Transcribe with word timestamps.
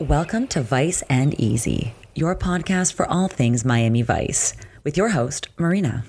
Welcome 0.00 0.46
to 0.48 0.60
Vice 0.60 1.00
and 1.08 1.32
Easy, 1.40 1.94
your 2.14 2.36
podcast 2.36 2.92
for 2.92 3.06
all 3.06 3.28
things 3.28 3.64
Miami 3.64 4.02
Vice, 4.02 4.54
with 4.84 4.94
your 4.98 5.08
host, 5.08 5.48
Marina. 5.58 6.04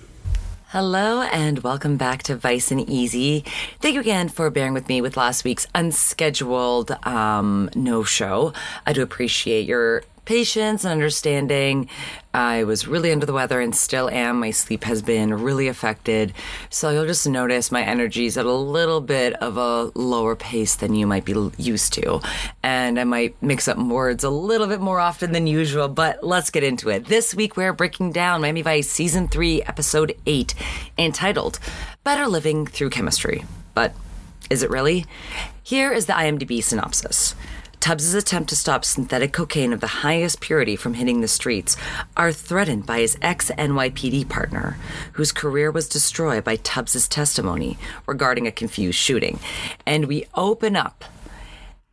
Hello 0.68 1.22
and 1.22 1.60
welcome 1.60 1.96
back 1.96 2.22
to 2.24 2.36
Vice 2.36 2.70
and 2.70 2.82
Easy. 2.90 3.46
Thank 3.80 3.94
you 3.94 4.02
again 4.02 4.28
for 4.28 4.50
bearing 4.50 4.74
with 4.74 4.90
me 4.90 5.00
with 5.00 5.16
last 5.16 5.46
week's 5.46 5.68
unscheduled 5.74 6.92
um, 7.08 7.70
no 7.76 8.04
show. 8.04 8.52
I 8.86 8.92
do 8.92 9.02
appreciate 9.02 9.66
your 9.66 10.04
patience 10.28 10.84
and 10.84 10.92
understanding. 10.92 11.88
I 12.34 12.66
was 12.66 12.86
really 12.86 13.14
under 13.14 13.26
the 13.26 13.32
weather 13.32 13.62
and 13.62 13.74
still 13.74 14.10
am. 14.10 14.42
My 14.42 14.52
sleep 14.52 14.84
has 14.84 15.02
been 15.02 15.34
really 15.34 15.70
affected. 15.70 16.34
So 16.70 16.90
you'll 16.90 17.06
just 17.06 17.26
notice 17.30 17.72
my 17.72 17.82
energy's 17.82 18.38
at 18.38 18.46
a 18.46 18.52
little 18.52 19.00
bit 19.00 19.36
of 19.36 19.56
a 19.56 19.90
lower 19.98 20.36
pace 20.36 20.76
than 20.76 20.96
you 20.96 21.08
might 21.08 21.24
be 21.24 21.50
used 21.58 21.94
to. 21.94 22.20
And 22.62 23.00
I 23.00 23.06
might 23.06 23.42
mix 23.42 23.70
up 23.70 23.78
words 23.78 24.26
a 24.26 24.30
little 24.30 24.68
bit 24.68 24.82
more 24.82 25.00
often 25.00 25.32
than 25.32 25.48
usual, 25.48 25.88
but 25.88 26.22
let's 26.22 26.50
get 26.50 26.62
into 26.62 26.90
it. 26.90 27.06
This 27.06 27.34
week 27.34 27.56
we're 27.56 27.72
breaking 27.72 28.12
down 28.12 28.42
Miami 28.42 28.64
Vice 28.64 28.90
Season 28.90 29.30
3, 29.30 29.64
Episode 29.64 30.14
8, 30.26 30.54
entitled 30.98 31.58
Better 32.04 32.28
Living 32.28 32.68
Through 32.68 32.90
Chemistry. 32.90 33.46
But 33.74 33.94
is 34.50 34.62
it 34.62 34.70
really? 34.70 35.06
Here 35.64 35.94
is 35.94 36.06
the 36.06 36.14
IMDb 36.14 36.62
synopsis. 36.62 37.34
Tubbs' 37.88 38.14
attempt 38.14 38.50
to 38.50 38.56
stop 38.58 38.84
synthetic 38.84 39.32
cocaine 39.32 39.72
of 39.72 39.80
the 39.80 39.88
highest 39.88 40.42
purity 40.42 40.76
from 40.76 40.96
hitting 40.96 41.22
the 41.22 41.28
streets 41.30 41.78
are 42.18 42.34
threatened 42.34 42.86
by 42.86 43.00
his 43.00 43.18
ex 43.22 43.50
NYPD 43.52 44.28
partner, 44.28 44.78
whose 45.14 45.32
career 45.32 45.72
was 45.72 45.88
destroyed 45.88 46.44
by 46.44 46.58
Tubbs' 46.58 47.08
testimony 47.08 47.78
regarding 48.06 48.46
a 48.46 48.52
confused 48.52 48.98
shooting. 48.98 49.40
And 49.86 50.04
we 50.04 50.26
open 50.34 50.76
up 50.76 51.06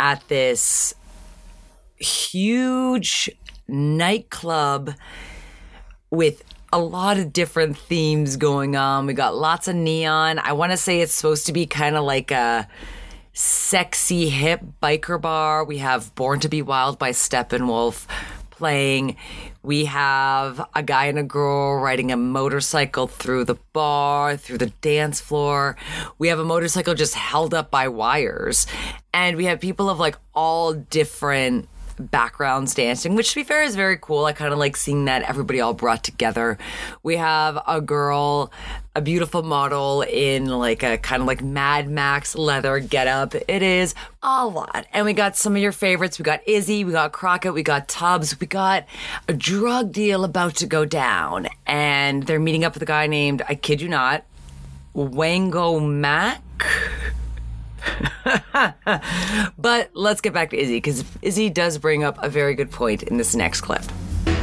at 0.00 0.26
this 0.26 0.96
huge 1.96 3.30
nightclub 3.68 4.94
with 6.10 6.42
a 6.72 6.80
lot 6.80 7.18
of 7.18 7.32
different 7.32 7.78
themes 7.78 8.36
going 8.36 8.74
on. 8.74 9.06
We 9.06 9.14
got 9.14 9.36
lots 9.36 9.68
of 9.68 9.76
neon. 9.76 10.40
I 10.40 10.54
want 10.54 10.72
to 10.72 10.76
say 10.76 11.02
it's 11.02 11.14
supposed 11.14 11.46
to 11.46 11.52
be 11.52 11.66
kind 11.66 11.94
of 11.94 12.02
like 12.02 12.32
a 12.32 12.66
sexy 13.34 14.28
hip 14.28 14.62
biker 14.80 15.20
bar. 15.20 15.64
We 15.64 15.78
have 15.78 16.14
Born 16.14 16.40
to 16.40 16.48
Be 16.48 16.62
Wild 16.62 16.98
by 16.98 17.10
Steppenwolf 17.10 18.06
playing. 18.50 19.16
We 19.64 19.86
have 19.86 20.64
a 20.74 20.82
guy 20.82 21.06
and 21.06 21.18
a 21.18 21.24
girl 21.24 21.76
riding 21.80 22.12
a 22.12 22.16
motorcycle 22.16 23.08
through 23.08 23.44
the 23.44 23.56
bar, 23.72 24.36
through 24.36 24.58
the 24.58 24.72
dance 24.80 25.20
floor. 25.20 25.76
We 26.18 26.28
have 26.28 26.38
a 26.38 26.44
motorcycle 26.44 26.94
just 26.94 27.14
held 27.14 27.52
up 27.52 27.72
by 27.72 27.88
wires. 27.88 28.68
And 29.12 29.36
we 29.36 29.46
have 29.46 29.60
people 29.60 29.90
of 29.90 29.98
like 29.98 30.16
all 30.34 30.72
different 30.72 31.68
backgrounds 31.98 32.74
dancing, 32.74 33.14
which 33.14 33.30
to 33.30 33.36
be 33.36 33.44
fair 33.44 33.62
is 33.62 33.76
very 33.76 33.96
cool. 34.00 34.24
I 34.24 34.32
kind 34.32 34.52
of 34.52 34.58
like 34.58 34.76
seeing 34.76 35.04
that 35.06 35.22
everybody 35.22 35.60
all 35.60 35.74
brought 35.74 36.04
together. 36.04 36.58
We 37.02 37.16
have 37.16 37.62
a 37.66 37.80
girl, 37.80 38.52
a 38.94 39.00
beautiful 39.00 39.42
model 39.42 40.02
in 40.02 40.46
like 40.46 40.82
a 40.82 40.98
kind 40.98 41.22
of 41.22 41.26
like 41.26 41.42
Mad 41.42 41.88
Max 41.88 42.34
leather 42.34 42.78
getup. 42.80 43.34
It 43.34 43.62
is 43.62 43.94
a 44.22 44.46
lot. 44.46 44.86
And 44.92 45.06
we 45.06 45.12
got 45.12 45.36
some 45.36 45.56
of 45.56 45.62
your 45.62 45.72
favorites. 45.72 46.18
We 46.18 46.22
got 46.22 46.46
Izzy, 46.48 46.84
we 46.84 46.92
got 46.92 47.12
Crockett, 47.12 47.54
we 47.54 47.62
got 47.62 47.88
Tubbs, 47.88 48.38
we 48.40 48.46
got 48.46 48.84
a 49.28 49.32
drug 49.32 49.92
deal 49.92 50.24
about 50.24 50.56
to 50.56 50.66
go 50.66 50.84
down. 50.84 51.48
And 51.66 52.24
they're 52.24 52.40
meeting 52.40 52.64
up 52.64 52.74
with 52.74 52.82
a 52.82 52.86
guy 52.86 53.06
named, 53.06 53.42
I 53.48 53.54
kid 53.54 53.80
you 53.80 53.88
not, 53.88 54.24
Wango 54.94 55.80
Mac. 55.80 56.40
but 59.58 59.90
let's 59.94 60.20
get 60.20 60.32
back 60.32 60.50
to 60.50 60.56
Izzy 60.56 60.76
because 60.76 61.04
Izzy 61.22 61.50
does 61.50 61.78
bring 61.78 62.04
up 62.04 62.16
a 62.22 62.28
very 62.28 62.54
good 62.54 62.70
point 62.70 63.02
in 63.02 63.16
this 63.16 63.34
next 63.34 63.60
clip. 63.60 63.82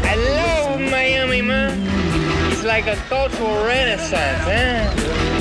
Hello, 0.03 0.78
Miami, 0.89 1.42
man. 1.42 2.51
It's 2.51 2.63
like 2.63 2.88
a 2.88 2.96
cultural 3.07 3.66
renaissance, 3.66 4.47
eh? 4.47 5.31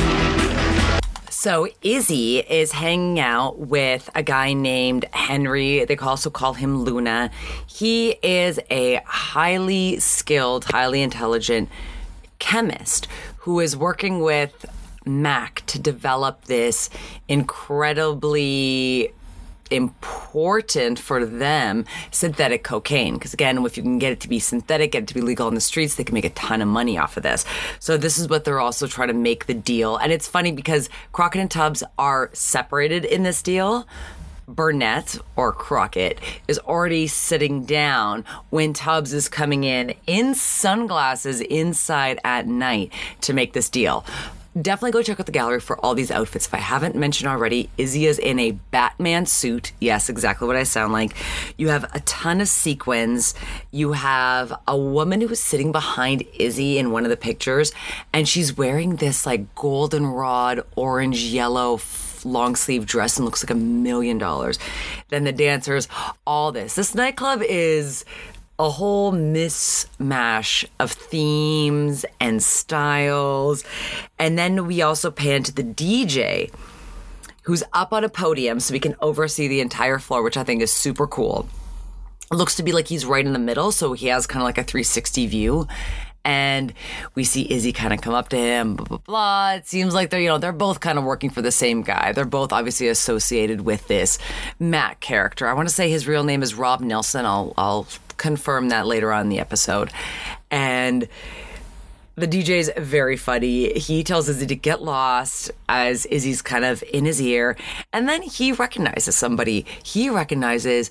So 1.30 1.68
Izzy 1.80 2.40
is 2.40 2.72
hanging 2.72 3.18
out 3.18 3.58
with 3.58 4.10
a 4.14 4.22
guy 4.22 4.52
named 4.52 5.06
Henry. 5.12 5.86
They 5.86 5.96
also 5.96 6.28
call 6.28 6.52
him 6.52 6.82
Luna. 6.82 7.30
He 7.66 8.10
is 8.22 8.60
a 8.70 9.00
highly 9.06 9.98
skilled, 10.00 10.66
highly 10.66 11.00
intelligent 11.00 11.70
chemist 12.38 13.08
who 13.38 13.58
is 13.58 13.74
working 13.74 14.20
with 14.20 14.66
Mac 15.04 15.62
to 15.66 15.78
develop 15.78 16.44
this 16.44 16.90
incredibly 17.28 19.12
important 19.70 20.98
for 20.98 21.24
them 21.24 21.84
synthetic 22.10 22.64
cocaine. 22.64 23.14
Because 23.14 23.32
again 23.32 23.64
if 23.64 23.76
you 23.76 23.82
can 23.82 23.98
get 23.98 24.12
it 24.12 24.20
to 24.20 24.28
be 24.28 24.38
synthetic 24.38 24.92
get 24.92 25.04
it 25.04 25.08
to 25.08 25.14
be 25.14 25.20
legal 25.20 25.46
on 25.46 25.54
the 25.54 25.60
streets 25.60 25.94
they 25.94 26.04
can 26.04 26.14
make 26.14 26.24
a 26.24 26.30
ton 26.30 26.60
of 26.60 26.68
money 26.68 26.98
off 26.98 27.16
of 27.16 27.22
this. 27.22 27.44
So 27.78 27.96
this 27.96 28.18
is 28.18 28.28
what 28.28 28.44
they're 28.44 28.60
also 28.60 28.86
trying 28.86 29.08
to 29.08 29.14
make 29.14 29.46
the 29.46 29.54
deal. 29.54 29.96
And 29.96 30.12
it's 30.12 30.28
funny 30.28 30.52
because 30.52 30.88
crockett 31.12 31.40
and 31.40 31.50
tubbs 31.50 31.82
are 31.98 32.30
separated 32.32 33.04
in 33.04 33.22
this 33.22 33.42
deal. 33.42 33.86
Burnett 34.48 35.16
or 35.36 35.52
Crockett 35.52 36.18
is 36.48 36.58
already 36.58 37.06
sitting 37.06 37.64
down 37.64 38.24
when 38.48 38.72
Tubbs 38.72 39.12
is 39.12 39.28
coming 39.28 39.62
in 39.62 39.94
in 40.08 40.34
sunglasses 40.34 41.40
inside 41.40 42.18
at 42.24 42.48
night 42.48 42.92
to 43.20 43.32
make 43.32 43.52
this 43.52 43.68
deal 43.68 44.04
definitely 44.60 44.92
go 44.92 45.02
check 45.02 45.20
out 45.20 45.26
the 45.26 45.32
gallery 45.32 45.60
for 45.60 45.78
all 45.78 45.94
these 45.94 46.10
outfits. 46.10 46.46
If 46.46 46.54
I 46.54 46.58
haven't 46.58 46.94
mentioned 46.94 47.28
already, 47.28 47.70
Izzy 47.76 48.06
is 48.06 48.18
in 48.18 48.38
a 48.38 48.52
Batman 48.52 49.26
suit. 49.26 49.72
Yes, 49.80 50.08
exactly 50.08 50.46
what 50.46 50.56
I 50.56 50.64
sound 50.64 50.92
like. 50.92 51.14
You 51.56 51.68
have 51.68 51.84
a 51.94 52.00
ton 52.00 52.40
of 52.40 52.48
sequins. 52.48 53.34
You 53.70 53.92
have 53.92 54.52
a 54.66 54.76
woman 54.76 55.20
who 55.20 55.28
is 55.28 55.40
sitting 55.40 55.72
behind 55.72 56.24
Izzy 56.38 56.78
in 56.78 56.90
one 56.90 57.04
of 57.04 57.10
the 57.10 57.16
pictures, 57.16 57.72
and 58.12 58.28
she's 58.28 58.56
wearing 58.56 58.96
this 58.96 59.26
like 59.26 59.54
goldenrod, 59.54 60.64
orange, 60.76 61.22
yellow 61.22 61.80
long 62.24 62.54
sleeve 62.54 62.84
dress 62.84 63.16
and 63.16 63.24
looks 63.24 63.42
like 63.42 63.50
a 63.50 63.54
million 63.54 64.18
dollars. 64.18 64.58
Then 65.08 65.24
the 65.24 65.32
dancers, 65.32 65.88
all 66.26 66.52
this. 66.52 66.74
This 66.74 66.94
nightclub 66.94 67.42
is 67.42 68.04
a 68.60 68.68
whole 68.68 69.10
mismatch 69.10 70.66
of 70.78 70.92
themes 70.92 72.04
and 72.20 72.42
styles. 72.42 73.64
And 74.18 74.38
then 74.38 74.66
we 74.66 74.82
also 74.82 75.10
pan 75.10 75.44
to 75.44 75.52
the 75.52 75.64
DJ 75.64 76.52
who's 77.44 77.64
up 77.72 77.94
on 77.94 78.04
a 78.04 78.08
podium 78.10 78.60
so 78.60 78.74
we 78.74 78.78
can 78.78 78.94
oversee 79.00 79.48
the 79.48 79.62
entire 79.62 79.98
floor, 79.98 80.22
which 80.22 80.36
I 80.36 80.44
think 80.44 80.60
is 80.60 80.70
super 80.70 81.06
cool. 81.06 81.48
It 82.30 82.34
looks 82.34 82.54
to 82.56 82.62
be 82.62 82.72
like 82.72 82.86
he's 82.86 83.06
right 83.06 83.24
in 83.24 83.32
the 83.32 83.38
middle, 83.38 83.72
so 83.72 83.94
he 83.94 84.08
has 84.08 84.26
kind 84.26 84.42
of 84.42 84.44
like 84.44 84.58
a 84.58 84.62
360 84.62 85.26
view. 85.26 85.66
And 86.22 86.74
we 87.14 87.24
see 87.24 87.50
Izzy 87.50 87.72
kind 87.72 87.94
of 87.94 88.02
come 88.02 88.12
up 88.12 88.28
to 88.28 88.36
him, 88.36 88.76
blah, 88.76 88.84
blah, 88.84 88.98
blah. 88.98 89.52
It 89.54 89.66
seems 89.66 89.94
like 89.94 90.10
they're, 90.10 90.20
you 90.20 90.28
know, 90.28 90.36
they're 90.36 90.52
both 90.52 90.80
kind 90.80 90.98
of 90.98 91.04
working 91.04 91.30
for 91.30 91.40
the 91.40 91.50
same 91.50 91.80
guy. 91.80 92.12
They're 92.12 92.26
both 92.26 92.52
obviously 92.52 92.88
associated 92.88 93.62
with 93.62 93.88
this 93.88 94.18
Matt 94.58 95.00
character. 95.00 95.48
I 95.48 95.54
want 95.54 95.70
to 95.70 95.74
say 95.74 95.88
his 95.88 96.06
real 96.06 96.22
name 96.22 96.42
is 96.42 96.54
Rob 96.54 96.82
Nilsson. 96.82 97.24
I'll, 97.24 97.54
I'll 97.56 97.86
confirm 98.20 98.68
that 98.68 98.86
later 98.86 99.12
on 99.12 99.22
in 99.22 99.28
the 99.30 99.40
episode. 99.40 99.90
And 100.50 101.08
the 102.16 102.28
DJ 102.28 102.58
is 102.58 102.70
very 102.76 103.16
funny. 103.16 103.72
He 103.78 104.04
tells 104.04 104.28
Izzy 104.28 104.46
to 104.46 104.54
get 104.54 104.82
lost 104.82 105.50
as 105.68 106.04
Izzy's 106.06 106.42
kind 106.42 106.64
of 106.64 106.84
in 106.92 107.06
his 107.06 107.20
ear. 107.20 107.56
And 107.92 108.08
then 108.08 108.22
he 108.22 108.52
recognizes 108.52 109.16
somebody. 109.16 109.64
He 109.82 110.10
recognizes 110.10 110.90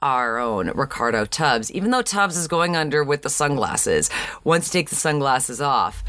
our 0.00 0.38
own 0.38 0.70
Ricardo 0.70 1.26
Tubbs, 1.26 1.70
even 1.70 1.90
though 1.90 2.02
Tubbs 2.02 2.36
is 2.36 2.48
going 2.48 2.76
under 2.76 3.04
with 3.04 3.22
the 3.22 3.30
sunglasses. 3.30 4.10
Once 4.42 4.72
he 4.72 4.78
takes 4.80 4.90
the 4.90 4.96
sunglasses 4.96 5.60
off, 5.60 6.02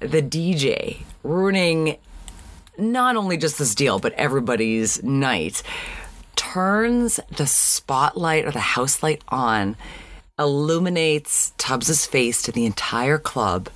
the 0.00 0.20
DJ 0.20 0.98
ruining 1.22 1.96
not 2.76 3.16
only 3.16 3.36
just 3.36 3.58
this 3.58 3.74
deal, 3.74 4.00
but 4.00 4.12
everybody's 4.14 5.02
night 5.02 5.62
turns 6.36 7.18
the 7.36 7.46
spotlight 7.46 8.44
or 8.44 8.52
the 8.52 8.60
house 8.60 9.02
light 9.02 9.22
on, 9.28 9.76
illuminates 10.38 11.52
Tubbs's 11.58 12.06
face 12.06 12.42
to 12.42 12.52
the 12.52 12.66
entire 12.66 13.18
club, 13.18 13.68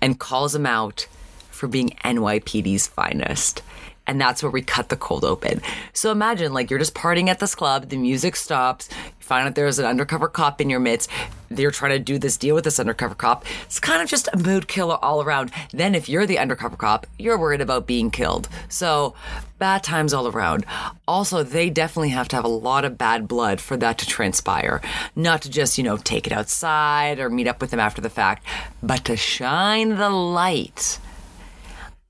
and 0.00 0.20
calls 0.20 0.54
him 0.54 0.66
out 0.66 1.08
for 1.50 1.66
being 1.66 1.90
NYPD's 2.04 2.86
finest. 2.86 3.62
And 4.06 4.20
that's 4.20 4.42
where 4.42 4.52
we 4.52 4.62
cut 4.62 4.88
the 4.88 4.96
cold 4.96 5.24
open. 5.24 5.60
So 5.92 6.12
imagine, 6.12 6.52
like, 6.52 6.70
you're 6.70 6.78
just 6.78 6.94
partying 6.94 7.28
at 7.28 7.40
this 7.40 7.54
club, 7.54 7.88
the 7.88 7.96
music 7.96 8.36
stops, 8.36 8.88
you 8.90 9.12
find 9.18 9.48
out 9.48 9.54
there's 9.54 9.78
an 9.78 9.84
undercover 9.84 10.28
cop 10.28 10.60
in 10.60 10.70
your 10.70 10.80
midst. 10.80 11.10
They're 11.48 11.70
trying 11.70 11.92
to 11.92 11.98
do 11.98 12.18
this 12.18 12.36
deal 12.36 12.54
with 12.54 12.64
this 12.64 12.78
undercover 12.78 13.14
cop. 13.14 13.44
It's 13.64 13.80
kind 13.80 14.02
of 14.02 14.08
just 14.08 14.28
a 14.32 14.36
mood 14.36 14.68
killer 14.68 14.96
all 15.02 15.22
around. 15.22 15.50
Then, 15.72 15.94
if 15.94 16.08
you're 16.08 16.26
the 16.26 16.38
undercover 16.38 16.76
cop, 16.76 17.06
you're 17.18 17.38
worried 17.38 17.60
about 17.60 17.86
being 17.86 18.10
killed. 18.10 18.48
So, 18.68 19.14
bad 19.58 19.82
times 19.82 20.12
all 20.12 20.28
around. 20.28 20.64
Also, 21.08 21.42
they 21.42 21.70
definitely 21.70 22.10
have 22.10 22.28
to 22.28 22.36
have 22.36 22.44
a 22.44 22.48
lot 22.48 22.84
of 22.84 22.98
bad 22.98 23.26
blood 23.26 23.60
for 23.60 23.76
that 23.76 23.98
to 23.98 24.06
transpire. 24.06 24.80
Not 25.16 25.42
to 25.42 25.50
just, 25.50 25.78
you 25.78 25.84
know, 25.84 25.96
take 25.96 26.26
it 26.26 26.32
outside 26.32 27.18
or 27.18 27.30
meet 27.30 27.48
up 27.48 27.60
with 27.60 27.70
them 27.70 27.80
after 27.80 28.00
the 28.00 28.10
fact, 28.10 28.44
but 28.82 29.04
to 29.06 29.16
shine 29.16 29.96
the 29.96 30.10
light 30.10 30.98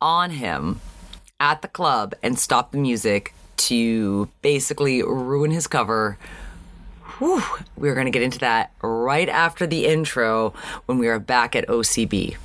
on 0.00 0.30
him 0.30 0.80
at 1.40 1.62
the 1.62 1.68
club 1.68 2.14
and 2.22 2.38
stop 2.38 2.72
the 2.72 2.78
music 2.78 3.34
to 3.56 4.28
basically 4.42 5.02
ruin 5.02 5.50
his 5.50 5.66
cover 5.66 6.18
whew, 7.18 7.42
we're 7.76 7.94
going 7.94 8.06
to 8.06 8.10
get 8.10 8.22
into 8.22 8.38
that 8.40 8.72
right 8.82 9.28
after 9.28 9.66
the 9.66 9.86
intro 9.86 10.52
when 10.86 10.98
we 10.98 11.08
are 11.08 11.18
back 11.18 11.56
at 11.56 11.66
OCB. 11.68 12.36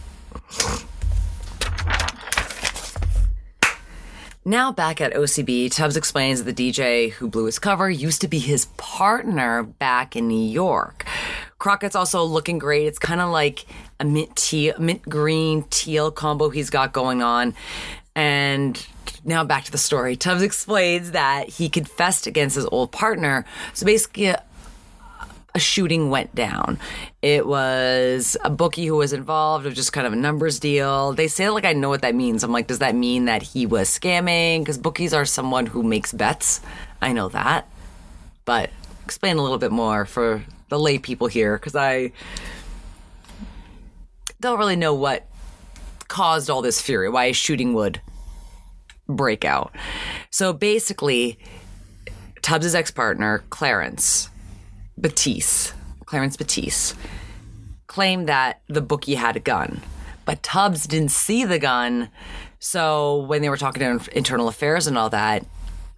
Now 4.44 4.72
back 4.72 5.02
at 5.02 5.14
OCB, 5.14 5.72
Tubbs 5.72 5.96
explains 5.96 6.44
that 6.44 6.56
the 6.56 6.72
DJ 6.72 7.12
who 7.12 7.30
blew 7.30 7.46
his 7.46 7.60
cover 7.60 7.90
used 7.90 8.22
to 8.22 8.28
be 8.28 8.40
his 8.40 8.66
partner 8.78 9.62
back 9.62 10.16
in 10.16 10.28
New 10.28 10.50
York. 10.50 11.06
Crockett's 11.60 11.96
also 11.96 12.24
looking 12.24 12.58
great. 12.58 12.88
It's 12.88 12.98
kind 12.98 13.22
of 13.22 13.30
like 13.30 13.66
a 14.00 14.06
mint 14.06 14.36
teal, 14.36 14.74
mint 14.80 15.04
green 15.04 15.64
teal 15.70 16.10
combo 16.10 16.50
he's 16.50 16.72
got 16.72 16.92
going 16.92 17.22
on. 17.22 17.54
And 18.16 18.86
now 19.24 19.44
back 19.44 19.66
to 19.66 19.72
the 19.72 19.78
story. 19.78 20.16
Tubbs 20.16 20.42
explains 20.42 21.12
that 21.12 21.50
he 21.50 21.70
confessed 21.70 22.28
against 22.28 22.56
his 22.56 22.66
old 22.66 22.92
partner. 22.92 23.46
So 23.74 23.86
basically, 23.86 24.26
a, 24.28 24.44
a 25.54 25.60
shooting 25.60 26.10
went 26.10 26.34
down. 26.34 26.80
It 27.22 27.46
was 27.46 28.38
a 28.44 28.50
bookie 28.50 28.86
who 28.86 28.96
was 28.96 29.14
involved. 29.14 29.66
It 29.66 29.70
was 29.70 29.78
just 29.78 29.94
kind 29.94 30.08
of 30.08 30.14
a 30.14 30.18
numbers 30.18 30.60
deal. 30.60 31.14
They 31.14 31.28
say 31.28 31.50
like 31.50 31.66
I 31.66 31.74
know 31.74 31.90
what 31.90 32.02
that 32.02 32.16
means. 32.16 32.44
I'm 32.44 32.52
like, 32.52 32.68
does 32.68 32.80
that 32.80 32.96
mean 32.96 33.26
that 33.26 33.42
he 33.42 33.66
was 33.66 33.90
scamming? 33.90 34.60
Because 34.60 34.78
bookies 34.78 35.14
are 35.14 35.26
someone 35.26 35.66
who 35.66 35.84
makes 35.84 36.14
bets. 36.14 36.62
I 37.02 37.14
know 37.14 37.30
that, 37.30 37.68
but 38.46 38.70
explain 39.06 39.38
a 39.38 39.42
little 39.42 39.58
bit 39.58 39.72
more 39.72 40.06
for 40.06 40.44
the 40.70 40.80
lay 40.80 40.98
people 40.98 41.28
here 41.28 41.58
because 41.58 41.76
I 41.76 42.14
don't 44.40 44.58
really 44.58 44.78
know 44.78 44.94
what 44.94 45.28
caused 46.12 46.50
all 46.50 46.62
this 46.62 46.82
fury, 46.82 47.08
why 47.08 47.26
a 47.26 47.34
shooting 47.34 47.74
would 47.74 48.02
break 49.08 49.46
out. 49.46 49.74
So 50.30 50.52
basically, 50.52 51.40
Tubbs' 52.42 52.76
ex 52.76 52.92
partner, 52.92 53.44
Clarence 53.50 54.30
Batisse, 55.00 55.72
Clarence 56.06 56.36
Batisse, 56.36 56.96
claimed 57.88 58.28
that 58.28 58.62
the 58.68 58.82
bookie 58.82 59.16
had 59.16 59.38
a 59.38 59.40
gun, 59.40 59.82
but 60.26 60.44
Tubbs 60.44 60.86
didn't 60.86 61.12
see 61.12 61.46
the 61.46 61.60
gun. 61.60 62.10
So 62.60 63.22
when 63.22 63.42
they 63.42 63.50
were 63.50 63.56
talking 63.56 63.80
to 63.80 64.18
internal 64.18 64.50
affairs 64.50 64.88
and 64.88 64.98
all 64.98 65.10
that, 65.12 65.46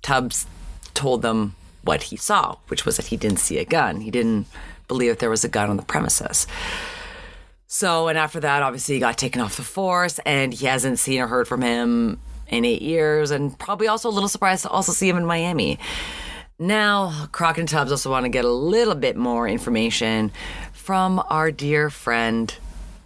Tubbs 0.03 0.45
told 0.93 1.23
them 1.23 1.55
what 1.83 2.03
he 2.03 2.17
saw, 2.17 2.57
which 2.67 2.85
was 2.85 2.97
that 2.97 3.07
he 3.07 3.17
didn't 3.17 3.39
see 3.39 3.57
a 3.57 3.65
gun. 3.65 4.01
He 4.01 4.11
didn't 4.11 4.45
believe 4.87 5.09
that 5.09 5.19
there 5.19 5.31
was 5.31 5.43
a 5.43 5.49
gun 5.49 5.71
on 5.71 5.77
the 5.77 5.83
premises. 5.83 6.45
So, 7.73 8.07
and 8.07 8.19
after 8.19 8.39
that, 8.39 8.61
obviously, 8.61 8.93
he 8.93 8.99
got 8.99 9.17
taken 9.17 9.41
off 9.41 9.55
the 9.55 9.63
force, 9.63 10.19
and 10.27 10.53
he 10.53 10.67
hasn't 10.67 10.99
seen 10.99 11.19
or 11.19 11.25
heard 11.25 11.47
from 11.47 11.63
him 11.63 12.19
in 12.47 12.65
eight 12.65 12.83
years, 12.83 13.31
and 13.31 13.57
probably 13.57 13.87
also 13.87 14.09
a 14.09 14.11
little 14.11 14.29
surprised 14.29 14.61
to 14.61 14.69
also 14.69 14.91
see 14.91 15.09
him 15.09 15.17
in 15.17 15.25
Miami. 15.25 15.79
Now, 16.59 17.25
Crockett 17.31 17.61
and 17.61 17.67
Tubbs 17.67 17.89
also 17.89 18.11
want 18.11 18.25
to 18.25 18.29
get 18.29 18.45
a 18.45 18.51
little 18.51 18.93
bit 18.93 19.17
more 19.17 19.47
information 19.47 20.31
from 20.71 21.19
our 21.31 21.49
dear 21.49 21.89
friend 21.89 22.55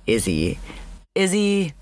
Izzy. 0.06 0.60
Izzy 1.16 1.74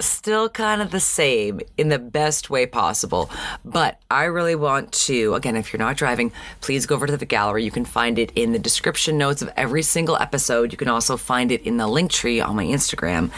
still 0.00 0.48
kind 0.48 0.82
of 0.82 0.90
the 0.90 1.00
same 1.00 1.60
in 1.76 1.88
the 1.88 1.98
best 1.98 2.50
way 2.50 2.66
possible. 2.66 3.30
But 3.64 4.00
I 4.10 4.24
really 4.24 4.54
want 4.54 4.92
to, 4.92 5.34
again, 5.34 5.56
if 5.56 5.72
you're 5.72 5.78
not 5.78 5.96
driving, 5.96 6.32
please 6.60 6.86
go 6.86 6.94
over 6.94 7.06
to 7.06 7.16
the 7.16 7.26
gallery. 7.26 7.64
You 7.64 7.70
can 7.70 7.84
find 7.84 8.18
it 8.18 8.32
in 8.34 8.52
the 8.52 8.58
description 8.58 9.18
notes 9.18 9.42
of 9.42 9.50
every 9.56 9.82
single 9.82 10.16
episode. 10.16 10.72
You 10.72 10.78
can 10.78 10.88
also 10.88 11.16
find 11.16 11.52
it 11.52 11.62
in 11.62 11.76
the 11.76 11.86
link 11.86 12.10
tree 12.10 12.40
on 12.40 12.56
my 12.56 12.64
Instagram 12.64 13.30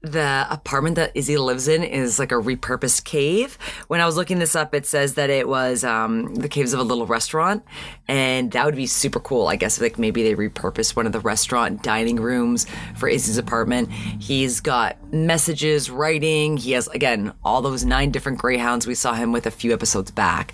the 0.00 0.46
apartment 0.48 0.96
that 0.96 1.10
Izzy 1.14 1.36
lives 1.36 1.66
in 1.66 1.82
is 1.82 2.18
like 2.18 2.30
a 2.30 2.36
repurposed 2.36 3.04
cave. 3.04 3.58
When 3.88 4.00
I 4.00 4.06
was 4.06 4.16
looking 4.16 4.38
this 4.38 4.54
up, 4.54 4.74
it 4.74 4.86
says 4.86 5.14
that 5.14 5.28
it 5.28 5.48
was 5.48 5.82
um, 5.82 6.34
the 6.36 6.48
caves 6.48 6.72
of 6.72 6.80
a 6.80 6.84
little 6.84 7.06
restaurant, 7.06 7.64
and 8.06 8.52
that 8.52 8.64
would 8.64 8.76
be 8.76 8.86
super 8.86 9.18
cool. 9.18 9.48
I 9.48 9.56
guess 9.56 9.80
like 9.80 9.98
maybe 9.98 10.22
they 10.22 10.34
repurposed 10.34 10.94
one 10.94 11.06
of 11.06 11.12
the 11.12 11.20
restaurant 11.20 11.82
dining 11.82 12.16
rooms 12.16 12.66
for 12.96 13.08
Izzy's 13.08 13.38
apartment. 13.38 13.90
He's 13.90 14.60
got 14.60 14.96
messages, 15.12 15.90
writing. 15.90 16.56
He 16.56 16.72
has 16.72 16.86
again 16.88 17.32
all 17.44 17.60
those 17.60 17.84
nine 17.84 18.10
different 18.10 18.38
greyhounds 18.38 18.86
we 18.86 18.94
saw 18.94 19.14
him 19.14 19.32
with 19.32 19.46
a 19.46 19.50
few 19.50 19.72
episodes 19.72 20.10
back. 20.10 20.52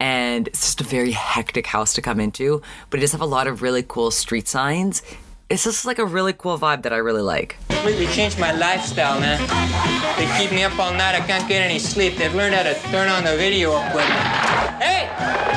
And 0.00 0.48
it's 0.48 0.62
just 0.62 0.80
a 0.80 0.84
very 0.84 1.10
hectic 1.10 1.66
house 1.66 1.92
to 1.94 2.02
come 2.02 2.20
into, 2.20 2.62
but 2.88 2.98
it 2.98 3.00
does 3.02 3.12
have 3.12 3.20
a 3.20 3.26
lot 3.26 3.46
of 3.46 3.60
really 3.60 3.84
cool 3.86 4.10
street 4.10 4.48
signs 4.48 5.02
it's 5.50 5.64
just 5.64 5.84
like 5.84 5.98
a 5.98 6.06
really 6.06 6.32
cool 6.32 6.58
vibe 6.58 6.82
that 6.82 6.92
I 6.92 6.98
really 6.98 7.22
like. 7.22 7.56
Completely 7.80 8.08
changed 8.08 8.38
my 8.38 8.52
lifestyle, 8.52 9.18
man. 9.18 9.40
They 10.18 10.28
keep 10.36 10.52
me 10.52 10.64
up 10.64 10.78
all 10.78 10.92
night. 10.92 11.14
I 11.14 11.20
can't 11.26 11.48
get 11.48 11.62
any 11.62 11.78
sleep. 11.78 12.18
They've 12.18 12.34
learned 12.34 12.54
how 12.54 12.64
to 12.64 12.74
turn 12.90 13.08
on 13.08 13.24
the 13.24 13.34
video 13.38 13.70
equipment. 13.70 14.20
Hey, 14.84 15.08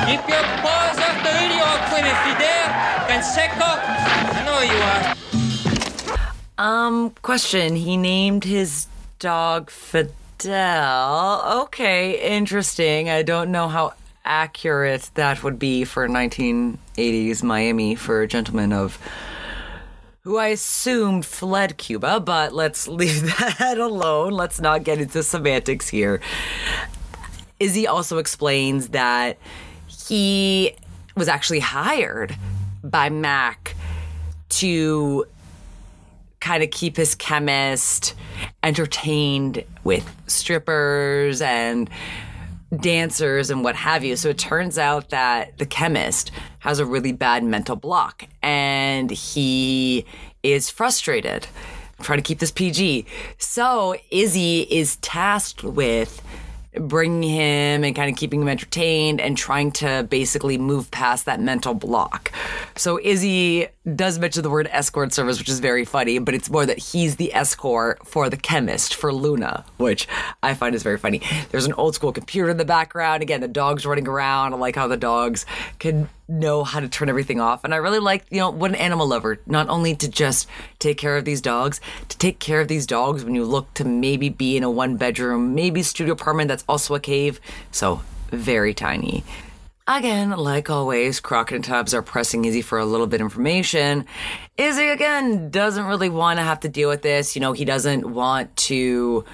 keep 0.08 0.26
your 0.26 0.40
paws 0.64 0.96
off 0.96 1.20
the 1.20 1.28
video 1.36 1.68
equipment, 1.84 2.16
Fidel. 2.24 2.64
Canseco. 3.04 3.76
I 3.76 4.40
know 4.46 4.62
you 4.64 4.80
are. 4.88 6.66
Um, 6.66 7.10
question. 7.20 7.76
He 7.76 7.98
named 7.98 8.44
his 8.44 8.86
dog 9.18 9.68
Fidel. 9.68 11.42
Okay, 11.64 12.36
interesting. 12.36 13.10
I 13.10 13.22
don't 13.22 13.52
know 13.52 13.68
how 13.68 13.92
accurate 14.24 15.10
that 15.12 15.42
would 15.42 15.58
be 15.58 15.84
for 15.84 16.08
1980s 16.08 17.42
Miami 17.42 17.94
for 17.94 18.22
a 18.22 18.26
gentleman 18.26 18.72
of 18.72 18.98
who 20.24 20.38
I 20.38 20.48
assumed 20.48 21.26
fled 21.26 21.76
Cuba, 21.76 22.18
but 22.18 22.54
let's 22.54 22.88
leave 22.88 23.22
that 23.22 23.78
alone. 23.78 24.32
Let's 24.32 24.60
not 24.60 24.82
get 24.82 24.98
into 24.98 25.22
semantics 25.22 25.88
here. 25.88 26.20
Izzy 27.60 27.86
also 27.86 28.18
explains 28.18 28.88
that 28.88 29.38
he 29.86 30.74
was 31.14 31.28
actually 31.28 31.60
hired 31.60 32.36
by 32.82 33.10
Mac 33.10 33.76
to 34.48 35.26
kind 36.40 36.62
of 36.62 36.70
keep 36.70 36.96
his 36.96 37.14
chemist 37.14 38.14
entertained 38.62 39.64
with 39.84 40.10
strippers 40.26 41.40
and 41.40 41.88
dancers 42.80 43.50
and 43.50 43.64
what 43.64 43.76
have 43.76 44.04
you. 44.04 44.16
So 44.16 44.30
it 44.30 44.38
turns 44.38 44.78
out 44.78 45.10
that 45.10 45.58
the 45.58 45.66
chemist 45.66 46.30
has 46.60 46.78
a 46.78 46.86
really 46.86 47.12
bad 47.12 47.44
mental 47.44 47.76
block 47.76 48.26
and 48.42 49.10
he 49.10 50.04
is 50.42 50.70
frustrated. 50.70 51.46
trying 52.02 52.18
to 52.18 52.22
keep 52.22 52.38
this 52.38 52.50
PG. 52.50 53.06
So 53.38 53.96
Izzy 54.10 54.62
is 54.62 54.96
tasked 54.96 55.62
with 55.62 56.22
bringing 56.78 57.22
him 57.22 57.84
and 57.84 57.94
kind 57.94 58.10
of 58.10 58.16
keeping 58.16 58.42
him 58.42 58.48
entertained 58.48 59.20
and 59.20 59.36
trying 59.36 59.70
to 59.72 60.06
basically 60.10 60.58
move 60.58 60.90
past 60.90 61.24
that 61.26 61.40
mental 61.40 61.72
block. 61.74 62.32
So 62.76 62.98
Izzy 63.00 63.68
does 63.92 64.18
mention 64.18 64.42
the 64.42 64.50
word 64.50 64.68
escort 64.70 65.12
service, 65.12 65.38
which 65.38 65.48
is 65.48 65.60
very 65.60 65.84
funny, 65.84 66.18
but 66.18 66.34
it's 66.34 66.48
more 66.48 66.64
that 66.64 66.78
he's 66.78 67.16
the 67.16 67.34
escort 67.34 68.06
for 68.06 68.30
the 68.30 68.36
chemist, 68.36 68.94
for 68.94 69.12
Luna, 69.12 69.64
which 69.76 70.08
I 70.42 70.54
find 70.54 70.74
is 70.74 70.82
very 70.82 70.96
funny. 70.96 71.20
There's 71.50 71.66
an 71.66 71.74
old 71.74 71.94
school 71.94 72.10
computer 72.10 72.48
in 72.48 72.56
the 72.56 72.64
background. 72.64 73.22
Again, 73.22 73.42
the 73.42 73.48
dog's 73.48 73.84
running 73.84 74.08
around. 74.08 74.54
I 74.54 74.56
like 74.56 74.74
how 74.74 74.88
the 74.88 74.96
dogs 74.96 75.44
can 75.78 76.08
know 76.28 76.64
how 76.64 76.80
to 76.80 76.88
turn 76.88 77.10
everything 77.10 77.40
off. 77.40 77.62
And 77.64 77.74
I 77.74 77.76
really 77.76 77.98
like, 77.98 78.24
you 78.30 78.38
know, 78.38 78.48
what 78.48 78.70
an 78.70 78.76
animal 78.76 79.06
lover, 79.06 79.38
not 79.46 79.68
only 79.68 79.94
to 79.96 80.08
just 80.08 80.48
take 80.78 80.96
care 80.96 81.18
of 81.18 81.26
these 81.26 81.42
dogs, 81.42 81.80
to 82.08 82.16
take 82.16 82.38
care 82.38 82.62
of 82.62 82.68
these 82.68 82.86
dogs 82.86 83.22
when 83.22 83.34
you 83.34 83.44
look 83.44 83.72
to 83.74 83.84
maybe 83.84 84.30
be 84.30 84.56
in 84.56 84.62
a 84.62 84.70
one 84.70 84.96
bedroom, 84.96 85.54
maybe 85.54 85.82
studio 85.82 86.14
apartment 86.14 86.48
that's 86.48 86.64
also 86.66 86.94
a 86.94 87.00
cave. 87.00 87.38
So 87.70 88.00
very 88.30 88.72
tiny. 88.72 89.24
Again, 89.86 90.30
like 90.30 90.70
always, 90.70 91.20
Crockett 91.20 91.56
and 91.56 91.64
Tubbs 91.64 91.92
are 91.92 92.00
pressing 92.00 92.46
Izzy 92.46 92.62
for 92.62 92.78
a 92.78 92.86
little 92.86 93.06
bit 93.06 93.20
of 93.20 93.26
information. 93.26 94.06
Izzy, 94.56 94.88
again, 94.88 95.50
doesn't 95.50 95.84
really 95.84 96.08
want 96.08 96.38
to 96.38 96.42
have 96.42 96.60
to 96.60 96.70
deal 96.70 96.88
with 96.88 97.02
this. 97.02 97.36
You 97.36 97.42
know, 97.42 97.52
he 97.52 97.66
doesn't 97.66 98.10
want 98.10 98.56
to 98.56 99.26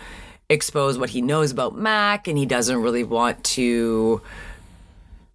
expose 0.49 0.99
what 0.99 1.11
he 1.11 1.23
knows 1.23 1.53
about 1.53 1.77
Mac, 1.77 2.27
and 2.27 2.37
he 2.37 2.47
doesn't 2.47 2.83
really 2.83 3.05
want 3.05 3.45
to, 3.45 4.23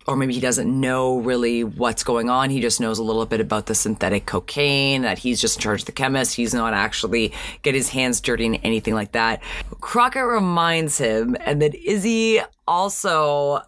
or 0.06 0.18
maybe 0.18 0.34
he 0.34 0.42
doesn't 0.42 0.68
know 0.82 1.20
really 1.20 1.64
what's 1.64 2.04
going 2.04 2.30
on. 2.30 2.50
He 2.50 2.60
just 2.60 2.82
knows 2.82 3.00
a 3.00 3.04
little 3.04 3.26
bit 3.26 3.40
about 3.40 3.68
the 3.68 3.76
synthetic 3.76 4.26
cocaine, 4.26 5.04
that 5.04 5.18
he's 5.18 5.40
just 5.40 5.56
in 5.56 5.62
charge 5.62 5.84
of 5.84 5.86
the 5.86 5.94
chemist. 5.94 6.36
He's 6.36 6.54
not 6.54 6.74
actually 6.74 7.32
get 7.62 7.74
his 7.74 7.88
hands 7.88 8.20
dirty 8.20 8.48
in 8.48 8.56
anything 8.56 8.94
like 8.94 9.14
that. 9.14 9.42
Crockett 9.80 10.26
reminds 10.26 10.98
him, 10.98 11.38
and 11.40 11.62
then 11.62 11.72
Izzy 11.72 12.42
also 12.68 13.62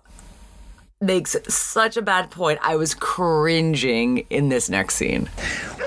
makes 1.01 1.35
such 1.47 1.95
a 1.95 2.01
bad 2.01 2.31
point. 2.31 2.59
I 2.61 2.75
was 2.75 2.95
cringing 2.95 4.25
in 4.29 4.49
this 4.49 4.69
next 4.69 4.95
scene. 4.95 5.29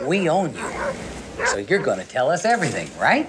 We 0.05 0.29
own 0.29 0.55
you. 0.55 0.71
So 1.47 1.59
you're 1.59 1.83
gonna 1.83 2.05
tell 2.05 2.31
us 2.31 2.45
everything, 2.45 2.89
right? 2.99 3.29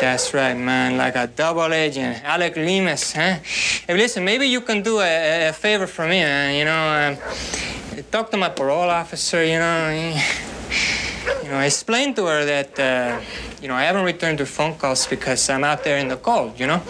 That's 0.00 0.34
right, 0.34 0.54
man. 0.54 0.96
Like 0.96 1.16
a 1.16 1.26
double 1.26 1.72
agent, 1.72 2.22
Alec 2.24 2.54
Leamas, 2.56 3.12
huh? 3.12 3.38
Hey, 3.86 3.96
listen, 3.96 4.24
maybe 4.24 4.46
you 4.46 4.60
can 4.60 4.82
do 4.82 5.00
a, 5.00 5.48
a 5.48 5.52
favor 5.52 5.86
for 5.86 6.04
me, 6.04 6.20
man. 6.20 6.54
You 6.56 6.64
know, 6.64 6.82
um, 6.98 8.02
talk 8.10 8.30
to 8.30 8.36
my 8.36 8.48
parole 8.48 8.90
officer. 8.90 9.44
You 9.44 9.58
know, 9.58 9.90
you 11.42 11.50
know, 11.50 11.60
explain 11.60 12.14
to 12.14 12.26
her 12.26 12.44
that, 12.44 12.78
uh, 12.78 13.20
you 13.62 13.68
know, 13.68 13.74
I 13.74 13.82
haven't 13.82 14.04
returned 14.04 14.38
her 14.40 14.46
phone 14.46 14.74
calls 14.74 15.06
because 15.06 15.48
I'm 15.50 15.64
out 15.64 15.84
there 15.84 15.98
in 15.98 16.08
the 16.08 16.16
cold. 16.16 16.58
You 16.58 16.66
know. 16.66 16.82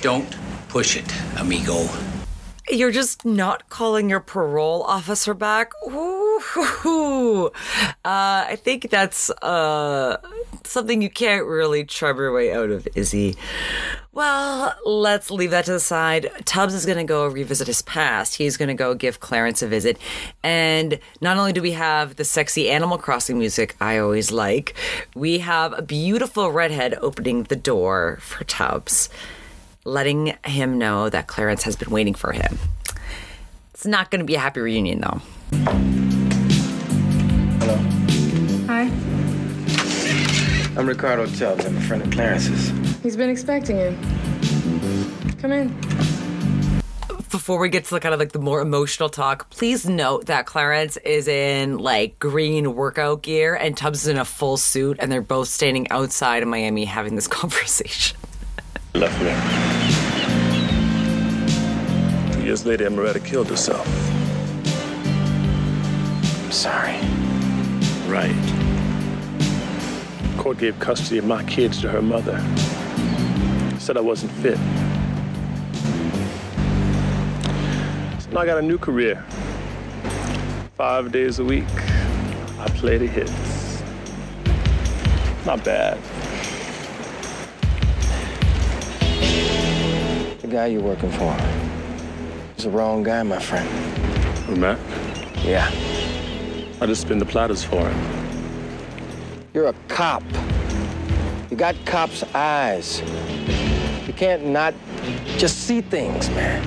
Don't 0.00 0.34
push 0.68 0.96
it, 0.96 1.12
amigo. 1.38 1.88
You're 2.70 2.90
just 2.90 3.24
not 3.24 3.68
calling 3.68 4.08
your 4.08 4.20
parole 4.20 4.82
officer 4.84 5.34
back. 5.34 5.72
Ooh, 5.86 7.50
uh, 8.04 8.46
I 8.48 8.56
think 8.56 8.90
that's 8.90 9.30
uh, 9.30 10.18
something 10.64 11.02
you 11.02 11.10
can't 11.10 11.46
really 11.46 11.84
charm 11.84 12.18
your 12.18 12.32
way 12.32 12.52
out 12.52 12.70
of, 12.70 12.88
Izzy. 12.94 13.36
Well, 14.14 14.74
let's 14.84 15.30
leave 15.30 15.50
that 15.52 15.64
to 15.66 15.72
the 15.72 15.80
side. 15.80 16.30
Tubbs 16.44 16.74
is 16.74 16.84
going 16.84 16.98
to 16.98 17.04
go 17.04 17.26
revisit 17.26 17.66
his 17.66 17.82
past. 17.82 18.36
He's 18.36 18.56
going 18.56 18.68
to 18.68 18.74
go 18.74 18.94
give 18.94 19.20
Clarence 19.20 19.62
a 19.62 19.66
visit. 19.66 19.96
And 20.42 20.98
not 21.20 21.38
only 21.38 21.52
do 21.52 21.62
we 21.62 21.72
have 21.72 22.16
the 22.16 22.24
sexy 22.24 22.70
Animal 22.70 22.98
Crossing 22.98 23.38
music 23.38 23.74
I 23.80 23.98
always 23.98 24.30
like, 24.30 24.74
we 25.14 25.38
have 25.38 25.72
a 25.72 25.82
beautiful 25.82 26.52
redhead 26.52 26.94
opening 27.00 27.44
the 27.44 27.56
door 27.56 28.18
for 28.20 28.44
Tubbs, 28.44 29.08
letting 29.84 30.36
him 30.44 30.78
know 30.78 31.08
that 31.08 31.26
Clarence 31.26 31.64
has 31.64 31.76
been 31.76 31.90
waiting 31.90 32.14
for 32.14 32.32
him. 32.32 32.58
It's 33.74 33.86
not 33.86 34.10
going 34.10 34.20
to 34.20 34.24
be 34.24 34.36
a 34.36 34.38
happy 34.38 34.60
reunion, 34.60 35.00
though. 35.00 35.20
Hello. 37.58 37.76
Hi. 38.66 38.82
I'm 40.78 40.86
Ricardo 40.88 41.26
Tubbs. 41.26 41.64
I'm 41.64 41.76
a 41.76 41.80
friend 41.80 42.02
of 42.02 42.10
Clarence's. 42.12 42.70
He's 43.02 43.16
been 43.16 43.28
expecting 43.28 43.78
you. 43.78 43.98
Come 45.40 45.52
in. 45.52 45.68
before 47.30 47.58
we 47.58 47.68
get 47.68 47.84
to 47.84 47.90
the 47.94 48.00
kind 48.00 48.14
of 48.14 48.20
like 48.20 48.32
the 48.32 48.38
more 48.38 48.60
emotional 48.60 49.08
talk, 49.08 49.50
please 49.50 49.88
note 49.88 50.26
that 50.26 50.46
Clarence 50.46 50.96
is 50.98 51.26
in 51.26 51.78
like 51.78 52.18
green 52.20 52.76
workout 52.76 53.22
gear 53.22 53.54
and 53.56 53.76
Tubbs 53.76 54.02
is 54.02 54.08
in 54.08 54.16
a 54.18 54.24
full 54.24 54.56
suit, 54.56 54.98
and 55.00 55.10
they're 55.10 55.20
both 55.22 55.48
standing 55.48 55.90
outside 55.90 56.42
of 56.44 56.48
Miami 56.48 56.84
having 56.84 57.16
this 57.16 57.26
conversation. 57.40 58.16
Left 58.94 59.18
me. 59.22 59.32
Two 62.34 62.42
years 62.44 62.66
later, 62.66 62.88
Emeretta 62.88 63.24
killed 63.24 63.48
herself. 63.48 63.86
I'm 66.44 66.52
sorry. 66.52 66.98
Right. 68.06 68.34
Court 70.36 70.58
gave 70.58 70.78
custody 70.78 71.18
of 71.18 71.24
my 71.24 71.42
kids 71.44 71.80
to 71.80 71.88
her 71.88 72.02
mother. 72.02 72.38
Said 73.78 73.96
I 73.96 74.00
wasn't 74.00 74.32
fit. 74.32 74.58
So 78.22 78.30
now 78.30 78.40
I 78.40 78.46
got 78.46 78.58
a 78.58 78.62
new 78.62 78.78
career. 78.78 79.24
Five 80.76 81.12
days 81.12 81.38
a 81.38 81.44
week, 81.44 81.64
I 82.58 82.68
play 82.74 82.98
the 82.98 83.06
hits. 83.06 83.82
Not 85.46 85.64
bad. 85.64 85.98
Guy 90.52 90.66
you're 90.66 90.82
working 90.82 91.10
for. 91.10 91.34
He's 92.56 92.64
the 92.64 92.70
wrong 92.70 93.02
guy, 93.02 93.22
my 93.22 93.38
friend. 93.38 93.66
Mac? 94.60 94.78
Yeah. 95.42 95.66
I 96.78 96.84
just 96.84 97.00
spin 97.00 97.18
the 97.18 97.24
platters 97.24 97.64
for 97.64 97.88
him. 97.88 98.68
You're 99.54 99.68
a 99.68 99.74
cop. 99.88 100.22
You 101.50 101.56
got 101.56 101.74
cops' 101.86 102.22
eyes. 102.34 103.00
You 104.06 104.12
can't 104.12 104.44
not 104.44 104.74
just 105.38 105.60
see 105.60 105.80
things, 105.80 106.28
man. 106.30 106.66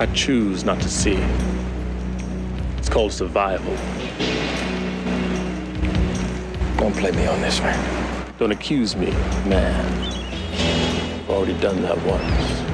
I 0.00 0.06
choose 0.06 0.64
not 0.64 0.80
to 0.80 0.88
see. 0.88 1.18
It's 2.78 2.88
called 2.88 3.12
survival. 3.12 3.76
Don't 6.78 6.96
play 6.96 7.12
me 7.12 7.26
on 7.28 7.40
this, 7.40 7.60
man. 7.60 8.34
Don't 8.38 8.50
accuse 8.50 8.96
me, 8.96 9.12
man. 9.46 9.84
I've 11.20 11.30
already 11.30 11.56
done 11.60 11.80
that 11.82 11.96
once. 12.04 12.69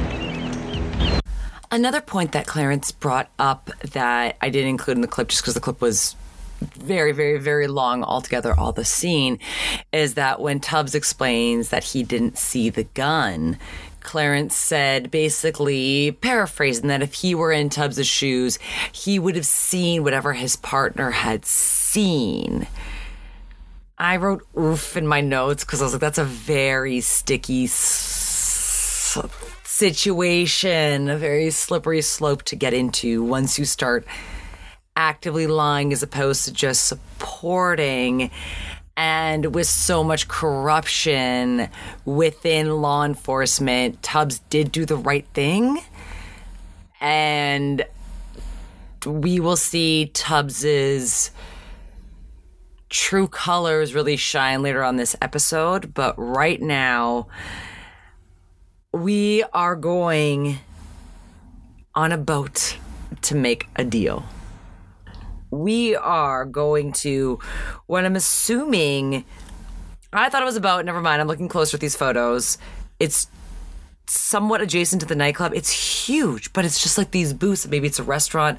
Another 1.76 2.00
point 2.00 2.33
that 2.33 2.47
Clarence 2.47 2.90
brought 2.90 3.28
up 3.38 3.71
that 3.92 4.38
I 4.40 4.49
didn't 4.49 4.71
include 4.71 4.97
in 4.97 5.02
the 5.02 5.06
clip 5.06 5.28
just 5.28 5.42
because 5.42 5.52
the 5.52 5.61
clip 5.61 5.83
was 5.83 6.16
very, 6.62 7.12
very, 7.12 7.38
very 7.38 7.66
long 7.66 8.02
altogether, 8.02 8.59
all 8.59 8.73
the 8.73 8.83
scene, 8.83 9.38
is 9.92 10.14
that 10.14 10.40
when 10.40 10.59
Tubbs 10.59 10.95
explains 10.95 11.68
that 11.68 11.85
he 11.85 12.02
didn't 12.02 12.38
see 12.38 12.71
the 12.71 12.85
gun, 12.85 13.59
Clarence 14.00 14.56
said, 14.56 15.11
basically 15.11 16.12
paraphrasing, 16.12 16.88
that 16.88 17.02
if 17.02 17.12
he 17.12 17.35
were 17.35 17.52
in 17.52 17.68
Tubbs's 17.68 18.06
shoes, 18.06 18.59
he 18.90 19.18
would 19.18 19.37
have 19.37 19.45
seen 19.45 20.02
whatever 20.02 20.33
his 20.33 20.56
partner 20.56 21.11
had 21.11 21.45
seen. 21.45 22.66
I 23.99 24.16
wrote 24.16 24.47
oof 24.59 24.97
in 24.97 25.06
my 25.06 25.21
notes 25.21 25.62
because 25.62 25.83
I 25.83 25.85
was 25.85 25.92
like, 25.92 26.00
that's 26.00 26.16
a 26.16 26.25
very 26.25 27.02
sticky 27.02 27.66
situation, 29.76 31.11
a 31.11 31.18
very 31.18 31.50
slippery 31.50 32.00
slope 32.00 32.42
to 32.45 32.56
get 32.56 32.73
into 32.73 33.23
once 33.23 33.59
you 33.59 33.66
start 33.66 34.06
actively 34.97 35.47
lying 35.47 35.92
as 35.92 36.02
opposed 36.02 36.47
to 36.47 36.52
just 36.52 36.87
supporting. 36.87 38.30
And 38.97 39.54
with 39.54 39.66
so 39.66 40.02
much 40.02 40.28
corruption 40.28 41.68
within 42.06 42.80
law 42.80 43.04
enforcement, 43.04 44.02
Tubbs 44.02 44.38
did 44.49 44.73
do 44.73 44.87
the 44.87 44.97
right 44.97 45.26
thing. 45.35 45.78
And 46.99 47.85
we 49.04 49.40
will 49.40 49.56
see 49.56 50.06
Tubbs's 50.14 51.30
true 52.88 53.28
colors 53.28 53.95
really 53.95 54.16
shine 54.16 54.62
later 54.62 54.83
on 54.83 54.97
this 54.97 55.14
episode. 55.21 55.92
But 55.92 56.14
right 56.16 56.62
now, 56.62 57.26
we 58.96 59.44
are 59.52 59.76
going 59.76 60.58
on 61.94 62.12
a 62.12 62.18
boat 62.18 62.76
to 63.22 63.34
make 63.34 63.68
a 63.76 63.84
deal. 63.84 64.24
We 65.50 65.94
are 65.96 66.44
going 66.44 66.92
to 66.92 67.38
what 67.86 68.04
I'm 68.04 68.16
assuming. 68.16 69.24
I 70.12 70.28
thought 70.28 70.42
it 70.42 70.46
was 70.46 70.56
a 70.56 70.60
boat. 70.60 70.84
Never 70.84 71.00
mind. 71.00 71.20
I'm 71.20 71.28
looking 71.28 71.48
closer 71.48 71.76
at 71.76 71.80
these 71.80 71.94
photos. 71.94 72.58
It's 72.98 73.28
somewhat 74.08 74.60
adjacent 74.60 75.00
to 75.02 75.06
the 75.06 75.14
nightclub. 75.14 75.52
It's 75.54 75.70
huge, 76.06 76.52
but 76.52 76.64
it's 76.64 76.82
just 76.82 76.96
like 76.96 77.10
these 77.10 77.32
booths. 77.32 77.66
Maybe 77.66 77.86
it's 77.86 77.98
a 77.98 78.04
restaurant. 78.04 78.58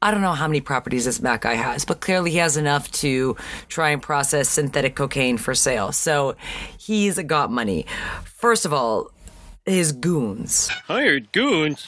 I 0.00 0.10
don't 0.10 0.22
know 0.22 0.32
how 0.32 0.46
many 0.46 0.60
properties 0.60 1.04
this 1.04 1.20
Mac 1.20 1.42
guy 1.42 1.54
has, 1.54 1.84
but 1.84 2.00
clearly 2.00 2.30
he 2.30 2.38
has 2.38 2.56
enough 2.56 2.90
to 2.92 3.36
try 3.68 3.90
and 3.90 4.00
process 4.00 4.48
synthetic 4.48 4.94
cocaine 4.94 5.36
for 5.36 5.54
sale. 5.54 5.92
So 5.92 6.36
he's 6.78 7.18
got 7.18 7.50
money. 7.50 7.86
First 8.24 8.64
of 8.64 8.72
all, 8.72 9.10
his 9.66 9.92
goons 9.92 10.68
Hired 10.86 11.32
goons? 11.32 11.86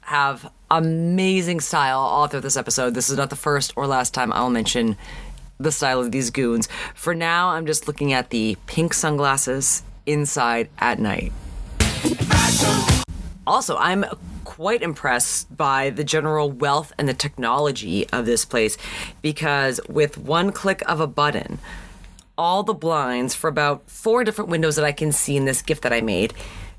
have 0.00 0.50
amazing 0.70 1.60
style 1.60 1.98
all 1.98 2.26
through 2.26 2.40
this 2.40 2.56
episode. 2.56 2.94
This 2.94 3.08
is 3.10 3.16
not 3.16 3.30
the 3.30 3.36
first 3.36 3.72
or 3.76 3.86
last 3.86 4.12
time 4.12 4.32
I'll 4.32 4.50
mention 4.50 4.96
the 5.60 5.70
style 5.70 6.00
of 6.00 6.10
these 6.10 6.30
goons. 6.30 6.68
For 6.94 7.14
now, 7.14 7.50
I'm 7.50 7.66
just 7.66 7.86
looking 7.86 8.12
at 8.12 8.30
the 8.30 8.56
pink 8.66 8.92
sunglasses 8.92 9.82
inside 10.06 10.68
at 10.78 10.98
night. 10.98 11.32
Also, 13.46 13.76
I'm 13.76 14.04
quite 14.44 14.82
impressed 14.82 15.54
by 15.56 15.90
the 15.90 16.04
general 16.04 16.50
wealth 16.50 16.92
and 16.98 17.08
the 17.08 17.14
technology 17.14 18.08
of 18.10 18.26
this 18.26 18.44
place 18.44 18.76
because 19.22 19.80
with 19.88 20.18
one 20.18 20.52
click 20.52 20.82
of 20.88 21.00
a 21.00 21.06
button, 21.06 21.58
all 22.36 22.62
the 22.62 22.74
blinds 22.74 23.34
for 23.34 23.48
about 23.48 23.88
four 23.88 24.24
different 24.24 24.50
windows 24.50 24.76
that 24.76 24.84
I 24.84 24.92
can 24.92 25.12
see 25.12 25.36
in 25.36 25.44
this 25.44 25.62
gift 25.62 25.82
that 25.82 25.92
I 25.92 26.00
made 26.00 26.34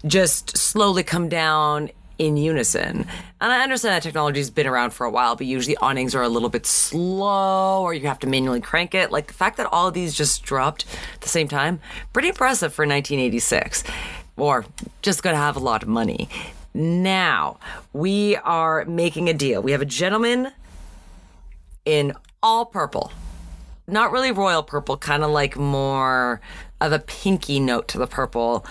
just 0.05 0.57
slowly 0.57 1.03
come 1.03 1.29
down 1.29 1.89
in 2.19 2.37
unison. 2.37 3.05
And 3.41 3.51
I 3.51 3.63
understand 3.63 3.95
that 3.95 4.03
technology's 4.03 4.49
been 4.49 4.67
around 4.67 4.91
for 4.91 5.05
a 5.05 5.09
while, 5.09 5.35
but 5.35 5.47
usually 5.47 5.75
awnings 5.77 6.13
are 6.15 6.21
a 6.21 6.29
little 6.29 6.49
bit 6.49 6.65
slow 6.65 7.81
or 7.81 7.93
you 7.93 8.07
have 8.07 8.19
to 8.19 8.27
manually 8.27 8.61
crank 8.61 8.93
it. 8.93 9.11
Like 9.11 9.27
the 9.27 9.33
fact 9.33 9.57
that 9.57 9.67
all 9.71 9.87
of 9.87 9.93
these 9.93 10.13
just 10.13 10.43
dropped 10.43 10.85
at 11.15 11.21
the 11.21 11.29
same 11.29 11.47
time, 11.47 11.79
pretty 12.11 12.29
impressive 12.29 12.73
for 12.73 12.83
1986. 12.83 13.83
Or 14.37 14.65
just 15.01 15.21
gonna 15.21 15.37
have 15.37 15.55
a 15.55 15.59
lot 15.59 15.83
of 15.83 15.89
money. 15.89 16.29
Now, 16.73 17.59
we 17.91 18.35
are 18.37 18.83
making 18.85 19.29
a 19.29 19.33
deal. 19.33 19.61
We 19.61 19.73
have 19.73 19.81
a 19.81 19.85
gentleman 19.85 20.51
in 21.85 22.13
all 22.41 22.65
purple. 22.65 23.11
Not 23.85 24.11
really 24.11 24.31
royal 24.31 24.63
purple, 24.63 24.97
kind 24.97 25.23
of 25.23 25.29
like 25.29 25.55
more 25.55 26.41
of 26.83 26.91
a 26.91 26.99
pinky 26.99 27.59
note 27.59 27.87
to 27.87 27.97
the 27.97 28.05
purple. 28.05 28.65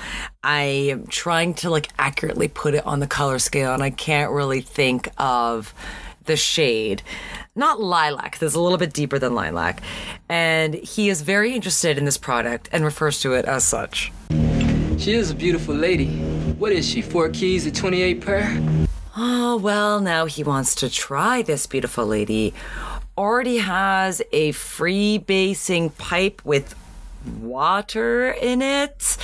I 0.45 0.62
am 0.62 1.07
trying 1.07 1.54
to 1.54 1.71
like 1.71 1.88
accurately 1.99 2.47
put 2.47 2.75
it 2.75 2.87
on 2.87 3.00
the 3.00 3.07
color 3.07 3.38
scale 3.38 3.73
and 3.73 3.83
I 3.83 3.90
can't 3.90 4.31
really 4.31 4.61
think 4.61 5.09
of 5.16 5.75
the 6.26 6.37
shade. 6.37 7.02
Not 7.57 7.81
lilac, 7.81 8.38
there's 8.38 8.54
a 8.54 8.61
little 8.61 8.78
bit 8.78 8.92
deeper 8.92 9.19
than 9.19 9.35
lilac. 9.35 9.83
And 10.28 10.75
he 10.75 11.09
is 11.09 11.23
very 11.23 11.54
interested 11.54 11.99
in 11.99 12.04
this 12.04 12.19
product 12.19 12.69
and 12.71 12.85
refers 12.85 13.21
to 13.23 13.33
it 13.33 13.47
as 13.47 13.64
such. 13.64 14.12
She 14.99 15.14
is 15.14 15.31
a 15.31 15.35
beautiful 15.35 15.75
lady. 15.75 16.19
What 16.59 16.73
is 16.73 16.88
she, 16.88 17.02
four 17.02 17.31
keys 17.31 17.66
at 17.66 17.75
28 17.75 18.21
per? 18.21 18.87
Oh, 19.16 19.57
well, 19.57 20.00
now 20.00 20.26
he 20.26 20.45
wants 20.45 20.75
to 20.76 20.88
try 20.88 21.42
this 21.42 21.66
beautiful 21.66 22.07
lady. 22.07 22.54
Already 23.19 23.59
has 23.59 24.23
a 24.33 24.52
free 24.52 25.19
basing 25.19 25.90
pipe 25.90 26.40
with 26.45 26.75
water 27.41 28.31
in 28.31 28.62
it. 28.62 29.17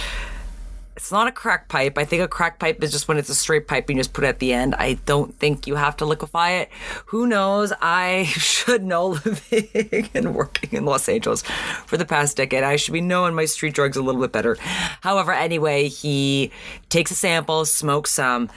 It's 0.99 1.13
not 1.13 1.29
a 1.29 1.33
crack 1.33 1.69
pipe. 1.69 1.97
I 1.97 2.05
think 2.05 2.23
a 2.23 2.29
crack 2.29 2.59
pipe 2.59 2.83
is 2.83 2.91
just 2.91 3.07
when 3.07 3.19
it's 3.19 3.29
a 3.29 3.35
straight 3.35 3.69
pipe 3.69 3.89
and 3.89 3.97
you 3.97 4.01
just 4.01 4.13
put 4.13 4.25
it 4.25 4.27
at 4.27 4.39
the 4.41 4.53
end. 4.53 4.75
I 4.75 4.95
don't 5.07 5.33
think 5.39 5.69
you 5.69 5.77
have 5.77 5.97
to 5.99 6.05
liquefy 6.05 6.51
it. 6.51 6.71
Who 7.07 7.29
knows? 7.29 7.73
I 7.81 8.25
should 8.31 8.83
know 8.83 9.11
living 9.25 10.09
and 10.13 10.35
working 10.35 10.71
in 10.73 10.85
Los 10.85 11.09
Angeles 11.09 11.43
for 11.87 11.97
the 11.97 12.05
past 12.05 12.37
decade. 12.37 12.65
I 12.65 12.75
should 12.75 12.95
be 12.95 13.01
knowing 13.01 13.37
my 13.37 13.45
street 13.45 13.75
drugs 13.75 13.97
a 13.97 14.03
little 14.03 14.21
bit 14.21 14.33
better. 14.33 14.57
However, 15.01 15.33
anyway, 15.33 15.87
he 15.87 16.51
takes 16.89 17.13
a 17.13 17.15
sample, 17.15 17.65
smokes 17.65 18.11
some, 18.11 18.51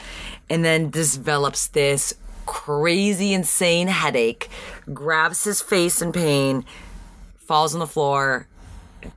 and 0.50 0.66
then 0.66 0.90
develops 0.90 1.68
this 1.68 2.16
crazy, 2.48 3.34
insane 3.34 3.88
headache, 3.88 4.50
grabs 4.92 5.44
his 5.44 5.62
face 5.62 6.02
in 6.02 6.12
pain, 6.12 6.66
falls 7.38 7.76
on 7.76 7.80
the 7.80 7.88
floor, 7.88 8.48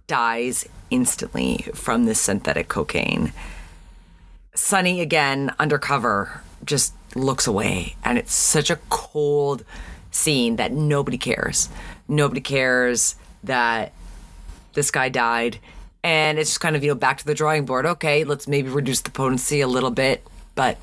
dies 0.07 0.69
instantly 0.91 1.67
from 1.75 2.05
this 2.05 2.21
synthetic 2.21 2.69
cocaine. 2.69 3.33
Sonny 4.55 5.00
again, 5.00 5.55
undercover, 5.59 6.43
just 6.64 6.95
looks 7.14 7.47
away. 7.47 7.97
And 8.05 8.19
it's 8.19 8.35
such 8.35 8.71
a 8.71 8.76
cold 8.88 9.64
scene 10.11 10.57
that 10.57 10.73
nobody 10.73 11.19
cares. 11.19 11.69
Nobody 12.09 12.41
cares 12.41 13.17
that 13.43 13.93
this 14.75 14.91
guy 14.91 15.09
died. 15.09 15.59
And 16.03 16.38
it's 16.38 16.50
just 16.50 16.61
kind 16.61 16.76
of, 16.76 16.85
you 16.85 16.91
know, 16.91 16.95
back 16.95 17.19
to 17.19 17.26
the 17.26 17.35
drawing 17.35 17.64
board. 17.64 17.87
Okay, 17.87 18.25
let's 18.25 18.47
maybe 18.47 18.69
reduce 18.69 19.00
the 19.00 19.11
potency 19.11 19.61
a 19.61 19.69
little 19.69 19.91
bit, 19.91 20.25
but 20.55 20.76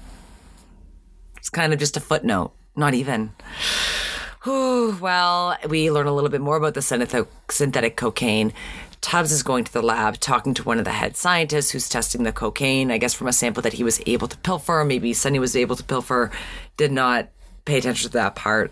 it's 1.37 1.49
kind 1.49 1.73
of 1.73 1.79
just 1.79 1.95
a 1.95 1.99
footnote, 1.99 2.51
not 2.75 2.93
even. 2.93 3.31
Whew, 4.43 4.97
well, 4.99 5.55
we 5.69 5.91
learn 5.91 6.07
a 6.07 6.13
little 6.13 6.31
bit 6.31 6.41
more 6.41 6.57
about 6.57 6.73
the 6.73 6.79
synth- 6.79 7.27
synthetic 7.49 7.95
cocaine. 7.95 8.53
Tubbs 9.01 9.31
is 9.31 9.41
going 9.41 9.63
to 9.63 9.73
the 9.73 9.81
lab, 9.81 10.19
talking 10.19 10.53
to 10.53 10.63
one 10.63 10.77
of 10.77 10.85
the 10.85 10.91
head 10.91 11.17
scientists 11.17 11.71
who's 11.71 11.89
testing 11.89 12.23
the 12.23 12.31
cocaine, 12.31 12.91
I 12.91 12.99
guess 12.99 13.15
from 13.15 13.27
a 13.27 13.33
sample 13.33 13.63
that 13.63 13.73
he 13.73 13.83
was 13.83 13.99
able 14.05 14.27
to 14.27 14.37
pilfer. 14.37 14.85
Maybe 14.85 15.11
Sonny 15.13 15.39
was 15.39 15.55
able 15.55 15.75
to 15.75 15.83
pilfer, 15.83 16.31
did 16.77 16.91
not 16.91 17.29
pay 17.65 17.79
attention 17.79 18.11
to 18.11 18.13
that 18.13 18.35
part. 18.35 18.71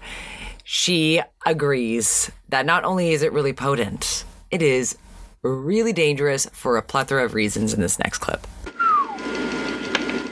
She 0.64 1.20
agrees 1.48 2.32
that 2.50 2.66
not 2.68 2.86
only 2.86 3.12
is 3.12 3.24
it 3.24 3.34
really 3.34 3.54
potent, 3.54 4.24
it 4.52 4.62
is 4.62 4.98
really 5.42 5.94
dangerous 5.94 6.46
for 6.54 6.78
a 6.78 6.84
plethora 6.84 7.26
of 7.26 7.34
reasons 7.34 7.74
in 7.74 7.82
this 7.82 7.98
next 7.98 8.20
clip. 8.20 8.46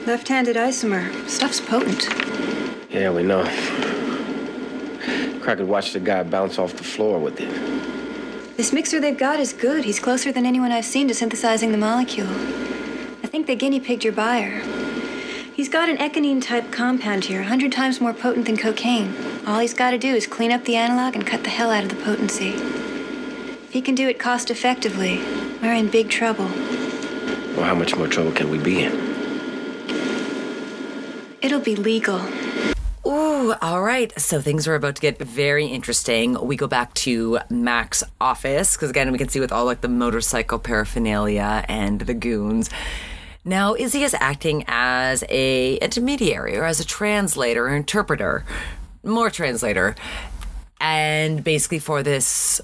Left 0.06 0.28
handed 0.28 0.56
isomer. 0.56 1.28
Stuff's 1.28 1.60
potent. 1.60 2.08
Yeah, 2.90 3.10
we 3.10 3.24
know. 3.24 3.42
Crockett 5.42 5.66
watched 5.66 5.94
the 5.94 6.00
guy 6.00 6.22
bounce 6.22 6.58
off 6.58 6.74
the 6.74 6.84
floor 6.84 7.18
with 7.18 7.40
it. 7.40 7.97
This 8.58 8.72
mixer 8.72 8.98
they've 8.98 9.16
got 9.16 9.38
is 9.38 9.52
good. 9.52 9.84
He's 9.84 10.00
closer 10.00 10.32
than 10.32 10.44
anyone 10.44 10.72
I've 10.72 10.84
seen 10.84 11.06
to 11.06 11.14
synthesizing 11.14 11.70
the 11.70 11.78
molecule. 11.78 12.26
I 13.22 13.28
think 13.28 13.46
they 13.46 13.54
guinea 13.54 13.78
pigged 13.78 14.02
your 14.02 14.12
buyer. 14.12 14.62
He's 15.54 15.68
got 15.68 15.88
an 15.88 15.96
ecgonine 15.98 16.42
type 16.42 16.72
compound 16.72 17.26
here, 17.26 17.42
a 17.42 17.44
hundred 17.44 17.70
times 17.70 18.00
more 18.00 18.12
potent 18.12 18.46
than 18.46 18.56
cocaine. 18.56 19.14
All 19.46 19.60
he's 19.60 19.74
got 19.74 19.92
to 19.92 19.98
do 19.98 20.12
is 20.12 20.26
clean 20.26 20.50
up 20.50 20.64
the 20.64 20.74
analog 20.74 21.14
and 21.14 21.24
cut 21.24 21.44
the 21.44 21.50
hell 21.50 21.70
out 21.70 21.84
of 21.84 21.90
the 21.90 22.04
potency. 22.04 22.48
If 22.48 23.74
he 23.74 23.80
can 23.80 23.94
do 23.94 24.08
it 24.08 24.18
cost 24.18 24.50
effectively, 24.50 25.18
we're 25.62 25.74
in 25.74 25.88
big 25.88 26.10
trouble. 26.10 26.46
Well, 27.54 27.62
how 27.62 27.76
much 27.76 27.94
more 27.94 28.08
trouble 28.08 28.32
can 28.32 28.50
we 28.50 28.58
be 28.58 28.82
in? 28.82 28.92
It'll 31.40 31.60
be 31.60 31.76
legal. 31.76 32.18
Ooh, 33.08 33.54
all 33.62 33.80
right. 33.80 34.12
So 34.20 34.42
things 34.42 34.68
are 34.68 34.74
about 34.74 34.96
to 34.96 35.00
get 35.00 35.18
very 35.18 35.64
interesting. 35.64 36.38
We 36.46 36.56
go 36.56 36.66
back 36.66 36.92
to 36.94 37.38
Mac's 37.48 38.04
office 38.20 38.76
because 38.76 38.90
again, 38.90 39.10
we 39.12 39.16
can 39.16 39.30
see 39.30 39.40
with 39.40 39.50
all 39.50 39.64
like 39.64 39.80
the 39.80 39.88
motorcycle 39.88 40.58
paraphernalia 40.58 41.64
and 41.68 42.02
the 42.02 42.12
goons. 42.12 42.68
Now, 43.46 43.74
Izzy 43.74 44.02
is 44.02 44.14
acting 44.20 44.64
as 44.68 45.24
a 45.30 45.76
intermediary 45.76 46.58
or 46.58 46.64
as 46.64 46.80
a 46.80 46.84
translator 46.84 47.64
or 47.64 47.74
interpreter, 47.74 48.44
more 49.02 49.30
translator, 49.30 49.96
and 50.78 51.42
basically 51.42 51.78
for 51.78 52.02
this 52.02 52.60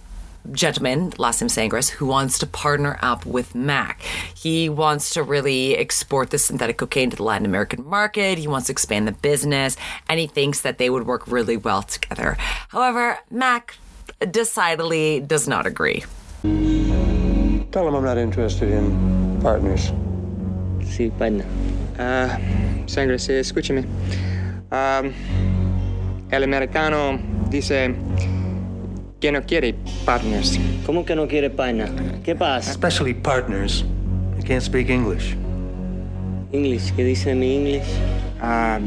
gentleman, 0.52 1.12
last 1.18 1.40
name 1.40 1.48
Sangris, 1.48 1.88
who 1.88 2.06
wants 2.06 2.38
to 2.38 2.46
partner 2.46 2.98
up 3.02 3.24
with 3.26 3.54
Mac. 3.54 4.00
He 4.34 4.68
wants 4.68 5.10
to 5.14 5.22
really 5.22 5.76
export 5.76 6.30
the 6.30 6.38
synthetic 6.38 6.76
cocaine 6.78 7.10
to 7.10 7.16
the 7.16 7.22
Latin 7.22 7.46
American 7.46 7.84
market. 7.84 8.38
He 8.38 8.46
wants 8.48 8.66
to 8.66 8.72
expand 8.72 9.08
the 9.08 9.12
business, 9.12 9.76
and 10.08 10.20
he 10.20 10.26
thinks 10.26 10.60
that 10.62 10.78
they 10.78 10.90
would 10.90 11.06
work 11.06 11.26
really 11.26 11.56
well 11.56 11.82
together. 11.82 12.36
However, 12.68 13.18
Mac 13.30 13.76
decidedly 14.30 15.20
does 15.20 15.48
not 15.48 15.66
agree. 15.66 16.04
Tell 16.42 17.88
him 17.88 17.94
I'm 17.94 18.04
not 18.04 18.18
interested 18.18 18.70
in 18.70 19.40
partners. 19.40 19.90
Sí, 20.80 21.10
partner. 21.18 21.44
Ah, 21.98 22.38
Sangres, 22.86 23.28
escúchame. 23.28 23.84
escúcheme. 23.84 23.86
Ah, 24.70 25.02
el 26.30 26.42
americano 26.42 27.18
dice 27.48 27.94
que 29.24 29.32
no 29.32 29.40
quiere 29.46 29.74
partners. 30.04 30.60
¿Cómo 30.84 31.06
que 31.06 31.16
no 31.16 31.26
quiere 31.26 31.48
partner? 31.48 31.88
¿Qué 32.22 32.34
pasa? 32.34 32.70
Especially 32.70 33.14
partners. 33.14 33.82
You 34.36 34.44
can't 34.44 34.60
speak 34.60 34.90
English. 34.90 35.34
English, 36.52 36.92
¿qué 36.94 37.04
dice 37.04 37.34
mi 37.34 37.56
English? 37.56 37.86
Ah, 38.42 38.78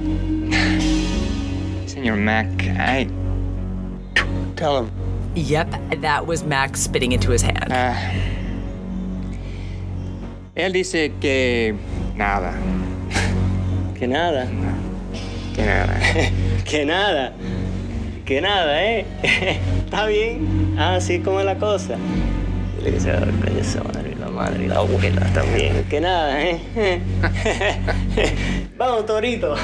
Senor 1.88 2.18
Mac, 2.18 2.48
I. 2.68 3.08
Tell 4.56 4.78
him. 4.78 4.92
Yep, 5.34 6.02
that 6.04 6.28
was 6.28 6.44
Mac 6.44 6.78
spitting 6.78 7.14
into 7.14 7.32
his 7.32 7.42
hand. 7.42 7.72
Ah, 7.72 7.98
él 10.56 10.72
dice 10.72 11.14
que 11.20 11.74
nada, 12.16 12.54
Que 13.98 14.06
nada. 14.06 14.48
que 15.56 15.66
nada. 15.66 16.00
Que 16.64 16.86
nada. 16.86 17.34
Que 18.24 18.40
nada, 18.40 18.84
¿eh? 18.84 19.06
¿Está 19.88 20.06
bien? 20.08 20.76
Así 20.78 21.20
como 21.22 21.40
es 21.40 21.46
la 21.46 21.58
cosa. 21.58 21.96
Dile 22.78 22.92
que 22.92 23.00
se 23.00 23.10
va 23.10 23.20
a 23.20 23.20
dar 23.22 23.30
coño 23.30 23.60
esa 23.62 23.82
madre, 23.86 24.16
la 24.20 24.28
madre 24.28 24.66
y 24.66 24.68
la 24.68 24.76
abuela 24.76 25.26
también. 25.34 25.86
Que 25.86 26.02
nada, 26.02 26.44
¿eh? 26.44 27.02
Vamos, 28.78 29.06
Torito. 29.06 29.56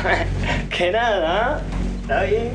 Que 0.70 0.92
nada, 0.94 1.58
¿ah? 1.58 1.62
¿Está 2.04 2.24
bien? 2.24 2.52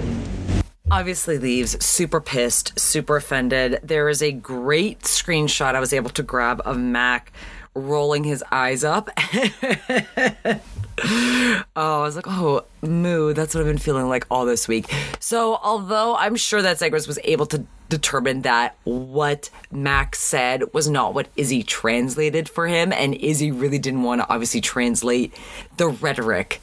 obviously 0.91 1.37
leaves 1.37 1.77
super 1.85 2.23
pissed, 2.23 2.73
super 2.81 3.17
offended. 3.17 3.81
There 3.83 4.09
is 4.09 4.23
a 4.23 4.33
great 4.33 5.01
screenshot 5.01 5.75
I 5.75 5.81
was 5.81 5.93
able 5.93 6.09
to 6.09 6.23
grab 6.23 6.63
of 6.65 6.79
Mac 6.79 7.33
rolling 7.75 8.25
his 8.25 8.43
eyes 8.51 8.83
up. 8.83 9.11
oh, 11.05 11.65
I 11.77 12.03
was 12.03 12.17
like, 12.17 12.27
oh, 12.29 12.65
moo, 12.83 13.33
that's 13.33 13.55
what 13.55 13.61
I've 13.61 13.67
been 13.67 13.79
feeling 13.79 14.09
like 14.09 14.27
all 14.31 14.45
this 14.45 14.67
week. 14.67 14.93
So, 15.21 15.57
although 15.57 16.17
I'm 16.17 16.37
sure 16.37 16.63
that 16.63 16.79
Zegras 16.79 17.07
was 17.07 17.19
able 17.25 17.47
to 17.47 17.65
determine 17.89 18.43
that 18.43 18.77
what 18.85 19.51
Mac 19.71 20.15
said 20.17 20.75
was 20.75 20.89
not 20.89 21.15
what 21.15 21.29
Izzy 21.37 21.63
translated 21.63 22.49
for 22.49 22.67
him, 22.67 22.93
and 22.93 23.15
Izzy 23.15 23.51
really 23.51 23.79
didn't 23.79 24.03
want 24.03 24.21
to 24.21 24.29
obviously 24.29 24.61
translate 24.61 25.35
the 25.77 25.89
rhetoric 25.89 26.61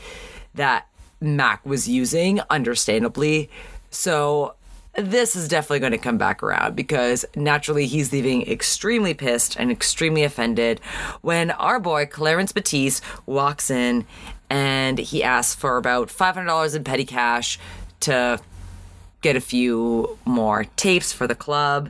that 0.55 0.87
Mac 1.21 1.65
was 1.65 1.87
using, 1.87 2.41
understandably. 2.49 3.49
So 3.89 4.54
this 4.97 5.35
is 5.35 5.47
definitely 5.47 5.79
going 5.79 5.91
to 5.91 5.97
come 5.97 6.17
back 6.17 6.41
around 6.41 6.75
because 6.75 7.25
naturally 7.35 7.85
he's 7.85 8.11
leaving 8.13 8.49
extremely 8.49 9.13
pissed 9.13 9.57
and 9.57 9.71
extremely 9.71 10.23
offended 10.23 10.79
when 11.21 11.51
our 11.51 11.79
boy 11.79 12.05
Clarence 12.05 12.53
Batisse 12.53 13.01
walks 13.25 13.69
in 13.69 14.05
and 14.49 14.97
he 14.97 15.23
asks 15.23 15.55
for 15.55 15.77
about 15.77 16.07
$500 16.09 16.75
in 16.75 16.83
petty 16.83 17.05
cash 17.05 17.59
to 18.01 18.39
get 19.21 19.35
a 19.35 19.41
few 19.41 20.17
more 20.23 20.65
tapes 20.75 21.11
for 21.11 21.27
the 21.27 21.35
club. 21.35 21.89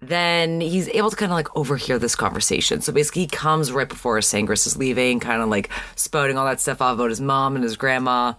Then 0.00 0.60
he's 0.60 0.88
able 0.88 1.10
to 1.10 1.16
kind 1.16 1.30
of 1.30 1.36
like 1.36 1.56
overhear 1.56 1.98
this 1.98 2.14
conversation. 2.14 2.80
So 2.80 2.92
basically, 2.92 3.22
he 3.22 3.28
comes 3.28 3.70
right 3.70 3.88
before 3.88 4.18
Sangris 4.18 4.66
is 4.66 4.76
leaving, 4.76 5.20
kind 5.20 5.40
of 5.40 5.48
like 5.48 5.70
spouting 5.94 6.36
all 6.36 6.44
that 6.44 6.60
stuff 6.60 6.82
off 6.82 6.94
about 6.94 7.10
his 7.10 7.20
mom 7.20 7.54
and 7.54 7.62
his 7.62 7.76
grandma 7.76 8.34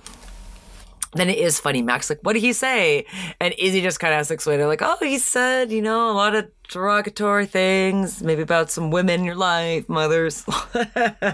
then 1.14 1.30
it 1.30 1.38
is 1.38 1.60
funny. 1.60 1.82
Max 1.82 2.10
like, 2.10 2.20
what 2.22 2.34
did 2.34 2.42
he 2.42 2.54
say? 2.54 3.06
And 3.40 3.54
Izzy 3.58 3.82
just 3.82 4.00
kind 4.00 4.14
of 4.14 4.18
has 4.18 4.30
to 4.30 4.34
explain 4.34 4.60
it, 4.60 4.66
like, 4.66 4.82
oh, 4.82 4.98
he 5.00 5.18
said, 5.18 5.72
you 5.72 5.82
know, 5.82 6.10
a 6.10 6.14
lot 6.14 6.36
of 6.36 6.50
derogatory 6.70 7.46
things, 7.46 8.24
maybe 8.24 8.42
about 8.42 8.72
some 8.72 8.92
women 8.92 9.22
in 9.22 9.26
your 9.26 9.36
life, 9.36 9.88
mothers. 9.88 10.46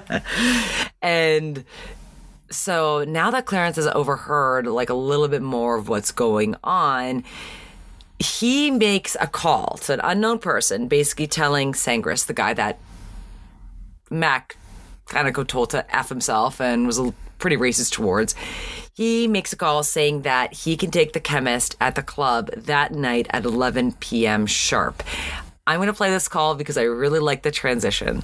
and 1.01 1.63
so 2.51 3.05
now 3.07 3.31
that 3.31 3.45
Clarence 3.45 3.77
has 3.77 3.87
overheard 3.87 4.67
like 4.67 4.89
a 4.89 4.93
little 4.93 5.27
bit 5.27 5.41
more 5.41 5.77
of 5.77 5.87
what's 5.87 6.11
going 6.11 6.55
on, 6.63 7.23
he 8.19 8.69
makes 8.69 9.15
a 9.21 9.27
call 9.27 9.77
to 9.83 9.93
an 9.93 10.01
unknown 10.03 10.39
person, 10.39 10.87
basically 10.87 11.27
telling 11.27 11.73
Sangris, 11.73 12.25
the 12.25 12.33
guy 12.33 12.53
that 12.53 12.79
Mac 14.09 14.57
kind 15.05 15.27
of 15.27 15.47
told 15.47 15.69
to 15.71 15.95
F 15.95 16.09
himself 16.09 16.59
and 16.59 16.85
was 16.85 16.99
pretty 17.39 17.57
racist 17.57 17.93
towards. 17.93 18.35
He 18.93 19.27
makes 19.27 19.53
a 19.53 19.55
call 19.55 19.83
saying 19.83 20.21
that 20.23 20.53
he 20.53 20.77
can 20.77 20.91
take 20.91 21.13
the 21.13 21.19
chemist 21.19 21.75
at 21.79 21.95
the 21.95 22.03
club 22.03 22.51
that 22.55 22.91
night 22.91 23.27
at 23.31 23.45
11 23.45 23.93
p.m. 23.93 24.45
sharp. 24.45 25.01
I'm 25.65 25.77
going 25.77 25.87
to 25.87 25.93
play 25.93 26.09
this 26.09 26.27
call 26.27 26.55
because 26.55 26.77
I 26.77 26.83
really 26.83 27.19
like 27.19 27.43
the 27.43 27.51
transition. 27.51 28.23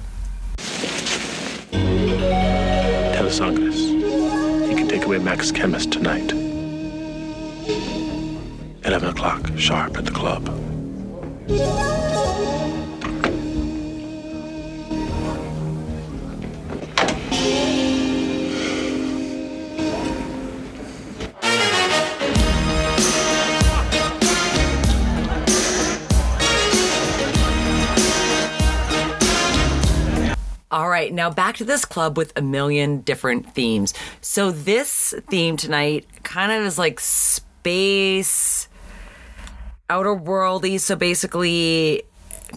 de 3.26 3.32
Sangres. 3.32 3.76
He 4.68 4.74
can 4.76 4.88
take 4.88 5.04
away 5.04 5.18
Mac's 5.18 5.50
Chemist 5.50 5.90
tonight. 5.92 6.30
11 8.84 9.08
o'clock, 9.08 9.50
sharp 9.56 9.96
at 9.96 10.04
the 10.04 10.12
club. 10.12 10.46
All 30.76 30.90
right, 30.90 31.10
now 31.10 31.30
back 31.30 31.56
to 31.56 31.64
this 31.64 31.86
club 31.86 32.18
with 32.18 32.34
a 32.36 32.42
million 32.42 33.00
different 33.00 33.54
themes. 33.54 33.94
So 34.20 34.50
this 34.50 35.14
theme 35.30 35.56
tonight 35.56 36.06
kind 36.22 36.52
of 36.52 36.66
is 36.66 36.76
like 36.76 37.00
space, 37.00 38.68
outer 39.88 40.14
worldy. 40.14 40.78
So 40.78 40.94
basically, 40.94 42.02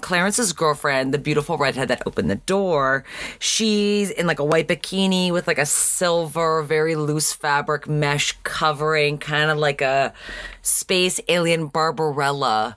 Clarence's 0.01 0.51
girlfriend, 0.51 1.13
the 1.13 1.17
beautiful 1.17 1.57
redhead 1.57 1.87
that 1.87 2.03
opened 2.05 2.29
the 2.29 2.35
door, 2.35 3.05
she's 3.39 4.09
in 4.09 4.27
like 4.27 4.39
a 4.39 4.43
white 4.43 4.67
bikini 4.67 5.31
with 5.31 5.47
like 5.47 5.57
a 5.57 5.65
silver, 5.65 6.61
very 6.61 6.97
loose 6.97 7.31
fabric 7.31 7.87
mesh 7.87 8.37
covering, 8.43 9.17
kind 9.17 9.49
of 9.49 9.57
like 9.57 9.79
a 9.79 10.13
space 10.61 11.21
alien 11.29 11.67
Barbarella 11.67 12.75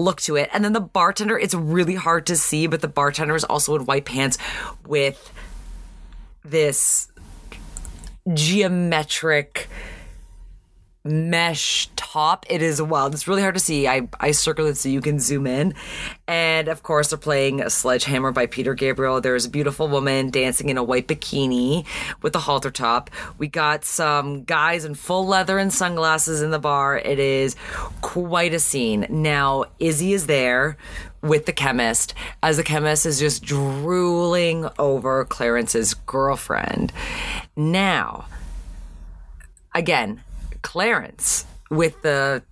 look 0.00 0.20
to 0.22 0.36
it. 0.36 0.50
And 0.52 0.64
then 0.64 0.72
the 0.72 0.80
bartender, 0.80 1.38
it's 1.38 1.54
really 1.54 1.94
hard 1.94 2.26
to 2.26 2.36
see, 2.36 2.66
but 2.66 2.80
the 2.80 2.88
bartender 2.88 3.34
is 3.34 3.44
also 3.44 3.74
in 3.76 3.84
white 3.84 4.04
pants 4.04 4.38
with 4.86 5.32
this 6.44 7.08
geometric 8.34 9.68
mesh 11.04 11.88
top. 11.96 12.44
It 12.50 12.60
is 12.60 12.80
wild. 12.82 13.14
It's 13.14 13.26
really 13.26 13.42
hard 13.42 13.54
to 13.54 13.60
see. 13.60 13.88
I, 13.88 14.08
I 14.18 14.32
circle 14.32 14.66
it 14.66 14.76
so 14.76 14.88
you 14.88 15.00
can 15.00 15.18
zoom 15.18 15.46
in. 15.46 15.74
And 16.28 16.68
of 16.68 16.82
course, 16.82 17.08
they're 17.08 17.18
playing 17.18 17.60
a 17.60 17.70
Sledgehammer 17.70 18.32
by 18.32 18.46
Peter 18.46 18.74
Gabriel. 18.74 19.20
There's 19.20 19.46
a 19.46 19.50
beautiful 19.50 19.88
woman 19.88 20.30
dancing 20.30 20.68
in 20.68 20.76
a 20.76 20.84
white 20.84 21.08
bikini 21.08 21.86
with 22.22 22.36
a 22.36 22.40
halter 22.40 22.70
top. 22.70 23.10
We 23.38 23.48
got 23.48 23.84
some 23.84 24.44
guys 24.44 24.84
in 24.84 24.94
full 24.94 25.26
leather 25.26 25.58
and 25.58 25.72
sunglasses 25.72 26.42
in 26.42 26.50
the 26.50 26.58
bar. 26.58 26.98
It 26.98 27.18
is 27.18 27.56
quite 28.02 28.52
a 28.52 28.60
scene. 28.60 29.06
Now, 29.08 29.64
Izzy 29.78 30.12
is 30.12 30.26
there 30.26 30.76
with 31.22 31.46
the 31.46 31.52
chemist 31.52 32.14
as 32.42 32.56
the 32.56 32.62
chemist 32.62 33.04
is 33.06 33.18
just 33.18 33.42
drooling 33.42 34.68
over 34.78 35.24
Clarence's 35.24 35.94
girlfriend. 35.94 36.92
Now, 37.56 38.26
again, 39.74 40.22
Clarence 40.62 41.46
with 41.70 42.02
the 42.02 42.42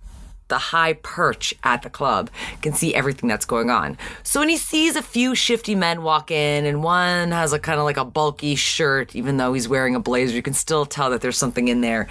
the 0.49 0.57
high 0.57 0.93
perch 0.93 1.53
at 1.63 1.83
the 1.83 1.89
club 1.89 2.29
can 2.61 2.73
see 2.73 2.93
everything 2.93 3.29
that's 3.29 3.45
going 3.45 3.69
on. 3.69 3.97
So 4.23 4.39
when 4.39 4.49
he 4.49 4.57
sees 4.57 4.95
a 4.95 5.01
few 5.01 5.35
shifty 5.35 5.75
men 5.75 6.03
walk 6.03 6.31
in 6.31 6.65
and 6.65 6.83
one 6.83 7.31
has 7.31 7.53
a 7.53 7.59
kind 7.59 7.79
of 7.79 7.85
like 7.85 7.97
a 7.97 8.05
bulky 8.05 8.55
shirt, 8.55 9.15
even 9.15 9.37
though 9.37 9.53
he's 9.53 9.69
wearing 9.69 9.95
a 9.95 9.99
blazer, 9.99 10.35
you 10.35 10.41
can 10.41 10.53
still 10.53 10.85
tell 10.85 11.11
that 11.11 11.21
there's 11.21 11.37
something 11.37 11.67
in 11.67 11.81
there. 11.81 12.07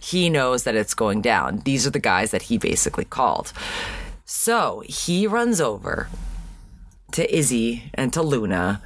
He 0.00 0.30
knows 0.30 0.64
that 0.64 0.74
it's 0.74 0.94
going 0.94 1.20
down. 1.20 1.58
These 1.64 1.86
are 1.86 1.90
the 1.90 2.00
guys 2.00 2.30
that 2.32 2.42
he 2.42 2.58
basically 2.58 3.04
called. 3.04 3.52
So 4.24 4.82
he 4.86 5.26
runs 5.26 5.60
over 5.60 6.08
to 7.12 7.34
Izzy 7.34 7.90
and 7.92 8.10
to 8.14 8.22
Luna, 8.22 8.80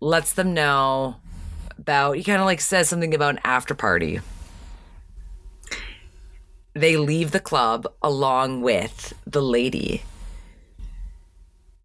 lets 0.00 0.32
them 0.32 0.54
know 0.54 1.16
about, 1.76 2.16
he 2.16 2.24
kind 2.24 2.40
of 2.40 2.46
like 2.46 2.62
says 2.62 2.88
something 2.88 3.14
about 3.14 3.34
an 3.34 3.40
after 3.44 3.74
party 3.74 4.20
they 6.74 6.96
leave 6.96 7.30
the 7.30 7.40
club 7.40 7.86
along 8.02 8.62
with 8.62 9.12
the 9.26 9.42
lady. 9.42 10.02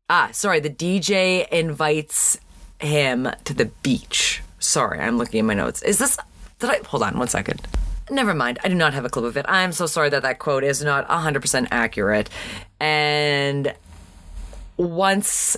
Ah, 0.09 0.29
sorry, 0.31 0.59
the 0.59 0.69
DJ 0.69 1.47
invites 1.49 2.37
him 2.79 3.29
to 3.43 3.53
the 3.53 3.65
beach. 3.65 4.41
Sorry, 4.59 4.99
I'm 4.99 5.17
looking 5.17 5.39
at 5.39 5.45
my 5.45 5.53
notes. 5.53 5.81
Is 5.81 5.97
this. 5.97 6.17
Did 6.59 6.69
I. 6.69 6.79
Hold 6.87 7.03
on 7.03 7.17
one 7.17 7.27
second. 7.27 7.61
Never 8.09 8.35
mind. 8.35 8.59
I 8.63 8.67
do 8.67 8.75
not 8.75 8.93
have 8.93 9.03
a 9.03 9.09
clip 9.09 9.25
of 9.25 9.35
it. 9.35 9.45
I'm 9.49 9.71
so 9.71 9.87
sorry 9.87 10.09
that 10.09 10.21
that 10.21 10.37
quote 10.37 10.63
is 10.63 10.83
not 10.83 11.07
100% 11.07 11.67
accurate. 11.71 12.29
And 12.79 13.73
once 14.77 15.57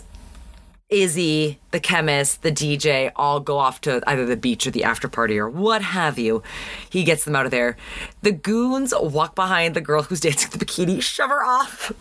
Izzy, 0.89 1.59
the 1.71 1.81
chemist, 1.81 2.43
the 2.43 2.51
DJ 2.51 3.11
all 3.17 3.41
go 3.41 3.57
off 3.57 3.81
to 3.81 4.01
either 4.07 4.25
the 4.25 4.37
beach 4.37 4.65
or 4.65 4.71
the 4.71 4.85
after 4.85 5.09
party 5.09 5.37
or 5.37 5.49
what 5.49 5.81
have 5.81 6.17
you. 6.17 6.41
He 6.89 7.03
gets 7.03 7.25
them 7.25 7.35
out 7.35 7.43
of 7.43 7.51
there. 7.51 7.75
The 8.21 8.31
goons 8.31 8.93
walk 8.97 9.35
behind 9.35 9.75
the 9.75 9.81
girl 9.81 10.03
who's 10.03 10.19
dancing 10.21 10.49
the 10.51 10.63
bikini, 10.63 11.01
shove 11.01 11.29
her 11.29 11.43
off. 11.43 11.91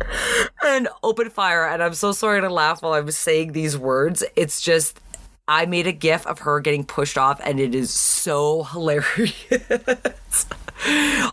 and 0.64 0.88
open 1.02 1.28
fire. 1.28 1.68
And 1.68 1.82
I'm 1.82 1.92
so 1.92 2.12
sorry 2.12 2.40
to 2.40 2.48
laugh 2.48 2.80
while 2.80 2.94
I'm 2.94 3.10
saying 3.10 3.52
these 3.52 3.76
words. 3.76 4.24
It's 4.36 4.62
just 4.62 4.98
I 5.46 5.66
made 5.66 5.86
a 5.86 5.92
gif 5.92 6.26
of 6.26 6.40
her 6.40 6.60
getting 6.60 6.84
pushed 6.84 7.18
off, 7.18 7.40
and 7.44 7.60
it 7.60 7.74
is 7.74 7.90
so 7.90 8.62
hilarious. 8.72 10.46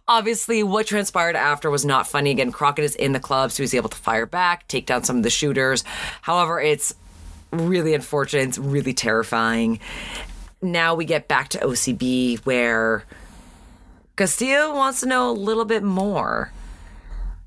Obviously, 0.07 0.63
what 0.63 0.87
transpired 0.87 1.35
after 1.35 1.69
was 1.69 1.85
not 1.85 2.07
funny. 2.07 2.31
Again, 2.31 2.51
Crockett 2.51 2.85
is 2.85 2.95
in 2.95 3.13
the 3.13 3.19
club, 3.19 3.51
so 3.51 3.63
he's 3.63 3.73
able 3.73 3.89
to 3.89 3.97
fire 3.97 4.25
back, 4.25 4.67
take 4.67 4.85
down 4.85 5.03
some 5.03 5.17
of 5.17 5.23
the 5.23 5.29
shooters. 5.29 5.83
However, 6.21 6.59
it's 6.59 6.93
really 7.51 7.93
unfortunate. 7.93 8.49
It's 8.49 8.57
really 8.57 8.93
terrifying. 8.93 9.79
Now 10.61 10.93
we 10.93 11.05
get 11.05 11.27
back 11.27 11.49
to 11.49 11.59
OCB, 11.59 12.39
where 12.45 13.03
Castillo 14.15 14.75
wants 14.75 14.99
to 15.01 15.05
know 15.05 15.31
a 15.31 15.33
little 15.33 15.65
bit 15.65 15.83
more 15.83 16.51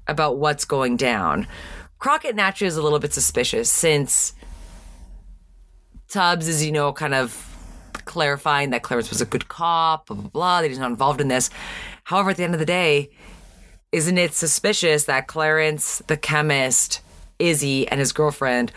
about 0.07 0.39
what's 0.39 0.65
going 0.65 0.97
down. 0.97 1.47
Crockett 1.99 2.35
naturally 2.35 2.69
is 2.69 2.77
a 2.77 2.83
little 2.83 2.99
bit 2.99 3.15
suspicious 3.15 3.71
since 3.71 4.35
Tubbs 6.15 6.47
is, 6.47 6.65
you 6.65 6.71
know, 6.71 6.93
kind 6.93 7.13
of 7.13 7.35
clarifying 8.05 8.71
that 8.71 8.85
Clarence 8.85 9.11
was 9.11 9.21
a 9.21 9.27
good 9.27 9.49
cop, 9.49 10.07
blah, 10.07 10.15
blah, 10.15 10.29
blah, 10.29 10.61
that 10.61 10.69
he's 10.69 10.79
not 10.79 10.93
involved 10.93 11.21
in 11.21 11.27
this. 11.27 11.51
However, 12.05 12.31
at 12.31 12.37
the 12.37 12.45
end 12.45 12.55
of 12.55 12.61
the 12.61 12.65
day, 12.65 13.11
isn't 13.91 14.17
it 14.17 14.33
suspicious 14.33 15.07
that 15.07 15.27
Clarence, 15.27 16.05
the 16.07 16.17
chemist, 16.17 17.01
Izzy, 17.41 17.89
and 17.89 17.99
his 17.99 18.13
girlfriend 18.13 18.71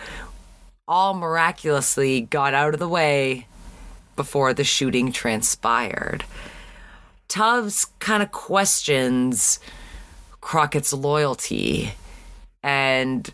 all 0.88 1.14
miraculously 1.14 2.22
got 2.22 2.56
out 2.56 2.74
of 2.74 2.80
the 2.80 2.90
way 2.90 3.46
before 4.16 4.52
the 4.56 4.64
shooting 4.64 5.12
transpired? 5.12 6.24
Tubbs 7.28 7.86
kind 8.00 8.24
of 8.24 8.32
questions 8.32 9.60
Crockett's 10.42 10.92
loyalty 10.92 11.92
and 12.64 13.30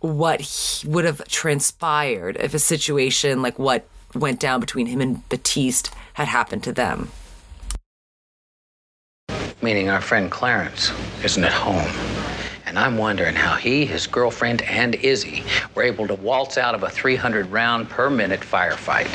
what 0.00 0.82
would 0.86 1.04
have 1.04 1.26
transpired 1.28 2.36
if 2.38 2.54
a 2.54 2.58
situation 2.58 3.42
like 3.42 3.58
what 3.58 3.86
went 4.14 4.40
down 4.40 4.60
between 4.60 4.86
him 4.86 5.00
and 5.00 5.28
Batisse 5.28 5.90
had 6.14 6.28
happened 6.28 6.62
to 6.64 6.72
them. 6.72 7.10
Meaning 9.62 9.88
our 9.88 10.00
friend 10.00 10.30
Clarence 10.30 10.92
isn't 11.24 11.42
at 11.42 11.52
home. 11.52 11.90
And 12.66 12.78
I'm 12.78 12.98
wondering 12.98 13.34
how 13.34 13.54
he, 13.54 13.86
his 13.86 14.06
girlfriend, 14.06 14.62
and 14.62 14.96
Izzy 14.96 15.44
were 15.74 15.82
able 15.82 16.06
to 16.08 16.14
waltz 16.14 16.58
out 16.58 16.74
of 16.74 16.82
a 16.82 16.90
300 16.90 17.50
round 17.50 17.88
per 17.88 18.10
minute 18.10 18.40
firefight. 18.40 19.06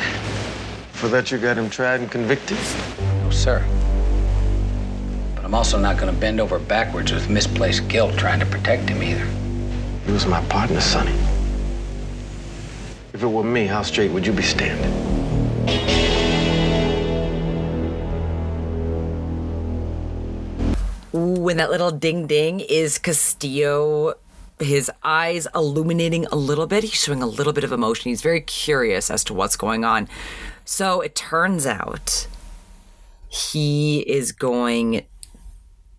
For 0.93 1.07
that, 1.09 1.31
you 1.31 1.37
got 1.37 1.57
him 1.57 1.69
tried 1.69 1.99
and 1.99 2.09
convicted? 2.09 2.57
No, 3.23 3.29
sir. 3.29 3.63
But 5.35 5.45
I'm 5.45 5.53
also 5.53 5.77
not 5.77 5.97
going 5.97 6.13
to 6.13 6.19
bend 6.19 6.39
over 6.39 6.59
backwards 6.59 7.11
with 7.11 7.29
misplaced 7.29 7.87
guilt 7.87 8.17
trying 8.17 8.39
to 8.39 8.45
protect 8.45 8.89
him 8.89 9.03
either. 9.03 9.27
He 10.05 10.11
was 10.11 10.25
my 10.25 10.41
partner, 10.45 10.81
Sonny. 10.81 11.15
If 13.13 13.23
it 13.23 13.27
were 13.27 13.43
me, 13.43 13.65
how 13.65 13.81
straight 13.81 14.11
would 14.11 14.25
you 14.25 14.33
be 14.33 14.41
standing? 14.41 14.91
Ooh, 21.13 21.49
and 21.49 21.59
that 21.59 21.69
little 21.69 21.91
ding 21.91 22.25
ding 22.25 22.61
is 22.61 22.97
Castillo. 22.97 24.15
His 24.59 24.91
eyes 25.03 25.47
illuminating 25.53 26.25
a 26.27 26.35
little 26.35 26.67
bit. 26.67 26.83
He's 26.83 26.93
showing 26.93 27.21
a 27.21 27.27
little 27.27 27.53
bit 27.53 27.63
of 27.63 27.71
emotion. 27.71 28.09
He's 28.09 28.21
very 28.21 28.41
curious 28.41 29.09
as 29.11 29.23
to 29.25 29.33
what's 29.33 29.55
going 29.55 29.83
on. 29.83 30.07
So 30.65 31.01
it 31.01 31.15
turns 31.15 31.65
out 31.65 32.27
he 33.27 34.01
is 34.01 34.31
going 34.31 35.05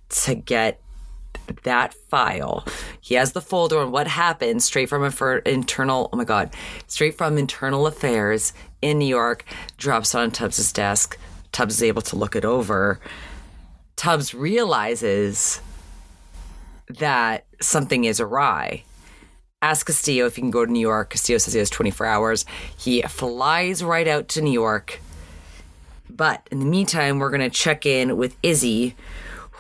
to 0.09 0.35
get 0.35 0.82
that 1.65 1.95
file. 1.95 2.67
He 3.01 3.15
has 3.15 3.33
the 3.33 3.41
folder 3.41 3.79
on 3.79 3.93
what 3.93 4.07
happened 4.07 4.63
straight 4.63 4.89
from 4.89 5.05
infer- 5.05 5.39
internal, 5.39 6.09
oh 6.13 6.17
my 6.17 6.25
God, 6.25 6.55
straight 6.87 7.17
from 7.17 7.39
internal 7.39 7.87
affairs 7.87 8.53
in 8.81 8.99
New 8.99 9.07
York, 9.07 9.45
drops 9.77 10.15
on 10.15 10.31
Tubbs's 10.31 10.73
desk. 10.73 11.19
Tubbs 11.53 11.77
is 11.77 11.83
able 11.83 12.03
to 12.03 12.17
look 12.17 12.35
it 12.35 12.45
over. 12.45 13.01
Tubbs 13.97 14.35
realizes 14.35 15.61
that 16.89 17.45
something 17.61 18.05
is 18.05 18.21
awry. 18.21 18.85
asks 19.61 19.85
Castillo 19.85 20.27
if 20.27 20.37
he 20.37 20.43
can 20.43 20.51
go 20.51 20.67
to 20.67 20.73
New 20.73 20.81
York. 20.81 21.11
Castillo 21.11 21.39
says 21.39 21.53
he 21.55 21.59
has 21.59 21.71
24 21.71 22.07
hours. 22.07 22.45
He 22.77 23.03
flies 23.03 23.85
right 23.85 24.09
out 24.09 24.29
to 24.29 24.43
New 24.43 24.53
York. 24.53 25.01
But 26.11 26.47
in 26.51 26.59
the 26.59 26.67
meantime, 26.67 27.19
we're 27.19 27.31
going 27.31 27.49
to 27.49 27.51
check 27.51 27.87
in 27.87 28.17
with 28.17 28.37
Izzy, 28.43 28.95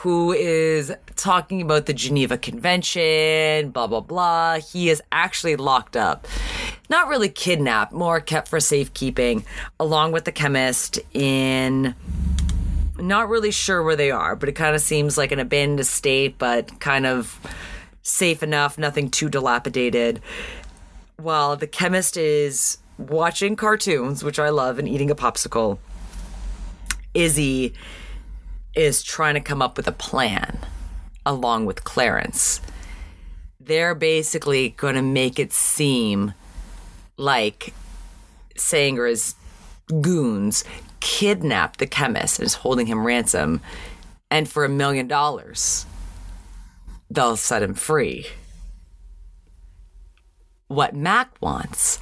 who 0.02 0.32
is 0.32 0.92
talking 1.14 1.62
about 1.62 1.86
the 1.86 1.92
Geneva 1.92 2.36
Convention, 2.36 3.70
blah, 3.70 3.86
blah, 3.86 4.00
blah. 4.00 4.58
He 4.58 4.90
is 4.90 5.00
actually 5.12 5.54
locked 5.54 5.96
up. 5.96 6.26
Not 6.90 7.06
really 7.06 7.28
kidnapped, 7.28 7.92
more 7.92 8.20
kept 8.20 8.48
for 8.48 8.58
safekeeping, 8.58 9.44
along 9.78 10.10
with 10.10 10.24
the 10.24 10.32
chemist 10.32 10.98
in. 11.14 11.94
Not 12.98 13.28
really 13.28 13.52
sure 13.52 13.80
where 13.80 13.94
they 13.94 14.10
are, 14.10 14.34
but 14.34 14.48
it 14.48 14.56
kind 14.56 14.74
of 14.74 14.82
seems 14.82 15.16
like 15.16 15.30
an 15.30 15.38
abandoned 15.38 15.78
estate, 15.78 16.36
but 16.36 16.80
kind 16.80 17.06
of 17.06 17.38
safe 18.02 18.42
enough, 18.42 18.76
nothing 18.76 19.08
too 19.08 19.28
dilapidated. 19.28 20.20
While 21.16 21.56
the 21.56 21.68
chemist 21.68 22.16
is 22.16 22.78
watching 22.98 23.54
cartoons, 23.54 24.24
which 24.24 24.40
I 24.40 24.48
love, 24.48 24.80
and 24.80 24.88
eating 24.88 25.12
a 25.12 25.14
popsicle, 25.14 25.78
Izzy 27.14 27.74
is 28.74 29.02
trying 29.02 29.34
to 29.34 29.40
come 29.40 29.62
up 29.62 29.76
with 29.76 29.86
a 29.86 29.92
plan 29.92 30.58
along 31.24 31.66
with 31.66 31.84
Clarence. 31.84 32.60
They're 33.60 33.94
basically 33.94 34.70
going 34.70 34.94
to 34.94 35.02
make 35.02 35.38
it 35.38 35.52
seem 35.52 36.34
like 37.16 37.74
Sanger's 38.56 39.34
goons 40.00 40.64
kidnapped 41.00 41.78
the 41.78 41.86
chemist 41.86 42.38
and 42.38 42.46
is 42.46 42.54
holding 42.54 42.86
him 42.86 43.06
ransom, 43.06 43.60
and 44.30 44.48
for 44.48 44.64
a 44.64 44.68
million 44.68 45.06
dollars, 45.08 45.84
they'll 47.10 47.36
set 47.36 47.62
him 47.62 47.74
free. 47.74 48.26
What 50.68 50.94
Mac 50.94 51.30
wants 51.40 51.98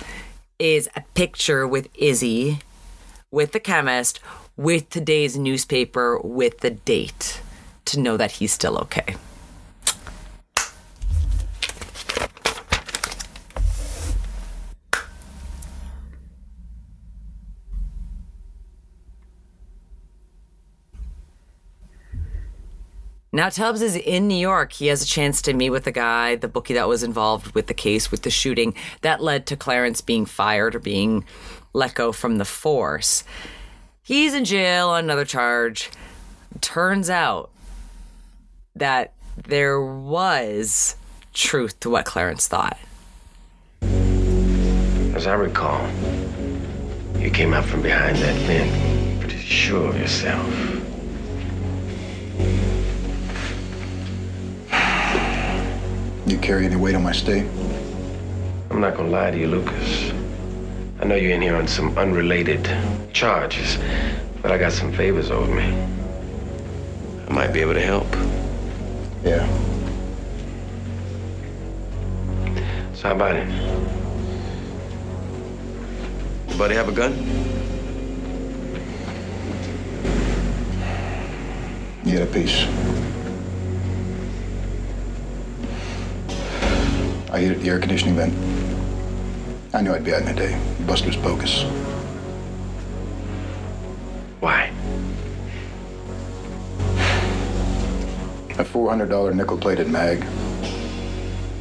is 0.59 0.89
a 0.95 1.03
picture 1.15 1.67
with 1.67 1.89
Izzy, 1.95 2.61
with 3.31 3.53
the 3.53 3.61
chemist, 3.61 4.21
with 4.57 4.89
today's 4.91 5.37
newspaper, 5.37 6.19
with 6.19 6.61
the 6.61 6.71
date 6.71 7.41
to 7.87 8.01
know 8.01 8.17
that 8.17 8.33
he's 8.33 8.53
still 8.53 8.79
okay. 8.79 9.17
Now 23.33 23.49
Tubbs 23.49 23.81
is 23.81 23.95
in 23.95 24.27
New 24.27 24.35
York. 24.35 24.73
He 24.73 24.89
has 24.89 25.03
a 25.03 25.07
chance 25.07 25.41
to 25.43 25.53
meet 25.53 25.71
with 25.71 25.85
the 25.85 25.93
guy, 25.93 26.35
the 26.35 26.49
bookie 26.49 26.75
that 26.75 26.89
was 26.89 27.05
involved 27.05 27.55
with 27.55 27.69
the 27.69 27.75
case, 27.75 28.11
with 28.11 28.23
the 28.23 28.31
shooting 28.31 28.75
that 29.03 29.23
led 29.23 29.47
to 29.47 29.57
Clarence 29.57 30.01
being 30.01 30.27
fired 30.27 30.75
or 30.75 30.81
being 30.81 31.25
let 31.73 31.95
go 31.95 32.11
from 32.11 32.39
the 32.39 32.45
force. 32.45 33.23
He's 34.11 34.35
in 34.35 34.45
jail 34.45 34.89
on 34.89 35.05
another 35.05 35.25
charge. 35.25 35.89
Turns 36.61 37.09
out 37.09 37.49
that 38.75 39.13
there 39.37 39.81
was 39.81 40.97
truth 41.33 41.79
to 41.79 41.91
what 41.91 42.07
Clarence 42.07 42.49
thought. 42.49 42.77
As 45.15 45.29
I 45.29 45.35
recall, 45.35 45.89
you 47.21 47.31
came 47.31 47.55
out 47.55 47.65
from 47.65 47.83
behind 47.83 48.17
that 48.17 48.35
vent, 48.49 49.21
pretty 49.21 49.37
sure 49.37 49.91
of 49.91 49.97
yourself. 49.97 50.45
You 56.27 56.37
carry 56.39 56.67
any 56.67 56.75
weight 56.75 56.97
on 56.97 57.05
my 57.05 57.13
state? 57.13 57.47
I'm 58.71 58.81
not 58.81 58.97
gonna 58.97 59.09
lie 59.09 59.31
to 59.31 59.39
you, 59.39 59.47
Lucas. 59.47 60.20
I 61.01 61.07
know 61.07 61.15
you're 61.15 61.33
in 61.33 61.41
here 61.41 61.57
on 61.57 61.67
some 61.67 61.97
unrelated 61.97 62.69
charges, 63.15 63.79
but 64.43 64.53
I 64.53 64.59
got 64.59 64.71
some 64.71 64.93
favors 64.93 65.31
owed 65.31 65.49
me. 65.49 65.65
I 67.27 67.33
might 67.33 67.55
be 67.55 67.61
able 67.61 67.73
to 67.73 67.81
help. 67.81 68.07
Yeah. 69.25 69.47
So 72.93 73.09
how 73.09 73.15
about 73.15 73.37
it? 73.37 73.49
Buddy 76.59 76.75
have 76.75 76.91
a 76.91 76.93
gun? 76.93 77.17
You 82.05 82.19
get 82.19 82.29
a 82.29 82.31
piece. 82.31 82.65
I 87.33 87.39
hit 87.39 87.53
at 87.53 87.63
the 87.63 87.71
air 87.71 87.79
conditioning 87.79 88.17
vent. 88.17 88.60
I 89.73 89.83
knew 89.83 89.93
I'd 89.93 90.05
be 90.05 90.13
out 90.13 90.23
in 90.23 90.29
a 90.29 90.35
day. 90.35 90.61
Buster's 90.87 91.17
bogus. 91.17 91.63
Why? 94.41 94.73
A 98.59 98.65
$400 98.65 99.35
nickel-plated 99.35 99.89
mag. 99.89 100.25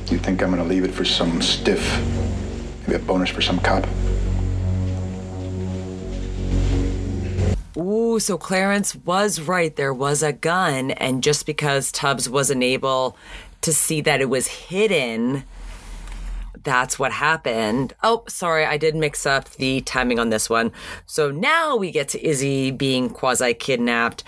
You 0.10 0.18
think 0.18 0.42
I'm 0.42 0.50
gonna 0.50 0.64
leave 0.64 0.84
it 0.84 0.92
for 0.92 1.06
some 1.06 1.42
stiff? 1.42 2.02
Maybe 2.88 2.96
a 2.96 3.06
bonus 3.06 3.30
for 3.30 3.42
some 3.42 3.60
cop? 3.60 3.88
Ooh, 7.78 8.20
so 8.20 8.38
Clarence 8.38 8.96
was 8.96 9.40
right. 9.40 9.76
There 9.76 9.94
was 9.94 10.24
a 10.24 10.34
gun, 10.34 10.92
and 10.92 11.22
just 11.22 11.46
because 11.46 11.92
Tubbs 11.92 12.28
wasn't 12.28 12.64
able 12.64 13.16
to 13.62 13.72
see 13.72 14.02
that 14.02 14.20
it 14.20 14.30
was 14.30 14.48
hidden, 14.48 15.44
that's 16.64 17.00
what 17.00 17.12
happened. 17.12 17.94
Oh, 18.04 18.24
sorry, 18.28 18.66
I 18.66 18.78
did 18.78 18.96
mix 18.96 19.26
up 19.26 19.50
the 19.52 19.82
timing 19.82 20.20
on 20.20 20.30
this 20.30 20.50
one. 20.50 20.72
So 21.06 21.32
now 21.32 21.76
we 21.76 21.92
get 21.92 22.10
to 22.10 22.26
Izzy 22.26 22.72
being 22.72 23.10
quasi 23.10 23.54
kidnapped. 23.54 24.24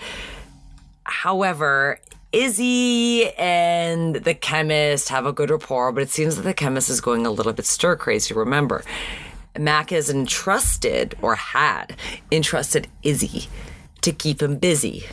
However, 1.04 1.98
Izzy 2.32 3.30
and 3.34 4.16
the 4.16 4.34
chemist 4.34 5.10
have 5.10 5.26
a 5.26 5.32
good 5.32 5.50
rapport, 5.50 5.92
but 5.92 6.02
it 6.02 6.10
seems 6.10 6.36
that 6.36 6.42
the 6.42 6.54
chemist 6.54 6.88
is 6.88 7.00
going 7.00 7.26
a 7.26 7.30
little 7.30 7.52
bit 7.52 7.66
stir 7.66 7.96
crazy. 7.96 8.32
Remember, 8.32 8.82
Mac 9.58 9.90
has 9.90 10.08
entrusted 10.08 11.14
or 11.20 11.34
had 11.34 11.96
entrusted 12.30 12.88
Izzy 13.02 13.48
to 14.00 14.12
keep 14.12 14.40
him 14.40 14.56
busy 14.56 15.04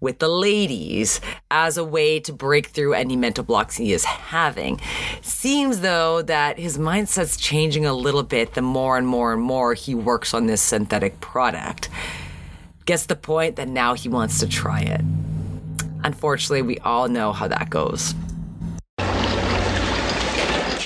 with 0.00 0.18
the 0.18 0.28
ladies 0.28 1.20
as 1.50 1.76
a 1.76 1.84
way 1.84 2.20
to 2.20 2.32
break 2.32 2.68
through 2.68 2.94
any 2.94 3.16
mental 3.16 3.44
blocks 3.44 3.76
he 3.76 3.92
is 3.92 4.04
having. 4.04 4.80
Seems 5.22 5.80
though 5.80 6.22
that 6.22 6.58
his 6.58 6.78
mindset's 6.78 7.36
changing 7.36 7.84
a 7.84 7.92
little 7.92 8.22
bit 8.22 8.54
the 8.54 8.62
more 8.62 8.96
and 8.96 9.06
more 9.06 9.32
and 9.32 9.42
more 9.42 9.74
he 9.74 9.94
works 9.94 10.34
on 10.34 10.46
this 10.46 10.62
synthetic 10.62 11.20
product. 11.20 11.88
Gets 12.84 13.06
the 13.06 13.16
point 13.16 13.56
that 13.56 13.68
now 13.68 13.94
he 13.94 14.08
wants 14.08 14.38
to 14.40 14.48
try 14.48 14.80
it. 14.80 15.02
Unfortunately, 16.04 16.62
we 16.62 16.78
all 16.78 17.08
know 17.08 17.32
how 17.32 17.48
that 17.48 17.68
goes. 17.68 18.14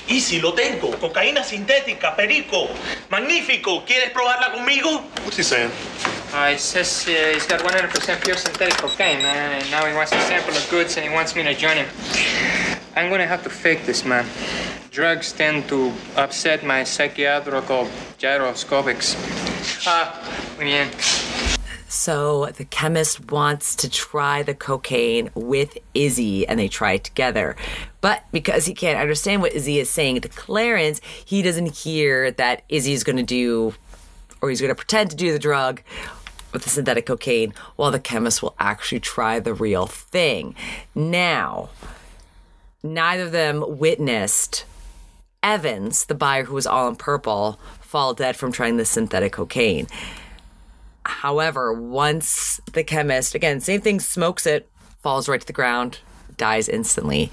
Izzy, 0.09 0.41
lo 0.41 0.53
tengo. 0.53 0.91
Cocaína 0.99 1.43
sintética, 1.43 2.15
perico. 2.17 2.69
Magnífico. 3.11 3.85
¿Quieres 3.87 4.11
probarla 4.11 4.53
conmigo? 4.53 5.01
What's 5.25 5.37
he 5.37 5.43
saying? 5.43 5.71
Uh, 6.35 6.53
he 6.53 6.57
says 6.57 7.07
uh, 7.07 7.33
he's 7.35 7.47
got 7.47 7.61
100% 7.61 8.25
pure 8.25 8.37
synthetic 8.39 8.75
cocaine, 8.79 9.19
man, 9.19 9.61
and 9.61 9.71
now 9.71 9.85
he 9.85 9.95
wants 9.95 10.13
a 10.13 10.21
sample 10.21 10.57
of 10.57 10.67
goods 10.71 10.97
and 10.97 11.07
he 11.07 11.13
wants 11.13 11.37
me 11.37 11.43
to 11.43 11.55
join 11.55 11.77
him. 11.77 11.87
I'm 12.97 13.11
gonna 13.11 13.27
have 13.27 13.43
to 13.43 13.51
fake 13.51 13.85
this, 13.85 14.03
man. 14.07 14.25
Drugs 14.91 15.33
tend 15.33 15.69
to 15.69 15.93
upset 16.17 16.65
my 16.65 16.85
psychiatrical 16.85 17.87
gyroscopics. 18.17 19.15
Ah. 19.87 20.19
So 21.89 22.47
the 22.47 22.65
chemist 22.65 23.31
wants 23.31 23.77
to 23.77 23.91
try 23.91 24.43
the 24.43 24.55
cocaine 24.55 25.29
with 25.35 25.77
Izzy 25.93 26.49
and 26.49 26.59
they 26.59 26.69
try 26.69 26.93
it 26.93 27.05
together. 27.05 27.57
But 28.01 28.25
because 28.33 28.65
he 28.65 28.73
can't 28.73 28.99
understand 28.99 29.43
what 29.43 29.53
Izzy 29.53 29.79
is 29.79 29.91
saying 29.91 30.23
to 30.23 30.29
Clarence, 30.29 31.03
he 31.27 31.43
doesn't 31.43 31.77
hear 31.77 32.31
that 32.31 32.63
Izzy's 32.71 33.05
going 33.05 33.19
to 33.19 33.23
do, 33.23 33.75
or 34.41 34.49
he's 34.49 34.61
going 34.61 34.71
to 34.71 34.75
pretend 34.75 35.11
to 35.11 35.17
do 35.17 35.33
the 35.33 35.39
drug 35.39 35.83
with 36.53 36.65
the 36.65 36.71
synthetic 36.71 37.07
cocaine 37.07 37.55
while 37.77 37.91
the 37.91 37.99
chemist 37.99 38.43
will 38.43 38.55
actually 38.59 39.01
try 39.01 39.41
the 39.41 39.55
real 39.55 39.87
thing. 39.87 40.55
Now, 40.95 41.71
neither 42.83 43.25
of 43.25 43.33
them 43.33 43.65
witnessed 43.79 44.65
Evans, 45.43 46.07
the 46.07 46.15
buyer 46.15 46.45
who 46.45 46.55
was 46.55 46.67
all 46.67 46.89
in 46.89 46.97
purple, 46.97 47.59
fall 47.81 48.15
dead 48.15 48.37
from 48.37 48.53
trying 48.53 48.77
the 48.77 48.85
synthetic 48.85 49.33
cocaine. 49.33 49.87
However, 51.05 51.73
once 51.73 52.61
the 52.73 52.85
chemist, 52.85 53.35
again, 53.35 53.61
same 53.61 53.81
thing, 53.81 53.99
smokes 53.99 54.47
it, 54.47 54.71
falls 55.03 55.29
right 55.29 55.41
to 55.41 55.47
the 55.47 55.53
ground, 55.53 55.99
dies 56.37 56.69
instantly. 56.69 57.31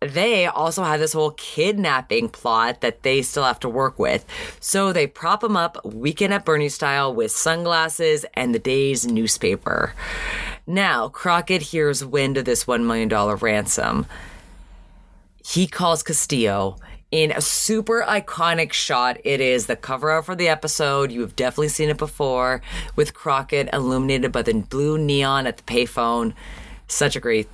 They 0.00 0.46
also 0.46 0.84
have 0.84 1.00
this 1.00 1.14
whole 1.14 1.30
kidnapping 1.32 2.28
plot 2.28 2.82
that 2.82 3.02
they 3.02 3.22
still 3.22 3.44
have 3.44 3.60
to 3.60 3.68
work 3.68 3.98
with. 3.98 4.26
So 4.60 4.92
they 4.92 5.06
prop 5.06 5.42
him 5.42 5.56
up 5.56 5.82
weekend 5.84 6.34
at 6.34 6.44
Bernie 6.44 6.68
style 6.68 7.14
with 7.14 7.30
sunglasses 7.30 8.26
and 8.34 8.54
the 8.54 8.58
day's 8.58 9.06
newspaper. 9.06 9.94
Now, 10.66 11.08
Crockett 11.08 11.62
hears 11.62 12.04
wind 12.04 12.36
of 12.36 12.44
this 12.44 12.64
$1 12.64 12.84
million 12.84 13.08
ransom. 13.08 14.06
He 15.44 15.66
calls 15.66 16.02
Castillo 16.02 16.76
in 17.10 17.30
a 17.30 17.40
super 17.40 18.04
iconic 18.06 18.72
shot. 18.72 19.16
It 19.24 19.40
is 19.40 19.66
the 19.66 19.76
cover 19.76 20.10
art 20.10 20.26
for 20.26 20.34
the 20.34 20.48
episode. 20.48 21.12
You 21.12 21.20
have 21.22 21.36
definitely 21.36 21.68
seen 21.68 21.88
it 21.88 21.96
before 21.96 22.60
with 22.96 23.14
Crockett 23.14 23.70
illuminated 23.72 24.32
by 24.32 24.42
the 24.42 24.54
blue 24.54 24.98
neon 24.98 25.46
at 25.46 25.56
the 25.56 25.62
payphone. 25.62 26.34
Such 26.88 27.16
a 27.16 27.20
great 27.20 27.48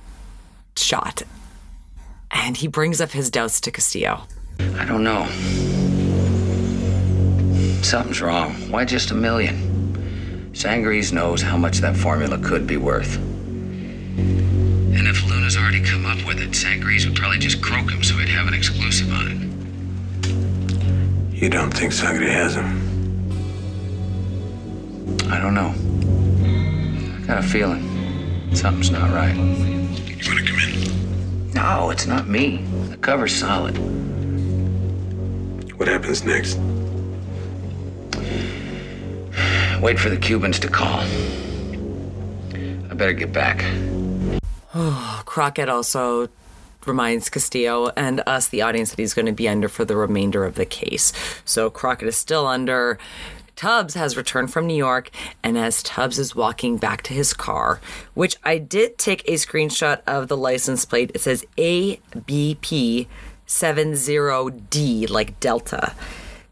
shot. 0.75 1.23
And 2.33 2.57
he 2.57 2.67
brings 2.67 2.99
up 2.99 3.11
his 3.11 3.29
doubts 3.29 3.61
to 3.61 3.71
Castillo. 3.71 4.23
I 4.59 4.85
don't 4.85 5.03
know. 5.03 5.25
Something's 7.81 8.21
wrong. 8.21 8.53
Why 8.69 8.85
just 8.85 9.11
a 9.11 9.15
million? 9.15 10.51
Sangres 10.53 11.11
knows 11.13 11.41
how 11.41 11.57
much 11.57 11.79
that 11.79 11.95
formula 11.95 12.37
could 12.37 12.67
be 12.67 12.77
worth. 12.77 13.17
And 13.17 15.07
if 15.07 15.25
Luna's 15.27 15.57
already 15.57 15.83
come 15.83 16.05
up 16.05 16.25
with 16.27 16.39
it, 16.39 16.55
Sangres 16.55 17.05
would 17.07 17.15
probably 17.15 17.39
just 17.39 17.61
croak 17.61 17.89
him 17.89 18.03
so 18.03 18.15
he'd 18.17 18.29
have 18.29 18.47
an 18.47 18.53
exclusive 18.53 19.11
on 19.11 19.27
it. 19.31 19.39
You 21.33 21.49
don't 21.49 21.71
think 21.71 21.91
Sangre 21.91 22.29
has 22.29 22.55
him? 22.55 22.81
I 25.29 25.39
don't 25.39 25.55
know. 25.55 25.73
I 27.17 27.25
got 27.25 27.39
a 27.39 27.43
feeling 27.43 27.89
something's 28.55 28.91
not 28.91 29.09
right. 29.11 29.35
You 29.35 29.41
want 29.41 30.39
to 30.39 30.45
come 30.45 30.59
in? 30.59 31.02
No, 31.53 31.91
it's 31.91 32.05
not 32.07 32.27
me. 32.27 32.57
The 32.89 32.97
cover's 32.97 33.35
solid. 33.35 33.77
What 35.77 35.87
happens 35.87 36.23
next? 36.23 36.57
Wait 39.81 39.99
for 39.99 40.09
the 40.09 40.17
Cubans 40.17 40.59
to 40.59 40.67
call. 40.67 41.01
I 42.89 42.93
better 42.93 43.13
get 43.13 43.33
back. 43.33 43.63
Crockett 45.25 45.69
also 45.69 46.29
reminds 46.85 47.29
Castillo 47.29 47.91
and 47.95 48.21
us, 48.25 48.47
the 48.47 48.61
audience, 48.61 48.91
that 48.91 48.99
he's 48.99 49.13
going 49.13 49.25
to 49.25 49.31
be 49.31 49.47
under 49.47 49.69
for 49.69 49.85
the 49.85 49.95
remainder 49.95 50.45
of 50.45 50.55
the 50.55 50.65
case. 50.65 51.13
So 51.45 51.69
Crockett 51.69 52.07
is 52.07 52.17
still 52.17 52.47
under. 52.47 52.97
Tubbs 53.55 53.93
has 53.93 54.17
returned 54.17 54.51
from 54.51 54.67
New 54.67 54.75
York, 54.75 55.09
and 55.43 55.57
as 55.57 55.83
Tubbs 55.83 56.19
is 56.19 56.35
walking 56.35 56.77
back 56.77 57.03
to 57.03 57.13
his 57.13 57.33
car, 57.33 57.79
which 58.13 58.35
I 58.43 58.57
did 58.57 58.97
take 58.97 59.23
a 59.27 59.33
screenshot 59.33 60.01
of 60.07 60.27
the 60.27 60.37
license 60.37 60.85
plate, 60.85 61.11
it 61.13 61.21
says 61.21 61.45
ABP 61.57 63.07
70D, 63.47 65.09
like 65.09 65.39
Delta. 65.39 65.93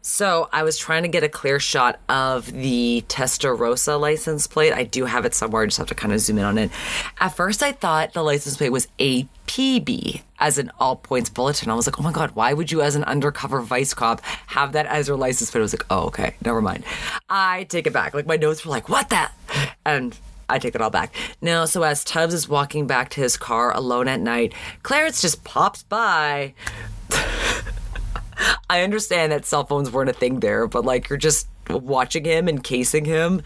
So 0.04 0.48
I 0.52 0.64
was 0.64 0.76
trying 0.76 1.04
to 1.04 1.08
get 1.08 1.22
a 1.22 1.28
clear 1.28 1.60
shot 1.60 2.00
of 2.08 2.50
the 2.52 3.04
Testarossa 3.08 4.00
license 4.00 4.48
plate. 4.48 4.72
I 4.72 4.82
do 4.82 5.04
have 5.04 5.24
it 5.24 5.32
somewhere. 5.32 5.62
I 5.62 5.66
just 5.66 5.78
have 5.78 5.86
to 5.86 5.94
kind 5.94 6.12
of 6.12 6.18
zoom 6.18 6.38
in 6.38 6.44
on 6.44 6.58
it. 6.58 6.72
At 7.20 7.28
first, 7.28 7.62
I 7.62 7.70
thought 7.70 8.12
the 8.12 8.24
license 8.24 8.56
plate 8.56 8.70
was 8.70 8.88
APB 8.98 10.22
as 10.40 10.58
an 10.58 10.72
all 10.80 10.96
points 10.96 11.30
bulletin. 11.30 11.70
I 11.70 11.74
was 11.74 11.86
like, 11.86 12.00
oh 12.00 12.02
my 12.02 12.10
God, 12.10 12.32
why 12.32 12.52
would 12.52 12.72
you, 12.72 12.82
as 12.82 12.96
an 12.96 13.04
undercover 13.04 13.60
vice 13.60 13.94
cop, 13.94 14.20
have 14.48 14.72
that 14.72 14.86
as 14.86 15.06
your 15.06 15.16
license 15.16 15.52
plate? 15.52 15.60
I 15.60 15.62
was 15.62 15.72
like, 15.72 15.86
oh, 15.88 16.06
okay, 16.06 16.34
never 16.44 16.60
mind. 16.60 16.82
I 17.30 17.62
take 17.64 17.86
it 17.86 17.92
back. 17.92 18.12
Like, 18.12 18.26
my 18.26 18.36
notes 18.36 18.64
were 18.64 18.72
like, 18.72 18.88
what 18.88 19.08
the? 19.08 19.30
And 19.86 20.18
I 20.48 20.58
take 20.58 20.74
it 20.74 20.80
all 20.80 20.90
back. 20.90 21.14
No, 21.40 21.64
so 21.64 21.84
as 21.84 22.02
Tubbs 22.02 22.34
is 22.34 22.48
walking 22.48 22.88
back 22.88 23.10
to 23.10 23.20
his 23.20 23.36
car 23.36 23.72
alone 23.72 24.08
at 24.08 24.18
night, 24.18 24.52
Clarence 24.82 25.22
just 25.22 25.44
pops 25.44 25.84
by. 25.84 26.54
I 28.68 28.82
understand 28.82 29.32
that 29.32 29.44
cell 29.44 29.64
phones 29.64 29.90
weren't 29.90 30.10
a 30.10 30.14
thing 30.14 30.40
there, 30.40 30.66
but 30.66 30.84
like 30.84 31.08
you're 31.08 31.16
just 31.18 31.46
watching 31.68 32.24
him 32.24 32.48
and 32.48 32.62
casing 32.62 33.04
him, 33.04 33.42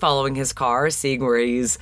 following 0.00 0.34
his 0.34 0.52
car, 0.52 0.90
seeing 0.90 1.24
where 1.24 1.38
he's, 1.38 1.78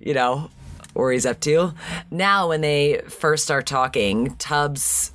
you 0.00 0.14
know, 0.14 0.50
where 0.94 1.12
he's 1.12 1.26
up 1.26 1.40
to. 1.40 1.74
Now, 2.10 2.48
when 2.48 2.60
they 2.60 3.02
first 3.08 3.44
start 3.44 3.66
talking, 3.66 4.36
Tubbs 4.36 5.12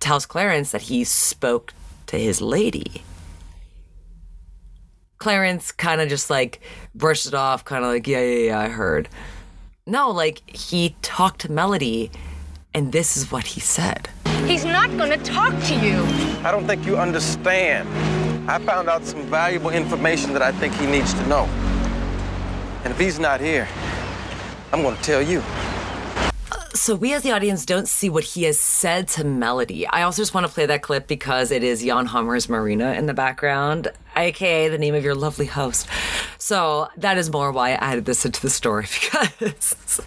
tells 0.00 0.26
Clarence 0.26 0.70
that 0.72 0.82
he 0.82 1.04
spoke 1.04 1.74
to 2.06 2.16
his 2.18 2.40
lady. 2.40 3.02
Clarence 5.18 5.72
kind 5.72 6.00
of 6.00 6.08
just 6.08 6.30
like 6.30 6.60
brushed 6.94 7.26
it 7.26 7.34
off, 7.34 7.64
kind 7.64 7.84
of 7.84 7.90
like, 7.90 8.06
yeah, 8.06 8.20
yeah, 8.20 8.46
yeah, 8.46 8.60
I 8.60 8.68
heard. 8.68 9.08
No, 9.86 10.10
like 10.10 10.48
he 10.48 10.96
talked 11.02 11.40
to 11.42 11.52
Melody, 11.52 12.10
and 12.74 12.92
this 12.92 13.16
is 13.16 13.30
what 13.30 13.46
he 13.46 13.60
said. 13.60 14.08
He's 14.46 14.64
not 14.64 14.96
gonna 14.96 15.16
talk 15.18 15.52
to 15.64 15.74
you. 15.74 16.04
I 16.44 16.52
don't 16.52 16.68
think 16.68 16.86
you 16.86 16.96
understand. 16.96 17.88
I 18.48 18.60
found 18.60 18.88
out 18.88 19.04
some 19.04 19.22
valuable 19.22 19.70
information 19.70 20.32
that 20.34 20.42
I 20.42 20.52
think 20.52 20.72
he 20.74 20.86
needs 20.86 21.12
to 21.14 21.26
know. 21.26 21.46
And 22.84 22.92
if 22.92 22.98
he's 23.00 23.18
not 23.18 23.40
here, 23.40 23.66
I'm 24.72 24.82
gonna 24.82 24.96
tell 25.02 25.20
you. 25.20 25.42
So 26.74 26.94
we 26.94 27.12
as 27.12 27.22
the 27.22 27.32
audience 27.32 27.66
don't 27.66 27.88
see 27.88 28.08
what 28.08 28.22
he 28.22 28.44
has 28.44 28.60
said 28.60 29.08
to 29.08 29.24
Melody. 29.24 29.84
I 29.88 30.02
also 30.02 30.22
just 30.22 30.32
want 30.32 30.46
to 30.46 30.52
play 30.52 30.66
that 30.66 30.82
clip 30.82 31.08
because 31.08 31.50
it 31.50 31.64
is 31.64 31.82
Jan 31.82 32.06
Hammer's 32.06 32.48
Marina 32.48 32.92
in 32.92 33.06
the 33.06 33.14
background, 33.14 33.88
aka 34.14 34.68
the 34.68 34.78
name 34.78 34.94
of 34.94 35.02
your 35.02 35.16
lovely 35.16 35.46
host. 35.46 35.88
So 36.38 36.86
that 36.98 37.18
is 37.18 37.32
more 37.32 37.50
why 37.50 37.70
I 37.70 37.72
added 37.72 38.04
this 38.04 38.24
into 38.24 38.40
the 38.40 38.50
story 38.50 38.86
because 39.00 40.00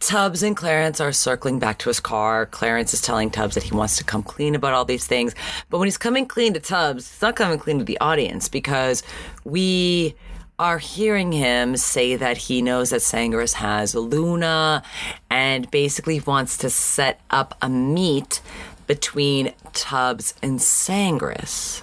Tubbs 0.00 0.42
and 0.42 0.56
Clarence 0.56 1.00
are 1.00 1.12
circling 1.12 1.58
back 1.58 1.78
to 1.78 1.88
his 1.88 2.00
car. 2.00 2.46
Clarence 2.46 2.94
is 2.94 3.02
telling 3.02 3.30
Tubbs 3.30 3.54
that 3.54 3.64
he 3.64 3.74
wants 3.74 3.96
to 3.98 4.04
come 4.04 4.22
clean 4.22 4.54
about 4.54 4.72
all 4.72 4.84
these 4.84 5.06
things. 5.06 5.34
But 5.70 5.78
when 5.78 5.86
he's 5.86 5.98
coming 5.98 6.26
clean 6.26 6.54
to 6.54 6.60
Tubbs, 6.60 7.10
he's 7.10 7.22
not 7.22 7.36
coming 7.36 7.58
clean 7.58 7.78
to 7.78 7.84
the 7.84 7.98
audience 8.00 8.48
because 8.48 9.02
we 9.44 10.14
are 10.58 10.78
hearing 10.78 11.32
him 11.32 11.76
say 11.76 12.16
that 12.16 12.36
he 12.36 12.62
knows 12.62 12.90
that 12.90 13.02
Sangres 13.02 13.54
has 13.54 13.94
Luna 13.94 14.82
and 15.30 15.70
basically 15.70 16.20
wants 16.20 16.56
to 16.58 16.70
set 16.70 17.20
up 17.30 17.56
a 17.62 17.68
meet 17.68 18.40
between 18.86 19.52
Tubbs 19.72 20.34
and 20.42 20.60
Sangres. 20.60 21.82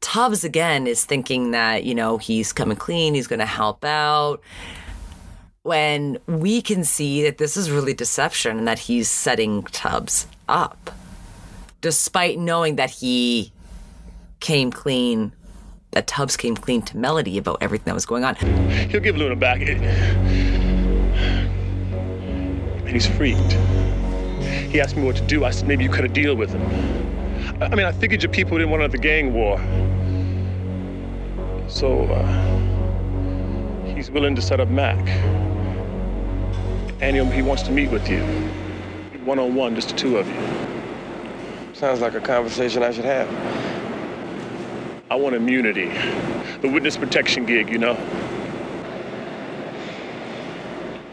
Tubbs 0.00 0.44
again 0.44 0.86
is 0.86 1.04
thinking 1.04 1.50
that, 1.50 1.84
you 1.84 1.94
know, 1.94 2.16
he's 2.16 2.52
coming 2.52 2.76
clean, 2.76 3.14
he's 3.14 3.26
going 3.26 3.40
to 3.40 3.46
help 3.46 3.84
out. 3.84 4.40
When 5.62 6.18
we 6.26 6.62
can 6.62 6.84
see 6.84 7.22
that 7.24 7.36
this 7.36 7.54
is 7.54 7.70
really 7.70 7.92
deception 7.92 8.56
and 8.56 8.66
that 8.66 8.78
he's 8.78 9.10
setting 9.10 9.62
Tubbs 9.64 10.26
up, 10.48 10.90
despite 11.82 12.38
knowing 12.38 12.76
that 12.76 12.88
he 12.88 13.52
came 14.40 14.70
clean 14.70 15.32
that 15.90 16.06
Tubbs 16.06 16.36
came 16.38 16.56
clean 16.56 16.80
to 16.82 16.96
Melody 16.96 17.36
about 17.36 17.58
everything 17.60 17.86
that 17.86 17.94
was 17.94 18.06
going 18.06 18.24
on. 18.24 18.36
He'll 18.36 19.00
give 19.00 19.16
Luna 19.16 19.36
back. 19.36 19.60
And 19.60 19.82
he's 22.88 23.06
freaked. 23.06 23.52
He 24.70 24.80
asked 24.80 24.96
me 24.96 25.02
what 25.02 25.16
to 25.16 25.26
do. 25.26 25.44
I 25.44 25.50
said 25.50 25.68
maybe 25.68 25.84
you 25.84 25.90
cut 25.90 26.04
a 26.06 26.08
deal 26.08 26.36
with 26.36 26.50
him. 26.50 26.62
I 27.60 27.74
mean, 27.74 27.84
I 27.84 27.92
figured 27.92 28.22
your 28.22 28.32
people 28.32 28.56
didn't 28.56 28.70
want 28.70 28.82
another 28.82 28.96
gang 28.96 29.34
war. 29.34 29.58
So, 31.68 32.04
uh, 32.04 32.69
he's 34.00 34.10
willing 34.10 34.34
to 34.34 34.40
set 34.40 34.60
up 34.60 34.68
Mac. 34.68 34.96
And 37.02 37.14
he, 37.34 37.42
wants 37.42 37.62
to 37.64 37.70
meet 37.70 37.90
with 37.90 38.08
you. 38.08 38.22
One 39.26 39.38
on 39.38 39.54
one, 39.54 39.74
just 39.74 39.90
the 39.90 39.94
two 39.94 40.16
of 40.16 40.26
you. 40.26 41.74
Sounds 41.74 42.00
like 42.00 42.14
a 42.14 42.20
conversation 42.20 42.82
I 42.82 42.92
should 42.92 43.04
have. 43.04 43.28
I 45.10 45.16
want 45.16 45.34
immunity. 45.34 45.92
The 46.62 46.68
witness 46.70 46.96
protection 46.96 47.44
gig, 47.44 47.68
you 47.68 47.76
know? 47.76 47.94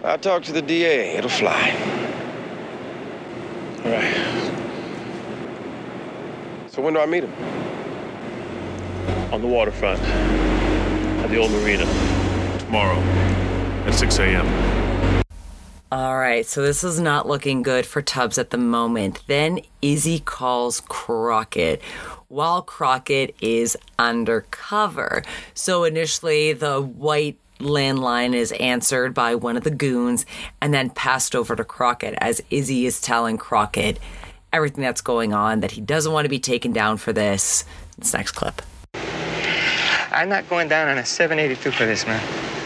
I'll 0.06 0.18
talk 0.18 0.44
to 0.44 0.54
the 0.54 0.62
DA. 0.62 1.18
It'll 1.18 1.30
fly. 1.30 1.72
All 3.84 3.92
right. 3.92 4.16
So 6.68 6.82
when 6.82 6.94
do 6.94 7.02
I 7.02 7.06
meet 7.06 7.26
him? 7.26 7.34
On 9.34 9.42
the 9.42 9.48
waterfront. 9.48 10.00
At 10.00 11.30
the 11.30 11.38
old 11.38 11.52
marina. 11.52 12.17
Tomorrow. 12.68 12.98
At 13.88 13.94
6 13.94 14.20
a.m. 14.20 15.24
All 15.90 16.18
right, 16.18 16.46
so 16.46 16.62
this 16.62 16.84
is 16.84 17.00
not 17.00 17.26
looking 17.26 17.62
good 17.62 17.86
for 17.86 18.02
Tubbs 18.02 18.38
at 18.38 18.50
the 18.50 18.58
moment. 18.58 19.24
Then 19.28 19.62
Izzy 19.82 20.20
calls 20.20 20.82
Crockett 20.82 21.82
while 22.28 22.62
Crockett 22.62 23.34
is 23.40 23.78
undercover. 23.98 25.24
So 25.54 25.86
initially, 25.86 26.52
the 26.52 26.82
white 26.82 27.38
landline 27.60 28.36
is 28.36 28.52
answered 28.52 29.14
by 29.14 29.36
one 29.36 29.56
of 29.56 29.64
the 29.64 29.72
goons 29.72 30.26
and 30.60 30.74
then 30.74 30.90
passed 30.90 31.38
over 31.38 31.56
to 31.56 31.64
Crockett 31.64 32.16
as 32.18 32.42
Izzy 32.50 32.86
is 32.86 33.00
telling 33.00 33.38
Crockett 33.38 33.98
everything 34.52 34.84
that's 34.84 35.00
going 35.00 35.34
on, 35.34 35.62
that 35.62 35.72
he 35.72 35.80
doesn't 35.80 36.12
want 36.12 36.26
to 36.26 36.30
be 36.30 36.40
taken 36.40 36.74
down 36.74 36.98
for 36.98 37.14
this. 37.14 37.64
This 37.98 38.14
next 38.14 38.32
clip. 38.32 38.62
I'm 40.12 40.28
not 40.28 40.50
going 40.50 40.68
down 40.68 40.90
on 40.90 40.98
a 40.98 41.06
782 41.06 41.72
for 41.72 41.86
this, 41.86 42.06
man. 42.06 42.57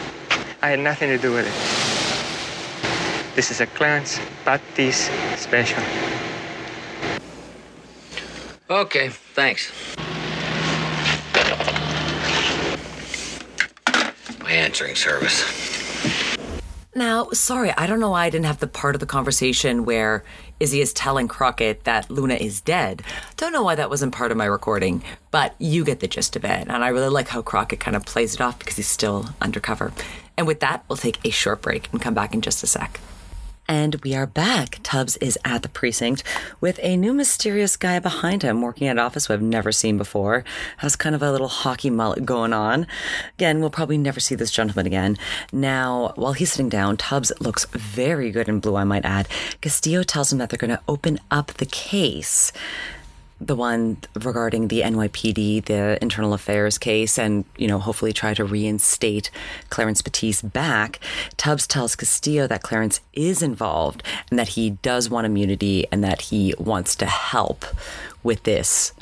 I 0.62 0.68
had 0.68 0.78
nothing 0.78 1.08
to 1.08 1.18
do 1.18 1.32
with 1.32 1.46
it. 1.46 3.34
This 3.34 3.50
is 3.50 3.60
a 3.60 3.66
Clarence 3.66 4.20
Batisse 4.44 5.10
special. 5.36 5.82
Okay, 8.70 9.08
thanks. 9.08 9.72
My 14.40 14.52
answering 14.52 14.94
service. 14.94 15.42
Now, 16.94 17.30
sorry, 17.30 17.72
I 17.72 17.86
don't 17.86 18.00
know 18.00 18.10
why 18.10 18.26
I 18.26 18.30
didn't 18.30 18.44
have 18.44 18.60
the 18.60 18.66
part 18.66 18.94
of 18.94 19.00
the 19.00 19.06
conversation 19.06 19.84
where 19.84 20.22
Izzy 20.60 20.80
is 20.80 20.92
telling 20.92 21.26
Crockett 21.26 21.84
that 21.84 22.10
Luna 22.10 22.34
is 22.34 22.60
dead. 22.60 23.02
Don't 23.36 23.52
know 23.52 23.62
why 23.62 23.74
that 23.74 23.90
wasn't 23.90 24.14
part 24.14 24.30
of 24.30 24.36
my 24.36 24.44
recording, 24.44 25.02
but 25.30 25.54
you 25.58 25.84
get 25.84 26.00
the 26.00 26.06
gist 26.06 26.36
of 26.36 26.44
it. 26.44 26.68
And 26.68 26.84
I 26.84 26.88
really 26.88 27.08
like 27.08 27.28
how 27.28 27.42
Crockett 27.42 27.80
kind 27.80 27.96
of 27.96 28.04
plays 28.04 28.34
it 28.34 28.40
off 28.40 28.58
because 28.58 28.76
he's 28.76 28.88
still 28.88 29.30
undercover. 29.40 29.92
And 30.36 30.46
with 30.46 30.60
that, 30.60 30.84
we'll 30.88 30.96
take 30.96 31.18
a 31.24 31.30
short 31.30 31.62
break 31.62 31.88
and 31.92 32.00
come 32.00 32.14
back 32.14 32.34
in 32.34 32.40
just 32.40 32.62
a 32.62 32.66
sec. 32.66 33.00
And 33.68 33.94
we 34.02 34.14
are 34.14 34.26
back. 34.26 34.80
Tubbs 34.82 35.16
is 35.18 35.38
at 35.44 35.62
the 35.62 35.68
precinct 35.68 36.24
with 36.60 36.80
a 36.82 36.96
new 36.96 37.14
mysterious 37.14 37.76
guy 37.76 38.00
behind 38.00 38.42
him 38.42 38.60
working 38.60 38.88
at 38.88 38.92
an 38.92 38.98
office 38.98 39.28
we've 39.28 39.40
never 39.40 39.70
seen 39.70 39.96
before. 39.96 40.44
Has 40.78 40.96
kind 40.96 41.14
of 41.14 41.22
a 41.22 41.30
little 41.30 41.48
hockey 41.48 41.88
mullet 41.88 42.26
going 42.26 42.52
on. 42.52 42.86
Again, 43.38 43.60
we'll 43.60 43.70
probably 43.70 43.98
never 43.98 44.20
see 44.20 44.34
this 44.34 44.50
gentleman 44.50 44.86
again. 44.86 45.16
Now, 45.52 46.12
while 46.16 46.32
he's 46.32 46.52
sitting 46.52 46.68
down, 46.68 46.96
Tubbs 46.96 47.32
looks 47.40 47.64
very 47.66 48.30
good 48.30 48.48
in 48.48 48.58
blue, 48.58 48.76
I 48.76 48.84
might 48.84 49.04
add. 49.04 49.28
Castillo 49.60 50.02
tells 50.02 50.32
him 50.32 50.38
that 50.38 50.50
they're 50.50 50.58
going 50.58 50.76
to 50.76 50.82
open 50.88 51.20
up 51.30 51.54
the 51.54 51.66
case 51.66 52.52
the 53.46 53.56
one 53.56 53.98
regarding 54.14 54.68
the 54.68 54.80
NYPD, 54.82 55.64
the 55.64 55.98
internal 56.00 56.32
affairs 56.32 56.78
case, 56.78 57.18
and, 57.18 57.44
you 57.56 57.66
know, 57.66 57.78
hopefully 57.78 58.12
try 58.12 58.34
to 58.34 58.44
reinstate 58.44 59.30
Clarence 59.70 60.02
Batisse 60.02 60.50
back, 60.52 61.00
Tubbs 61.36 61.66
tells 61.66 61.96
Castillo 61.96 62.46
that 62.46 62.62
Clarence 62.62 63.00
is 63.12 63.42
involved 63.42 64.02
and 64.30 64.38
that 64.38 64.48
he 64.48 64.70
does 64.70 65.10
want 65.10 65.26
immunity 65.26 65.86
and 65.90 66.04
that 66.04 66.22
he 66.22 66.54
wants 66.58 66.94
to 66.96 67.06
help 67.06 67.64
with 68.22 68.44
this. 68.44 68.92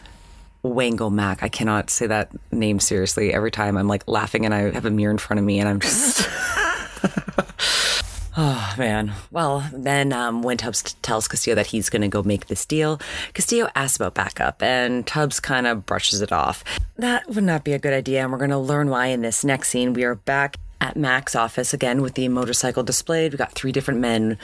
Wango 0.62 1.08
Mac. 1.08 1.42
I 1.42 1.48
cannot 1.48 1.88
say 1.88 2.06
that 2.06 2.30
name 2.52 2.80
seriously. 2.80 3.32
Every 3.32 3.50
time 3.50 3.78
I'm 3.78 3.88
like 3.88 4.06
laughing 4.06 4.44
and 4.44 4.54
I 4.54 4.70
have 4.70 4.84
a 4.84 4.90
mirror 4.90 5.10
in 5.10 5.18
front 5.18 5.38
of 5.38 5.44
me 5.44 5.58
and 5.58 5.68
I'm 5.68 5.80
just. 5.80 6.28
Oh 8.36 8.74
man. 8.78 9.12
Well, 9.30 9.68
then 9.72 10.12
um, 10.12 10.42
when 10.42 10.56
Tubbs 10.56 10.82
tells 11.02 11.26
Castillo 11.26 11.56
that 11.56 11.66
he's 11.66 11.90
going 11.90 12.02
to 12.02 12.08
go 12.08 12.22
make 12.22 12.46
this 12.46 12.64
deal, 12.64 13.00
Castillo 13.34 13.68
asks 13.74 13.96
about 13.96 14.14
backup, 14.14 14.62
and 14.62 15.06
Tubbs 15.06 15.40
kind 15.40 15.66
of 15.66 15.84
brushes 15.84 16.20
it 16.20 16.30
off. 16.30 16.62
That 16.96 17.28
would 17.28 17.44
not 17.44 17.64
be 17.64 17.72
a 17.72 17.78
good 17.78 17.92
idea, 17.92 18.22
and 18.22 18.30
we're 18.30 18.38
going 18.38 18.50
to 18.50 18.58
learn 18.58 18.88
why 18.88 19.06
in 19.06 19.22
this 19.22 19.44
next 19.44 19.70
scene. 19.70 19.94
We 19.94 20.04
are 20.04 20.14
back 20.14 20.56
at 20.80 20.96
Mac's 20.96 21.34
office 21.34 21.74
again 21.74 22.02
with 22.02 22.14
the 22.14 22.28
motorcycle 22.28 22.82
displayed. 22.82 23.32
We 23.32 23.38
got 23.38 23.52
three 23.52 23.72
different 23.72 24.00
men 24.00 24.38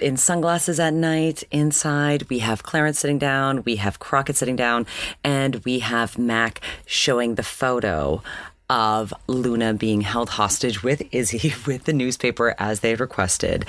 in 0.00 0.16
sunglasses 0.16 0.80
at 0.80 0.94
night. 0.94 1.42
Inside, 1.50 2.28
we 2.30 2.38
have 2.38 2.62
Clarence 2.62 3.00
sitting 3.00 3.18
down, 3.18 3.62
we 3.64 3.76
have 3.76 3.98
Crockett 3.98 4.36
sitting 4.36 4.56
down, 4.56 4.86
and 5.24 5.56
we 5.64 5.80
have 5.80 6.16
Mac 6.16 6.60
showing 6.86 7.34
the 7.34 7.42
photo 7.42 8.22
of 8.70 9.12
Luna 9.26 9.74
being 9.74 10.00
held 10.02 10.30
hostage 10.30 10.82
with 10.82 11.02
Izzy 11.12 11.52
with 11.66 11.84
the 11.84 11.92
newspaper 11.92 12.54
as 12.56 12.80
they 12.80 12.90
had 12.90 13.00
requested. 13.00 13.66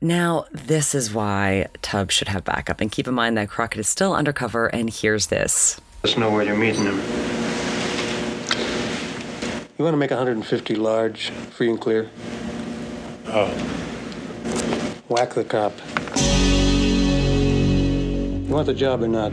Now, 0.00 0.46
this 0.50 0.94
is 0.94 1.12
why 1.12 1.66
Tubbs 1.82 2.14
should 2.14 2.28
have 2.28 2.42
backup. 2.42 2.80
And 2.80 2.90
keep 2.90 3.06
in 3.06 3.14
mind 3.14 3.36
that 3.36 3.50
Crockett 3.50 3.80
is 3.80 3.88
still 3.88 4.14
undercover, 4.14 4.66
and 4.68 4.88
hears 4.88 5.26
this. 5.26 5.78
Let 6.02 6.12
us 6.12 6.18
know 6.18 6.30
where 6.30 6.42
you're 6.42 6.56
meeting 6.56 6.84
him. 6.84 6.96
You 9.78 9.84
want 9.84 9.94
to 9.94 9.98
make 9.98 10.10
150 10.10 10.74
large, 10.74 11.30
free 11.30 11.68
and 11.68 11.80
clear? 11.80 12.10
Oh. 13.26 13.48
Whack 15.08 15.34
the 15.34 15.44
cop. 15.44 15.72
You 18.48 18.54
want 18.54 18.66
the 18.66 18.74
job 18.74 19.02
or 19.02 19.08
not? 19.08 19.32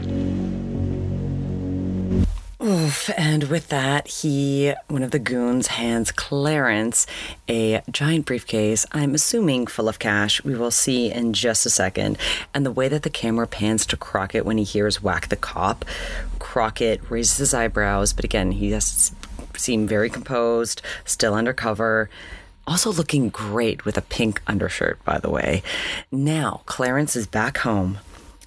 Oof. 2.60 3.08
And 3.16 3.44
with 3.44 3.68
that, 3.68 4.08
he, 4.08 4.74
one 4.88 5.04
of 5.04 5.12
the 5.12 5.20
goons, 5.20 5.68
hands 5.68 6.10
Clarence 6.10 7.06
a 7.48 7.82
giant 7.90 8.26
briefcase, 8.26 8.84
I'm 8.90 9.14
assuming 9.14 9.68
full 9.68 9.88
of 9.88 10.00
cash. 10.00 10.42
We 10.42 10.56
will 10.56 10.72
see 10.72 11.12
in 11.12 11.34
just 11.34 11.64
a 11.66 11.70
second. 11.70 12.18
And 12.52 12.66
the 12.66 12.72
way 12.72 12.88
that 12.88 13.04
the 13.04 13.10
camera 13.10 13.46
pans 13.46 13.86
to 13.86 13.96
Crockett 13.96 14.44
when 14.44 14.58
he 14.58 14.64
hears 14.64 15.00
whack 15.00 15.28
the 15.28 15.36
cop, 15.36 15.84
Crockett 16.40 17.08
raises 17.08 17.38
his 17.38 17.54
eyebrows, 17.54 18.12
but 18.12 18.24
again, 18.24 18.50
he 18.50 18.72
has 18.72 19.10
to 19.10 19.60
seem 19.60 19.86
very 19.86 20.10
composed, 20.10 20.82
still 21.04 21.34
undercover. 21.34 22.10
Also 22.66 22.92
looking 22.92 23.28
great 23.28 23.84
with 23.84 23.96
a 23.96 24.02
pink 24.02 24.42
undershirt, 24.46 25.02
by 25.04 25.18
the 25.18 25.30
way. 25.30 25.62
Now, 26.10 26.62
Clarence 26.66 27.14
is 27.14 27.26
back 27.26 27.58
home, 27.58 27.98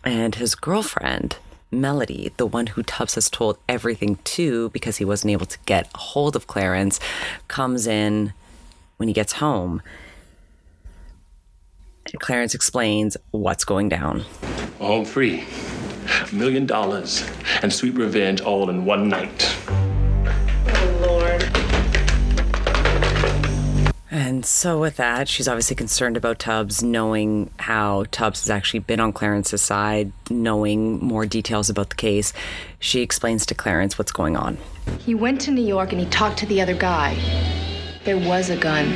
and 0.04 0.36
his 0.36 0.54
girlfriend, 0.54 1.38
Melody, 1.72 2.32
the 2.38 2.46
one 2.46 2.68
who 2.68 2.84
Tubbs 2.84 3.16
has 3.16 3.30
told 3.30 3.58
everything 3.70 4.18
to 4.26 4.70
because 4.72 4.98
he 4.98 5.06
wasn't 5.06 5.32
able 5.32 5.46
to 5.46 5.58
get 5.66 5.90
a 5.96 5.98
hold 5.98 6.36
of 6.36 6.48
Clarence, 6.48 7.00
comes 7.48 7.88
in 7.88 8.34
when 8.98 9.08
he 9.08 9.14
gets 9.14 9.34
home. 9.34 9.82
And 12.12 12.20
Clarence 12.20 12.54
explains 12.54 13.16
what's 13.32 13.64
going 13.64 13.90
down. 13.90 14.26
Home 14.80 15.06
free. 15.06 15.46
A 16.30 16.36
million 16.36 16.66
dollars 16.66 17.28
and 17.62 17.72
sweet 17.72 17.96
revenge 17.96 18.42
all 18.42 18.70
in 18.70 18.86
one 18.86 19.08
night. 19.08 19.56
And 24.14 24.46
so, 24.46 24.78
with 24.78 24.98
that, 24.98 25.30
she's 25.30 25.48
obviously 25.48 25.78
concerned 25.78 26.18
about 26.18 26.38
Tubbs, 26.38 26.84
knowing 26.84 27.50
how 27.60 28.04
Tubbs 28.12 28.42
has 28.42 28.50
actually 28.50 28.82
been 28.82 29.00
on 29.00 29.14
Clarence's 29.14 29.62
side, 29.62 30.12
knowing 30.30 31.00
more 31.00 31.26
details 31.26 31.70
about 31.70 31.92
the 31.92 31.96
case. 31.96 32.34
She 32.80 33.02
explains 33.02 33.46
to 33.46 33.56
Clarence 33.56 33.98
what's 33.98 34.12
going 34.12 34.36
on. 34.36 34.58
He 35.00 35.16
went 35.16 35.40
to 35.42 35.52
New 35.52 35.66
York 35.66 35.94
and 35.94 36.02
he 36.02 36.08
talked 36.08 36.40
to 36.40 36.46
the 36.46 36.62
other 36.62 36.76
guy. 36.76 37.16
There 38.04 38.18
was 38.18 38.50
a 38.50 38.58
gun. 38.58 38.88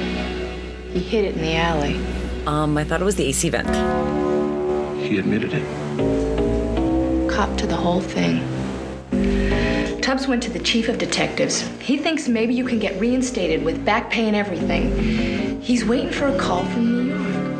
He 0.91 0.99
hid 0.99 1.23
it 1.23 1.35
in 1.35 1.41
the 1.41 1.55
alley. 1.55 1.97
Um, 2.45 2.77
I 2.77 2.83
thought 2.83 2.99
it 2.99 3.05
was 3.05 3.15
the 3.15 3.25
AC 3.27 3.49
vent. 3.49 3.69
He 4.99 5.17
admitted 5.17 5.53
it. 5.53 7.29
Cop 7.31 7.57
to 7.57 7.65
the 7.65 7.77
whole 7.77 8.01
thing. 8.01 8.43
Tubbs 10.05 10.27
went 10.27 10.43
to 10.43 10.51
the 10.51 10.59
chief 10.59 10.87
of 10.87 10.99
detectives. 10.99 11.61
He 11.81 11.97
thinks 11.97 12.27
maybe 12.27 12.53
you 12.53 12.63
can 12.63 12.77
get 12.77 13.01
reinstated 13.01 13.65
with 13.65 13.83
back 13.83 14.11
pay 14.11 14.27
and 14.27 14.35
everything. 14.35 15.59
He's 15.59 15.83
waiting 15.83 16.11
for 16.11 16.27
a 16.27 16.37
call 16.37 16.63
from 16.65 16.93
New 16.93 17.15
York. 17.15 17.55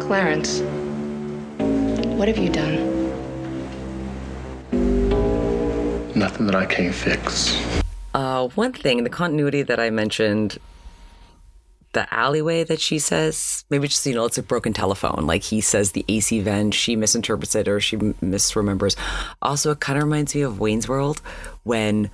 Clarence, 0.00 0.62
what 2.16 2.28
have 2.28 2.38
you 2.38 2.48
done? 2.48 2.78
Nothing 6.14 6.46
that 6.46 6.54
I 6.54 6.64
can't 6.64 6.94
fix. 6.94 7.54
Uh, 8.14 8.48
one 8.54 8.72
thing, 8.72 9.04
the 9.04 9.10
continuity 9.10 9.62
that 9.64 9.78
I 9.78 9.90
mentioned, 9.90 10.56
the 11.92 12.12
alleyway 12.14 12.64
that 12.64 12.80
she 12.80 12.98
says, 12.98 13.64
maybe 13.68 13.88
just, 13.88 14.06
you 14.06 14.14
know, 14.14 14.24
it's 14.24 14.38
a 14.38 14.42
broken 14.42 14.72
telephone. 14.72 15.26
Like 15.26 15.42
he 15.42 15.60
says 15.60 15.92
the 15.92 16.04
AC 16.08 16.40
vent, 16.40 16.74
she 16.74 16.94
misinterprets 16.96 17.54
it 17.54 17.68
or 17.68 17.80
she 17.80 17.96
misremembers. 17.96 18.96
Also, 19.42 19.72
it 19.72 19.80
kind 19.80 19.98
of 19.98 20.04
reminds 20.04 20.34
me 20.34 20.42
of 20.42 20.60
Wayne's 20.60 20.88
World 20.88 21.20
when 21.64 22.10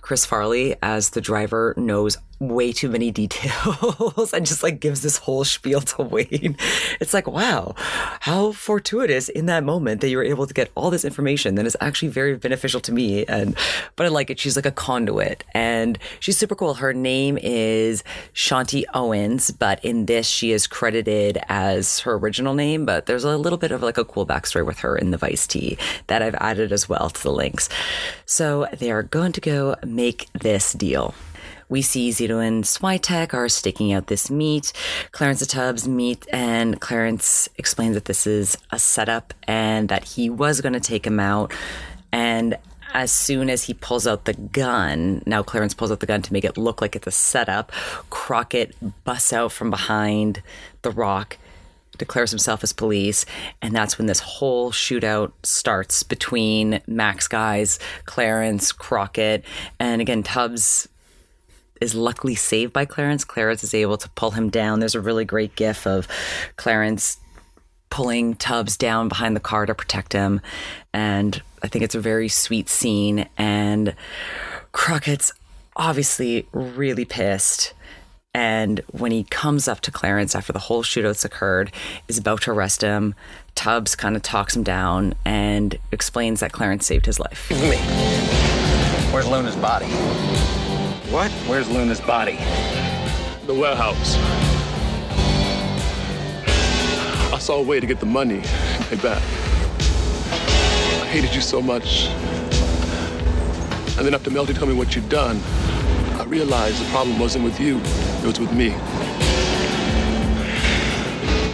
Chris 0.00 0.26
Farley, 0.26 0.76
as 0.82 1.10
the 1.10 1.20
driver, 1.20 1.74
knows 1.76 2.18
way 2.38 2.72
too 2.72 2.88
many 2.88 3.10
details 3.22 4.32
and 4.32 4.46
just 4.46 4.62
like 4.62 4.80
gives 4.80 5.02
this 5.02 5.18
whole 5.18 5.44
spiel 5.44 5.80
to 5.80 6.02
Wayne. 6.02 6.56
It's 7.00 7.14
like, 7.14 7.26
wow, 7.26 7.74
how 8.20 8.52
fortuitous 8.52 9.28
in 9.28 9.46
that 9.46 9.64
moment 9.64 10.00
that 10.00 10.08
you 10.08 10.16
were 10.16 10.24
able 10.24 10.46
to 10.46 10.54
get 10.54 10.70
all 10.74 10.90
this 10.90 11.04
information 11.04 11.54
that 11.54 11.66
is 11.66 11.76
actually 11.80 12.08
very 12.08 12.36
beneficial 12.36 12.80
to 12.80 12.92
me. 12.92 13.24
And, 13.26 13.56
but 13.96 14.06
I 14.06 14.08
like 14.10 14.30
it. 14.30 14.38
She's 14.38 14.56
like 14.56 14.66
a 14.66 14.70
conduit 14.70 15.44
and 15.52 15.98
she's 16.20 16.36
super 16.36 16.54
cool. 16.54 16.74
Her 16.74 16.92
name 16.92 17.38
is 17.38 18.04
Shanti 18.34 18.84
Owens, 18.94 19.50
but 19.50 19.84
in 19.84 20.06
this, 20.06 20.26
she 20.26 20.52
is 20.52 20.66
credited 20.66 21.38
as 21.48 22.00
her 22.00 22.14
original 22.14 22.54
name, 22.54 22.84
but 22.84 23.06
there's 23.06 23.24
a 23.24 23.36
little 23.36 23.58
bit 23.58 23.72
of 23.72 23.82
like 23.82 23.98
a 23.98 24.04
cool 24.04 24.26
backstory 24.26 24.64
with 24.64 24.78
her 24.80 24.96
in 24.96 25.10
the 25.10 25.16
Vice 25.16 25.46
tea 25.46 25.78
that 26.08 26.22
I've 26.22 26.34
added 26.36 26.72
as 26.72 26.88
well 26.88 27.10
to 27.10 27.22
the 27.22 27.32
links. 27.32 27.68
So 28.24 28.68
they 28.72 28.90
are 28.90 29.02
going 29.02 29.32
to 29.32 29.40
go 29.40 29.76
make 29.84 30.28
this 30.32 30.72
deal. 30.72 31.14
We 31.68 31.82
see 31.82 32.10
Zito 32.10 32.46
and 32.46 32.64
Switek 32.64 33.34
are 33.34 33.48
staking 33.48 33.92
out 33.92 34.06
this 34.06 34.30
meet. 34.30 34.72
Clarence 35.12 35.40
and 35.40 35.50
Tubbs 35.50 35.88
meet, 35.88 36.26
and 36.32 36.80
Clarence 36.80 37.48
explains 37.56 37.94
that 37.94 38.04
this 38.04 38.26
is 38.26 38.56
a 38.70 38.78
setup 38.78 39.34
and 39.44 39.88
that 39.88 40.04
he 40.04 40.30
was 40.30 40.60
going 40.60 40.74
to 40.74 40.80
take 40.80 41.06
him 41.06 41.18
out. 41.18 41.52
And 42.12 42.56
as 42.94 43.10
soon 43.10 43.50
as 43.50 43.64
he 43.64 43.74
pulls 43.74 44.06
out 44.06 44.24
the 44.24 44.34
gun, 44.34 45.22
now 45.26 45.42
Clarence 45.42 45.74
pulls 45.74 45.90
out 45.90 46.00
the 46.00 46.06
gun 46.06 46.22
to 46.22 46.32
make 46.32 46.44
it 46.44 46.56
look 46.56 46.80
like 46.80 46.94
it's 46.94 47.06
a 47.06 47.10
setup, 47.10 47.72
Crockett 48.10 48.74
busts 49.04 49.32
out 49.32 49.52
from 49.52 49.70
behind 49.70 50.42
the 50.82 50.90
rock 50.90 51.36
declares 51.98 52.30
himself 52.30 52.62
as 52.62 52.74
police, 52.74 53.24
and 53.62 53.74
that's 53.74 53.96
when 53.96 54.06
this 54.06 54.20
whole 54.20 54.70
shootout 54.70 55.32
starts 55.42 56.02
between 56.02 56.80
Mac's 56.86 57.26
guys, 57.26 57.78
Clarence, 58.04 58.70
Crockett, 58.70 59.44
and 59.78 60.02
again 60.02 60.22
Tubbs 60.22 60.88
is 61.80 61.94
luckily 61.94 62.34
saved 62.34 62.72
by 62.72 62.84
Clarence. 62.84 63.24
Clarence 63.24 63.64
is 63.64 63.74
able 63.74 63.96
to 63.98 64.08
pull 64.10 64.32
him 64.32 64.50
down. 64.50 64.80
There's 64.80 64.94
a 64.94 65.00
really 65.00 65.24
great 65.24 65.56
gif 65.56 65.86
of 65.86 66.08
Clarence 66.56 67.18
pulling 67.90 68.34
Tubbs 68.34 68.76
down 68.76 69.08
behind 69.08 69.36
the 69.36 69.40
car 69.40 69.64
to 69.66 69.74
protect 69.74 70.12
him, 70.12 70.40
and 70.92 71.40
I 71.62 71.68
think 71.68 71.84
it's 71.84 71.94
a 71.94 72.00
very 72.00 72.28
sweet 72.28 72.68
scene. 72.68 73.28
And 73.38 73.94
Crockett's 74.72 75.32
obviously 75.76 76.46
really 76.52 77.04
pissed 77.04 77.74
And 78.36 78.82
when 78.90 79.12
he 79.12 79.24
comes 79.24 79.66
up 79.66 79.80
to 79.80 79.90
Clarence 79.90 80.34
after 80.34 80.52
the 80.52 80.58
whole 80.58 80.82
shootout's 80.82 81.24
occurred, 81.24 81.72
is 82.06 82.18
about 82.18 82.42
to 82.42 82.50
arrest 82.50 82.82
him, 82.82 83.14
Tubbs 83.54 83.96
kind 83.96 84.14
of 84.14 84.20
talks 84.20 84.54
him 84.54 84.62
down 84.62 85.14
and 85.24 85.78
explains 85.90 86.40
that 86.40 86.52
Clarence 86.52 86.84
saved 86.84 87.06
his 87.06 87.18
life. 87.18 87.46
Where's 89.10 89.26
Luna's 89.26 89.56
body? 89.56 89.86
What? 91.10 91.30
Where's 91.46 91.68
Luna's 91.70 92.00
body? 92.00 92.34
The 93.46 93.54
warehouse. 93.54 94.16
I 97.32 97.38
saw 97.38 97.58
a 97.58 97.62
way 97.62 97.78
to 97.78 97.86
get 97.86 98.00
the 98.00 98.06
money 98.06 98.42
and 98.90 99.00
back. 99.00 99.22
I 99.80 101.06
hated 101.06 101.32
you 101.32 101.40
so 101.40 101.62
much. 101.62 102.08
And 103.96 104.04
then 104.04 104.14
after 104.14 104.30
Melty 104.30 104.52
told 104.52 104.68
me 104.68 104.74
what 104.74 104.96
you'd 104.96 105.08
done, 105.08 105.40
I 106.18 106.24
realized 106.24 106.84
the 106.84 106.90
problem 106.90 107.20
wasn't 107.20 107.44
with 107.44 107.60
you, 107.60 107.78
it 107.78 108.26
was 108.26 108.40
with 108.40 108.52
me. 108.52 108.70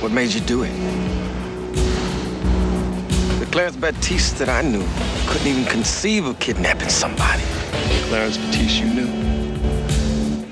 What 0.01 0.13
made 0.13 0.33
you 0.33 0.41
do 0.41 0.63
it? 0.63 0.73
The 3.39 3.47
Clarence 3.53 3.77
Batisse 3.77 4.39
that 4.39 4.49
I 4.49 4.63
knew 4.63 4.85
couldn't 5.27 5.47
even 5.47 5.67
conceive 5.67 6.25
of 6.25 6.39
kidnapping 6.39 6.89
somebody. 6.89 7.45
Clarence 8.09 8.39
Batisse 8.39 8.81
you 8.81 8.87
knew 8.87 9.32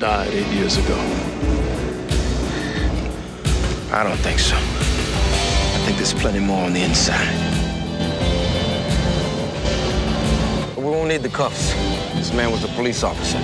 died 0.01 0.33
eight 0.33 0.47
years 0.47 0.79
ago. 0.79 0.97
I 3.93 4.03
don't 4.03 4.17
think 4.21 4.39
so. 4.39 4.57
I 4.57 5.83
think 5.85 5.99
there's 5.99 6.15
plenty 6.15 6.39
more 6.39 6.65
on 6.65 6.73
the 6.73 6.81
inside. 6.81 7.29
We 10.75 10.85
won't 10.85 11.09
need 11.09 11.23
the 11.23 11.29
cuffs. 11.29 11.75
This 12.15 12.33
man 12.33 12.51
was 12.51 12.65
a 12.65 12.69
police 12.69 13.03
officer. 13.03 13.37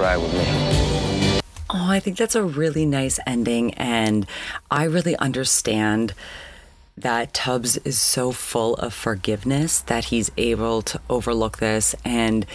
Ride 0.00 0.16
with 0.16 0.32
me. 0.32 1.40
Oh, 1.68 1.90
I 1.90 2.00
think 2.00 2.16
that's 2.16 2.34
a 2.34 2.42
really 2.42 2.86
nice 2.86 3.20
ending. 3.26 3.74
And 3.74 4.26
I 4.70 4.84
really 4.84 5.14
understand 5.16 6.14
that 6.96 7.34
Tubbs 7.34 7.76
is 7.78 8.00
so 8.00 8.32
full 8.32 8.76
of 8.76 8.94
forgiveness 8.94 9.80
that 9.82 10.04
he's 10.06 10.30
able 10.38 10.80
to 10.82 10.98
overlook 11.10 11.58
this. 11.58 11.94
And 12.02 12.46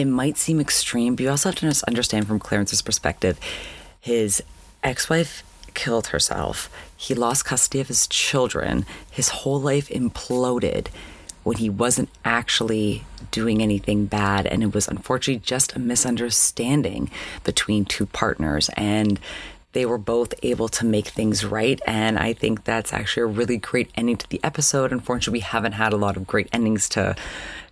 it 0.00 0.06
might 0.06 0.36
seem 0.36 0.60
extreme, 0.60 1.14
but 1.14 1.22
you 1.22 1.30
also 1.30 1.50
have 1.50 1.56
to 1.56 1.84
understand 1.86 2.26
from 2.26 2.38
Clarence's 2.38 2.82
perspective 2.82 3.38
his 4.00 4.42
ex 4.82 5.10
wife 5.10 5.42
killed 5.74 6.08
herself, 6.08 6.70
he 6.96 7.14
lost 7.14 7.44
custody 7.44 7.80
of 7.80 7.88
his 7.88 8.06
children, 8.06 8.84
his 9.10 9.28
whole 9.28 9.60
life 9.60 9.88
imploded 9.88 10.88
when 11.42 11.56
he 11.56 11.70
wasn't 11.70 12.10
actually 12.24 13.04
doing 13.30 13.62
anything 13.62 14.06
bad. 14.06 14.46
And 14.46 14.62
it 14.62 14.74
was 14.74 14.88
unfortunately 14.88 15.40
just 15.44 15.74
a 15.74 15.78
misunderstanding 15.78 17.10
between 17.44 17.84
two 17.84 18.06
partners. 18.06 18.68
And 18.76 19.18
they 19.72 19.86
were 19.86 19.98
both 19.98 20.34
able 20.42 20.68
to 20.68 20.84
make 20.84 21.08
things 21.08 21.44
right. 21.44 21.80
And 21.86 22.18
I 22.18 22.32
think 22.32 22.64
that's 22.64 22.92
actually 22.92 23.22
a 23.22 23.26
really 23.26 23.56
great 23.56 23.90
ending 23.94 24.16
to 24.16 24.28
the 24.28 24.40
episode. 24.42 24.92
Unfortunately, 24.92 25.38
we 25.38 25.40
haven't 25.40 25.72
had 25.72 25.92
a 25.92 25.96
lot 25.96 26.16
of 26.16 26.26
great 26.26 26.48
endings 26.52 26.88
to 26.90 27.14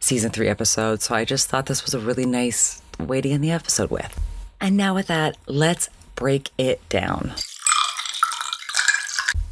season 0.01 0.30
three 0.30 0.49
episodes. 0.49 1.05
So 1.05 1.14
I 1.14 1.24
just 1.24 1.49
thought 1.49 1.66
this 1.66 1.84
was 1.84 1.94
a 1.94 1.99
really 1.99 2.26
nice 2.26 2.82
way 2.99 3.20
to 3.20 3.28
end 3.28 3.42
the 3.42 3.51
episode 3.51 3.90
with. 3.90 4.18
And 4.61 4.76
now, 4.76 4.94
with 4.94 5.07
that, 5.07 5.36
let's 5.46 5.88
break 6.16 6.51
it 6.59 6.86
down. 6.88 7.32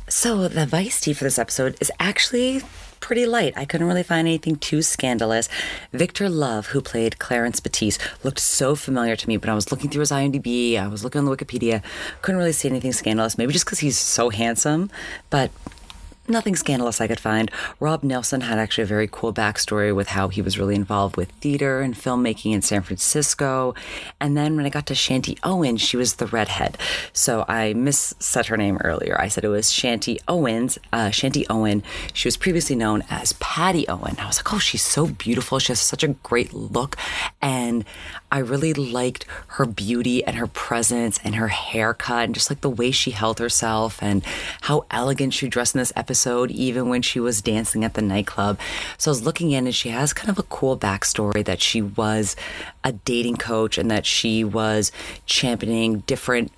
So, 0.08 0.48
the 0.48 0.66
Vice 0.66 1.00
tea 1.00 1.12
for 1.12 1.24
this 1.24 1.38
episode 1.38 1.76
is 1.80 1.92
actually 2.00 2.62
pretty 3.00 3.26
light. 3.26 3.52
I 3.56 3.64
couldn't 3.64 3.86
really 3.86 4.02
find 4.02 4.26
anything 4.26 4.56
too 4.56 4.82
scandalous. 4.82 5.48
Victor 5.92 6.28
Love, 6.28 6.68
who 6.68 6.80
played 6.80 7.18
Clarence 7.18 7.60
Batisse, 7.60 7.98
looked 8.24 8.40
so 8.40 8.74
familiar 8.74 9.16
to 9.16 9.28
me, 9.28 9.36
but 9.36 9.48
I 9.48 9.54
was 9.54 9.70
looking 9.70 9.90
through 9.90 10.00
his 10.00 10.10
IMDb, 10.10 10.78
I 10.78 10.88
was 10.88 11.04
looking 11.04 11.20
on 11.20 11.24
the 11.24 11.36
Wikipedia, 11.36 11.82
couldn't 12.22 12.38
really 12.38 12.52
see 12.52 12.68
anything 12.68 12.92
scandalous. 12.92 13.38
Maybe 13.38 13.52
just 13.52 13.64
because 13.64 13.78
he's 13.78 13.98
so 13.98 14.30
handsome, 14.30 14.90
but 15.30 15.50
nothing 16.28 16.56
scandalous 16.56 17.00
I 17.00 17.06
could 17.06 17.20
find. 17.20 17.50
Rob 17.80 18.02
Nilsson 18.02 18.42
had 18.42 18.58
actually 18.58 18.84
a 18.84 18.86
very 18.86 19.08
cool 19.10 19.32
backstory 19.32 19.94
with 19.94 20.08
how 20.08 20.28
he 20.28 20.42
was 20.42 20.58
really 20.58 20.74
involved 20.74 21.16
with 21.16 21.30
theater 21.32 21.80
and 21.80 21.94
filmmaking 21.94 22.52
in 22.52 22.62
San 22.62 22.82
Francisco. 22.82 23.74
And 24.20 24.36
then 24.36 24.56
when 24.56 24.66
I 24.66 24.70
got 24.70 24.86
to 24.86 24.94
Shanti 24.94 25.38
Owen, 25.42 25.76
she 25.76 25.96
was 25.96 26.16
the 26.16 26.26
redhead. 26.26 26.78
So 27.12 27.44
I 27.48 27.74
missaid 27.74 28.46
her 28.46 28.56
name 28.56 28.78
earlier. 28.78 29.20
I 29.20 29.28
said 29.28 29.44
it 29.44 29.48
was 29.48 29.66
Shanti 29.66 30.18
Owens, 30.28 30.78
uh, 30.92 31.08
Shanti 31.08 31.44
Owen. 31.50 31.82
She 32.12 32.28
was 32.28 32.36
previously 32.36 32.76
known 32.76 33.04
as 33.10 33.32
Patty 33.34 33.86
Owen. 33.88 34.16
I 34.18 34.26
was 34.26 34.38
like, 34.38 34.52
oh, 34.52 34.58
she's 34.58 34.82
so 34.82 35.06
beautiful. 35.06 35.58
She 35.58 35.72
has 35.72 35.80
such 35.80 36.02
a 36.02 36.08
great 36.08 36.52
look. 36.52 36.96
And 37.40 37.84
I 38.30 38.38
really 38.38 38.72
liked 38.72 39.24
her 39.48 39.66
beauty 39.66 40.24
and 40.24 40.36
her 40.36 40.46
presence 40.46 41.20
and 41.22 41.36
her 41.36 41.48
haircut 41.48 42.24
and 42.24 42.34
just 42.34 42.50
like 42.50 42.60
the 42.60 42.70
way 42.70 42.90
she 42.90 43.12
held 43.12 43.38
herself 43.38 44.02
and 44.02 44.24
how 44.62 44.84
elegant 44.90 45.34
she 45.34 45.48
dressed 45.48 45.74
in 45.74 45.78
this 45.78 45.92
episode, 45.94 46.50
even 46.50 46.88
when 46.88 47.02
she 47.02 47.20
was 47.20 47.40
dancing 47.40 47.84
at 47.84 47.94
the 47.94 48.02
nightclub. 48.02 48.58
So 48.98 49.10
I 49.10 49.12
was 49.12 49.22
looking 49.22 49.52
in 49.52 49.66
and 49.66 49.74
she 49.74 49.90
has 49.90 50.12
kind 50.12 50.28
of 50.28 50.38
a 50.38 50.44
cool 50.44 50.76
backstory 50.76 51.44
that 51.44 51.60
she 51.60 51.82
was 51.82 52.36
a 52.82 52.92
dating 52.92 53.36
coach 53.36 53.78
and 53.78 53.90
that 53.90 54.06
she 54.06 54.42
was 54.44 54.90
championing 55.26 56.00
different 56.00 56.52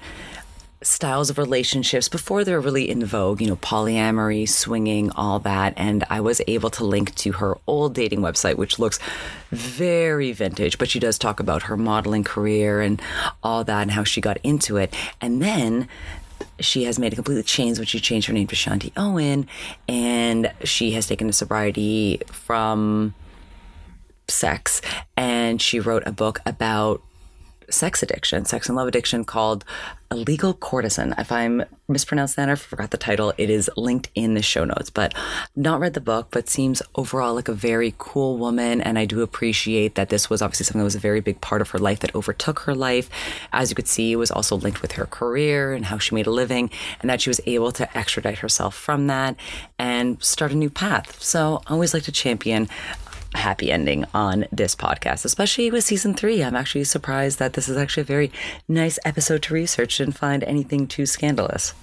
styles 0.80 1.28
of 1.28 1.38
relationships 1.38 2.08
before 2.08 2.44
they're 2.44 2.60
really 2.60 2.88
in 2.88 3.04
vogue, 3.04 3.40
you 3.40 3.48
know, 3.48 3.56
polyamory, 3.56 4.48
swinging, 4.48 5.10
all 5.12 5.38
that. 5.40 5.74
And 5.76 6.04
I 6.08 6.20
was 6.20 6.40
able 6.46 6.70
to 6.70 6.84
link 6.84 7.14
to 7.16 7.32
her 7.32 7.58
old 7.66 7.94
dating 7.94 8.20
website, 8.20 8.56
which 8.56 8.78
looks 8.78 8.98
very 9.50 10.32
vintage, 10.32 10.78
but 10.78 10.88
she 10.88 11.00
does 11.00 11.18
talk 11.18 11.40
about 11.40 11.64
her 11.64 11.76
modeling 11.76 12.24
career 12.24 12.80
and 12.80 13.02
all 13.42 13.64
that 13.64 13.82
and 13.82 13.90
how 13.90 14.04
she 14.04 14.20
got 14.20 14.38
into 14.44 14.76
it. 14.76 14.94
And 15.20 15.42
then 15.42 15.88
she 16.60 16.84
has 16.84 16.98
made 16.98 17.12
a 17.12 17.16
completely 17.16 17.42
change 17.42 17.78
when 17.78 17.86
she 17.86 18.00
changed 18.00 18.28
her 18.28 18.32
name 18.32 18.46
to 18.46 18.56
Shanti 18.56 18.92
Owen, 18.96 19.48
and 19.88 20.52
she 20.64 20.92
has 20.92 21.06
taken 21.06 21.28
a 21.28 21.32
sobriety 21.32 22.20
from 22.30 23.14
sex, 24.28 24.80
and 25.16 25.60
she 25.60 25.80
wrote 25.80 26.02
a 26.06 26.12
book 26.12 26.40
about 26.46 27.02
sex 27.70 28.02
addiction, 28.02 28.44
sex 28.44 28.68
and 28.68 28.76
love 28.76 28.88
addiction 28.88 29.24
called 29.24 29.64
A 30.10 30.16
Legal 30.16 30.54
Courtesan. 30.54 31.14
If 31.18 31.30
I'm 31.30 31.64
mispronounced 31.86 32.36
that 32.36 32.48
or 32.48 32.56
forgot 32.56 32.92
the 32.92 32.96
title, 32.96 33.34
it 33.36 33.50
is 33.50 33.70
linked 33.76 34.08
in 34.14 34.32
the 34.32 34.40
show 34.40 34.64
notes. 34.64 34.88
But 34.88 35.14
not 35.54 35.80
read 35.80 35.92
the 35.92 36.00
book, 36.00 36.28
but 36.30 36.48
seems 36.48 36.80
overall 36.94 37.34
like 37.34 37.48
a 37.48 37.52
very 37.52 37.94
cool 37.98 38.38
woman. 38.38 38.80
And 38.80 38.98
I 38.98 39.04
do 39.04 39.20
appreciate 39.20 39.96
that 39.96 40.08
this 40.08 40.30
was 40.30 40.40
obviously 40.40 40.64
something 40.64 40.78
that 40.78 40.84
was 40.84 40.94
a 40.94 40.98
very 40.98 41.20
big 41.20 41.42
part 41.42 41.60
of 41.60 41.68
her 41.70 41.78
life 41.78 42.00
that 42.00 42.14
overtook 42.14 42.60
her 42.60 42.74
life. 42.74 43.10
As 43.52 43.68
you 43.70 43.76
could 43.76 43.86
see, 43.86 44.12
it 44.12 44.16
was 44.16 44.30
also 44.30 44.56
linked 44.56 44.80
with 44.80 44.92
her 44.92 45.04
career 45.04 45.74
and 45.74 45.84
how 45.84 45.98
she 45.98 46.14
made 46.14 46.26
a 46.26 46.30
living, 46.30 46.70
and 47.00 47.10
that 47.10 47.20
she 47.20 47.28
was 47.28 47.42
able 47.44 47.70
to 47.72 47.98
extradite 47.98 48.38
herself 48.38 48.74
from 48.74 49.08
that 49.08 49.36
and 49.78 50.22
start 50.22 50.52
a 50.52 50.56
new 50.56 50.70
path. 50.70 51.22
So 51.22 51.60
I 51.66 51.72
always 51.74 51.92
like 51.92 52.04
to 52.04 52.12
champion 52.12 52.70
happy 53.34 53.70
ending 53.70 54.04
on 54.14 54.46
this 54.50 54.74
podcast, 54.74 55.24
especially 55.24 55.70
with 55.70 55.84
season 55.84 56.14
three. 56.14 56.42
I'm 56.42 56.56
actually 56.56 56.84
surprised 56.84 57.38
that 57.38 57.52
this 57.54 57.68
is 57.68 57.76
actually 57.76 58.02
a 58.02 58.04
very 58.04 58.32
nice 58.68 58.98
episode 59.04 59.42
to 59.44 59.54
research 59.54 60.00
and 60.00 60.16
find 60.16 60.42
anything 60.44 60.86
too 60.86 61.06
scandalous. 61.06 61.74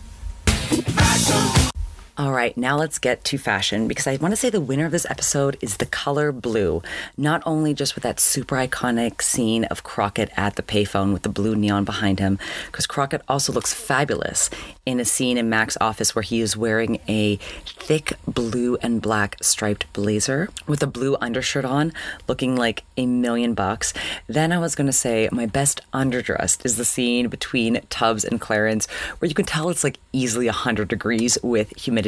All 2.18 2.32
right, 2.32 2.55
now 2.55 2.78
let's 2.78 2.97
get 2.97 3.26
to 3.26 3.38
fashion 3.38 3.89
because 3.89 4.07
I 4.07 4.16
want 4.16 4.32
to 4.32 4.38
say 4.38 4.49
the 4.49 4.61
winner 4.61 4.86
of 4.86 4.93
this 4.93 5.05
episode 5.09 5.57
is 5.59 5.76
the 5.76 5.86
color 5.86 6.32
blue. 6.32 6.82
Not 7.18 7.43
only 7.45 7.74
just 7.74 7.93
with 7.93 8.05
that 8.05 8.22
super 8.22 8.55
iconic 8.55 9.22
scene 9.22 9.66
of 9.66 9.84
Crockett 9.84 10.32
at 10.38 10.55
the 10.55 10.63
payphone 10.63 11.11
with 11.11 11.24
the 11.24 11.30
blue 11.30 11.57
neon 11.57 11.84
behind 11.84 12.22
him, 12.22 12.39
because 12.68 12.88
Crockett 12.88 13.22
also 13.28 13.51
looks 13.51 13.74
fabulous 13.74 14.49
in 14.86 15.01
a 15.01 15.03
scene 15.03 15.38
in 15.38 15.49
Mac's 15.49 15.78
office 15.82 16.16
where 16.16 16.22
he 16.22 16.39
is 16.39 16.55
wearing 16.55 17.01
a 17.09 17.36
thick 17.66 18.13
blue 18.26 18.78
and 18.78 19.01
black 19.01 19.36
striped 19.43 19.91
blazer 19.91 20.47
with 20.68 20.82
a 20.82 20.88
blue 20.88 21.18
undershirt 21.20 21.66
on, 21.66 21.91
looking 22.30 22.55
like 22.55 22.86
a 22.95 23.05
million 23.05 23.53
bucks. 23.53 23.93
Then 24.28 24.53
I 24.53 24.57
was 24.57 24.74
going 24.74 24.88
to 24.88 24.93
say 24.93 25.28
my 25.34 25.47
best 25.47 25.82
underdressed 25.93 26.66
is 26.66 26.78
the 26.78 26.86
scene 26.86 27.28
between 27.28 27.82
Tubbs 27.89 28.24
and 28.24 28.39
Clarence, 28.39 28.86
where 29.20 29.28
you 29.28 29.36
can 29.36 29.43
tell 29.43 29.70
it's 29.70 29.84
like 29.84 29.99
easily 30.13 30.45
100 30.45 30.88
degrees 30.88 31.38
with 31.43 31.76
humidity 31.76 32.05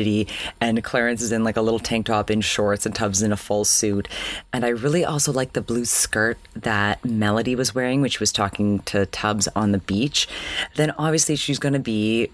and 0.61 0.83
Clarence 0.83 1.21
is 1.21 1.31
in 1.31 1.43
like 1.43 1.57
a 1.57 1.61
little 1.61 1.79
tank 1.79 2.05
top 2.07 2.29
in 2.29 2.41
shorts 2.41 2.85
and 2.85 2.93
Tubbs 2.93 3.21
in 3.21 3.31
a 3.31 3.37
full 3.37 3.65
suit. 3.65 4.07
And 4.53 4.65
I 4.65 4.69
really 4.69 5.03
also 5.03 5.31
like 5.31 5.53
the 5.53 5.61
blue 5.61 5.85
skirt 5.85 6.37
that 6.55 7.03
Melody 7.03 7.55
was 7.55 7.73
wearing 7.73 8.01
when 8.01 8.09
she 8.09 8.19
was 8.19 8.31
talking 8.31 8.79
to 8.79 9.05
Tubbs 9.07 9.47
on 9.55 9.71
the 9.71 9.79
beach. 9.79 10.27
Then 10.75 10.91
obviously 10.91 11.35
she's 11.35 11.59
going 11.59 11.73
to 11.73 11.79
be 11.79 12.29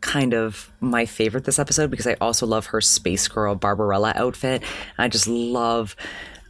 kind 0.00 0.32
of 0.32 0.70
my 0.80 1.06
favorite 1.06 1.44
this 1.44 1.58
episode 1.58 1.90
because 1.90 2.06
I 2.06 2.16
also 2.20 2.46
love 2.46 2.66
her 2.66 2.80
space 2.80 3.26
girl 3.26 3.54
Barbarella 3.54 4.12
outfit. 4.14 4.62
I 4.96 5.08
just 5.08 5.26
love 5.26 5.96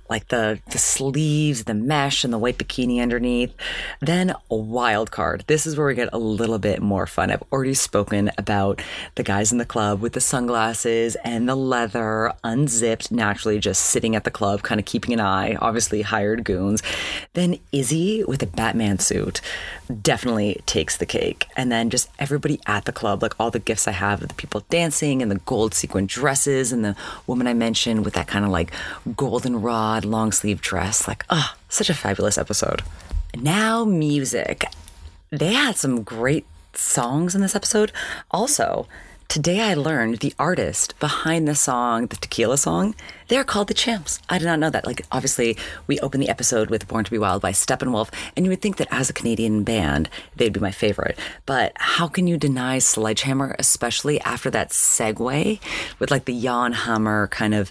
like 0.09 0.29
the 0.29 0.61
the 0.71 0.79
sleeves, 0.79 1.65
the 1.65 1.75
mesh, 1.75 2.25
and 2.25 2.33
the 2.33 2.39
white 2.39 2.59
bikini 2.59 3.01
underneath. 3.01 3.55
Then 4.01 4.35
a 4.51 4.57
wild 4.57 5.11
card. 5.11 5.45
This 5.47 5.67
is 5.67 5.77
where 5.77 5.87
we 5.87 5.95
get 5.95 6.09
a 6.13 6.19
little 6.19 6.59
bit 6.59 6.81
more 6.81 7.07
fun. 7.07 7.31
I've 7.31 7.43
already 7.53 7.75
spoken 7.75 8.31
about 8.39 8.81
the 9.15 9.23
guys 9.23 9.53
in 9.53 9.59
the 9.59 9.65
club 9.65 10.01
with 10.01 10.13
the 10.13 10.21
sunglasses 10.21 11.17
and 11.25 11.49
the 11.49 11.55
leather, 11.55 12.33
unzipped, 12.45 13.11
naturally 13.11 13.59
just 13.59 13.83
sitting 13.83 14.17
at 14.17 14.25
the 14.25 14.31
club, 14.31 14.63
kind 14.63 14.79
of 14.79 14.85
keeping 14.85 15.13
an 15.13 15.21
eye. 15.21 15.57
Obviously, 15.57 16.03
hired 16.03 16.45
goons. 16.45 16.83
Then 17.35 17.59
Izzy 17.73 18.25
with 18.25 18.43
a 18.43 18.47
Batman 18.47 18.99
suit 18.99 19.41
definitely 20.03 20.61
takes 20.67 20.97
the 20.97 21.07
cake. 21.07 21.47
And 21.57 21.73
then 21.73 21.91
just 21.91 22.11
everybody 22.19 22.61
at 22.67 22.85
the 22.85 22.93
club, 22.93 23.23
like 23.23 23.39
all 23.39 23.51
the 23.51 23.59
gifts 23.59 23.89
I 23.89 23.93
have 23.93 24.23
of 24.23 24.29
the 24.29 24.35
people 24.35 24.65
dancing 24.69 25.23
and 25.23 25.31
the 25.31 25.39
gold 25.41 25.75
sequin 25.75 26.07
dresses 26.07 26.73
and 26.73 26.85
the 26.85 26.97
woman 27.27 27.47
I 27.47 27.55
mentioned 27.55 28.05
with 28.05 28.15
that 28.15 28.27
kind 28.27 28.45
of 28.45 28.51
like 28.51 28.73
long 30.05 30.33
sleeve 30.33 30.61
dress. 30.61 31.09
Like, 31.09 31.25
oh, 31.31 31.55
such 31.69 31.91
a 31.91 31.95
fabulous 31.95 32.39
episode. 32.39 32.83
Now, 33.37 33.85
music. 33.85 34.65
They 35.31 35.53
had 35.53 35.77
some 35.77 36.03
great 36.03 36.47
songs 36.73 37.35
in 37.35 37.41
this 37.41 37.55
episode. 37.55 37.93
Also, 38.31 38.87
Today 39.29 39.61
I 39.61 39.75
learned 39.75 40.21
the 40.21 40.33
artist 40.39 40.99
behind 41.01 41.47
the 41.47 41.55
song, 41.55 42.07
the 42.07 42.17
tequila 42.17 42.57
song, 42.57 42.95
they're 43.29 43.45
called 43.45 43.69
the 43.69 43.75
Champs. 43.75 44.21
I 44.31 44.39
did 44.39 44.47
not 44.47 44.59
know 44.59 44.71
that. 44.71 44.87
Like, 44.87 45.05
obviously, 45.13 45.59
we 45.87 46.01
open 46.01 46.19
the 46.19 46.31
episode 46.31 46.71
with 46.71 46.89
Born 46.89 47.05
to 47.05 47.11
Be 47.11 47.19
Wild 47.19 47.43
by 47.43 47.53
Steppenwolf, 47.53 48.09
and 48.35 48.47
you 48.47 48.51
would 48.51 48.63
think 48.63 48.79
that 48.79 48.89
as 48.91 49.11
a 49.11 49.13
Canadian 49.13 49.65
band, 49.65 50.09
they'd 50.37 50.55
be 50.55 50.61
my 50.61 50.71
favorite. 50.71 51.19
But 51.45 51.73
how 51.77 52.09
can 52.09 52.27
you 52.27 52.39
deny 52.39 52.79
Sledgehammer, 52.79 53.55
especially 53.59 54.19
after 54.23 54.49
that 54.49 54.71
segue 54.71 55.61
with 55.99 56.11
like 56.11 56.25
the 56.25 56.41
Jan 56.41 56.73
Hammer 56.73 57.29
kind 57.29 57.55
of 57.55 57.71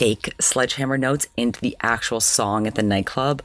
fake 0.00 0.32
sledgehammer 0.40 0.96
notes 0.96 1.28
into 1.36 1.60
the 1.60 1.76
actual 1.82 2.20
song 2.20 2.66
at 2.66 2.74
the 2.74 2.82
nightclub. 2.82 3.42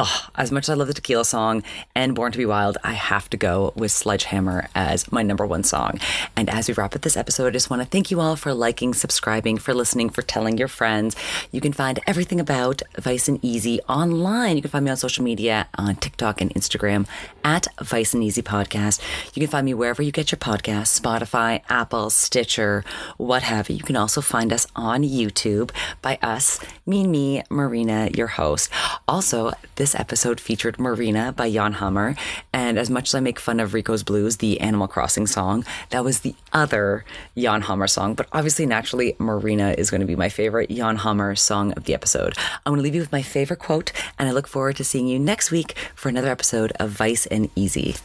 Oh, 0.00 0.28
as 0.36 0.52
much 0.52 0.66
as 0.66 0.70
I 0.70 0.74
love 0.74 0.86
the 0.86 0.94
tequila 0.94 1.24
song 1.24 1.64
and 1.92 2.14
Born 2.14 2.30
to 2.30 2.38
Be 2.38 2.46
Wild, 2.46 2.78
I 2.84 2.92
have 2.92 3.28
to 3.30 3.36
go 3.36 3.72
with 3.74 3.90
Sledgehammer 3.90 4.68
as 4.72 5.10
my 5.10 5.24
number 5.24 5.44
one 5.44 5.64
song. 5.64 5.98
And 6.36 6.48
as 6.48 6.68
we 6.68 6.74
wrap 6.74 6.94
up 6.94 7.00
this 7.00 7.16
episode, 7.16 7.48
I 7.48 7.50
just 7.50 7.68
want 7.68 7.82
to 7.82 7.88
thank 7.88 8.12
you 8.12 8.20
all 8.20 8.36
for 8.36 8.54
liking, 8.54 8.94
subscribing, 8.94 9.58
for 9.58 9.74
listening, 9.74 10.10
for 10.10 10.22
telling 10.22 10.56
your 10.56 10.68
friends. 10.68 11.16
You 11.50 11.60
can 11.60 11.72
find 11.72 11.98
everything 12.06 12.38
about 12.38 12.80
Vice 12.96 13.26
and 13.26 13.44
Easy 13.44 13.80
online. 13.88 14.54
You 14.54 14.62
can 14.62 14.70
find 14.70 14.84
me 14.84 14.92
on 14.92 14.96
social 14.96 15.24
media 15.24 15.66
on 15.76 15.96
TikTok 15.96 16.40
and 16.40 16.54
Instagram 16.54 17.08
at 17.42 17.66
Vice 17.82 18.14
and 18.14 18.22
Easy 18.22 18.40
Podcast. 18.40 19.00
You 19.34 19.40
can 19.40 19.50
find 19.50 19.64
me 19.64 19.74
wherever 19.74 20.00
you 20.00 20.12
get 20.12 20.30
your 20.30 20.38
podcasts 20.38 21.00
Spotify, 21.00 21.62
Apple, 21.68 22.10
Stitcher, 22.10 22.84
what 23.16 23.42
have 23.42 23.68
you. 23.68 23.74
You 23.74 23.82
can 23.82 23.96
also 23.96 24.20
find 24.20 24.52
us 24.52 24.64
on 24.76 25.02
YouTube 25.02 25.72
by 26.02 26.20
us, 26.22 26.60
me 26.86 27.00
and 27.00 27.10
me, 27.10 27.42
Marina, 27.50 28.10
your 28.14 28.28
host. 28.28 28.70
Also, 29.08 29.50
this 29.74 29.87
episode 29.94 30.40
featured 30.40 30.78
Marina 30.78 31.32
by 31.32 31.50
Jan 31.50 31.74
Hammer. 31.74 32.14
And 32.52 32.78
as 32.78 32.90
much 32.90 33.10
as 33.10 33.14
I 33.14 33.20
make 33.20 33.38
fun 33.38 33.60
of 33.60 33.74
Rico's 33.74 34.02
Blues, 34.02 34.38
the 34.38 34.60
Animal 34.60 34.88
Crossing 34.88 35.26
song, 35.26 35.64
that 35.90 36.04
was 36.04 36.20
the 36.20 36.34
other 36.52 37.04
Jan 37.36 37.62
Hammer 37.62 37.86
song. 37.86 38.14
But 38.14 38.28
obviously, 38.32 38.66
naturally, 38.66 39.16
Marina 39.18 39.74
is 39.78 39.90
going 39.90 40.00
to 40.00 40.06
be 40.06 40.16
my 40.16 40.28
favorite 40.28 40.70
Jan 40.70 40.96
Hammer 40.96 41.34
song 41.34 41.72
of 41.72 41.84
the 41.84 41.94
episode. 41.94 42.34
I'm 42.66 42.72
going 42.72 42.78
to 42.78 42.82
leave 42.82 42.94
you 42.94 43.00
with 43.00 43.12
my 43.12 43.22
favorite 43.22 43.58
quote, 43.60 43.92
and 44.18 44.28
I 44.28 44.32
look 44.32 44.46
forward 44.48 44.76
to 44.76 44.84
seeing 44.84 45.06
you 45.06 45.18
next 45.18 45.50
week 45.50 45.74
for 45.94 46.08
another 46.08 46.30
episode 46.30 46.72
of 46.80 46.90
Vice 46.90 47.26
and 47.26 47.50
Easy. 47.54 47.96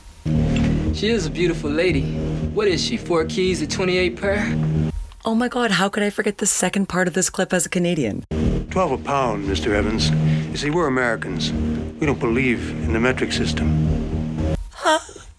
She 0.94 1.08
is 1.10 1.26
a 1.26 1.32
beautiful 1.32 1.70
lady. 1.70 2.04
What 2.54 2.68
is 2.68 2.84
she, 2.84 2.98
four 2.98 3.26
keys 3.26 3.62
at 3.62 3.72
28 3.72 4.16
per? 4.16 4.92
Oh 5.26 5.36
my 5.36 5.48
god, 5.48 5.72
how 5.72 5.90
could 5.90 6.04
I 6.04 6.10
forget 6.10 6.38
the 6.38 6.46
second 6.46 6.88
part 6.88 7.08
of 7.08 7.14
this 7.14 7.30
clip 7.30 7.54
as 7.54 7.66
a 7.66 7.70
Canadian? 7.70 8.26
12 8.72 8.92
a 8.92 8.98
pound, 8.98 9.46
Mr. 9.48 9.72
Evans. 9.72 10.12
You 10.54 10.60
see, 10.60 10.70
we're 10.70 10.86
Americans. 10.86 11.52
We 12.00 12.06
don't 12.06 12.20
believe 12.20 12.70
in 12.70 12.94
the 12.94 13.00
metric 13.00 13.32
system. 13.32 14.56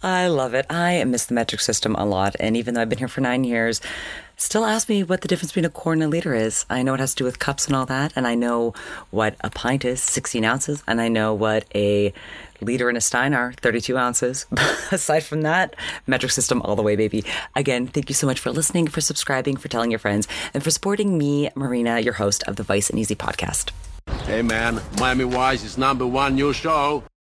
I 0.03 0.27
love 0.27 0.55
it. 0.55 0.67
I 0.69 1.05
miss 1.05 1.27
the 1.27 1.35
metric 1.35 1.61
system 1.61 1.95
a 1.95 2.05
lot. 2.05 2.35
And 2.41 2.57
even 2.57 2.75
though 2.75 2.81
I've 2.81 2.89
been 2.89 2.99
here 2.99 3.07
for 3.07 3.21
nine 3.21 3.45
years, 3.45 3.81
still 4.37 4.65
ask 4.65 4.89
me 4.89 5.03
what 5.03 5.21
the 5.21 5.29
difference 5.29 5.53
between 5.53 5.65
a 5.65 5.71
quart 5.71 5.97
and 5.97 6.05
a 6.05 6.09
liter 6.09 6.35
is. 6.35 6.65
I 6.69 6.83
know 6.83 6.95
it 6.95 7.01
has 7.01 7.15
to 7.15 7.19
do 7.19 7.25
with 7.25 7.39
cups 7.39 7.67
and 7.67 7.77
all 7.77 7.87
that. 7.87 8.13
And 8.17 8.27
I 8.27 8.35
know 8.35 8.75
what 9.11 9.37
a 9.41 9.51
pint 9.51 9.85
is, 9.85 10.01
16 10.03 10.45
ounces. 10.45 10.83
And 10.87 11.01
I 11.01 11.09
know 11.09 11.35
what 11.35 11.67
a 11.75 12.13
liter 12.61 12.89
and 12.89 12.99
a 12.99 13.01
stein 13.01 13.35
are 13.35 13.53
32 13.61 13.97
ounces. 13.97 14.47
Aside 14.93 15.21
from 15.21 15.43
that, 15.43 15.75
metric 16.07 16.33
system 16.33 16.63
all 16.63 16.77
the 16.77 16.83
way, 16.83 16.97
baby. 16.97 17.25
Again, 17.55 17.87
thank 17.87 18.09
you 18.09 18.15
so 18.15 18.27
much 18.27 18.41
for 18.41 18.51
listening, 18.51 18.87
for 18.87 19.01
subscribing, 19.01 19.57
for 19.57 19.69
telling 19.69 19.91
your 19.91 20.01
friends, 20.01 20.27
and 20.53 20.63
for 20.63 20.71
supporting 20.71 21.19
me, 21.19 21.51
Marina, 21.55 22.01
your 22.01 22.15
host 22.15 22.43
of 22.45 22.57
the 22.57 22.63
Vice 22.63 22.91
and 22.91 22.99
Easy 22.99 23.15
podcast. 23.15 23.71
Hey, 24.27 24.43
man, 24.43 24.81
Miami 24.99 25.25
Vice 25.25 25.65
is 25.65 25.79
number 25.79 26.07
one 26.07 26.35
new 26.35 26.53
show. 26.53 27.05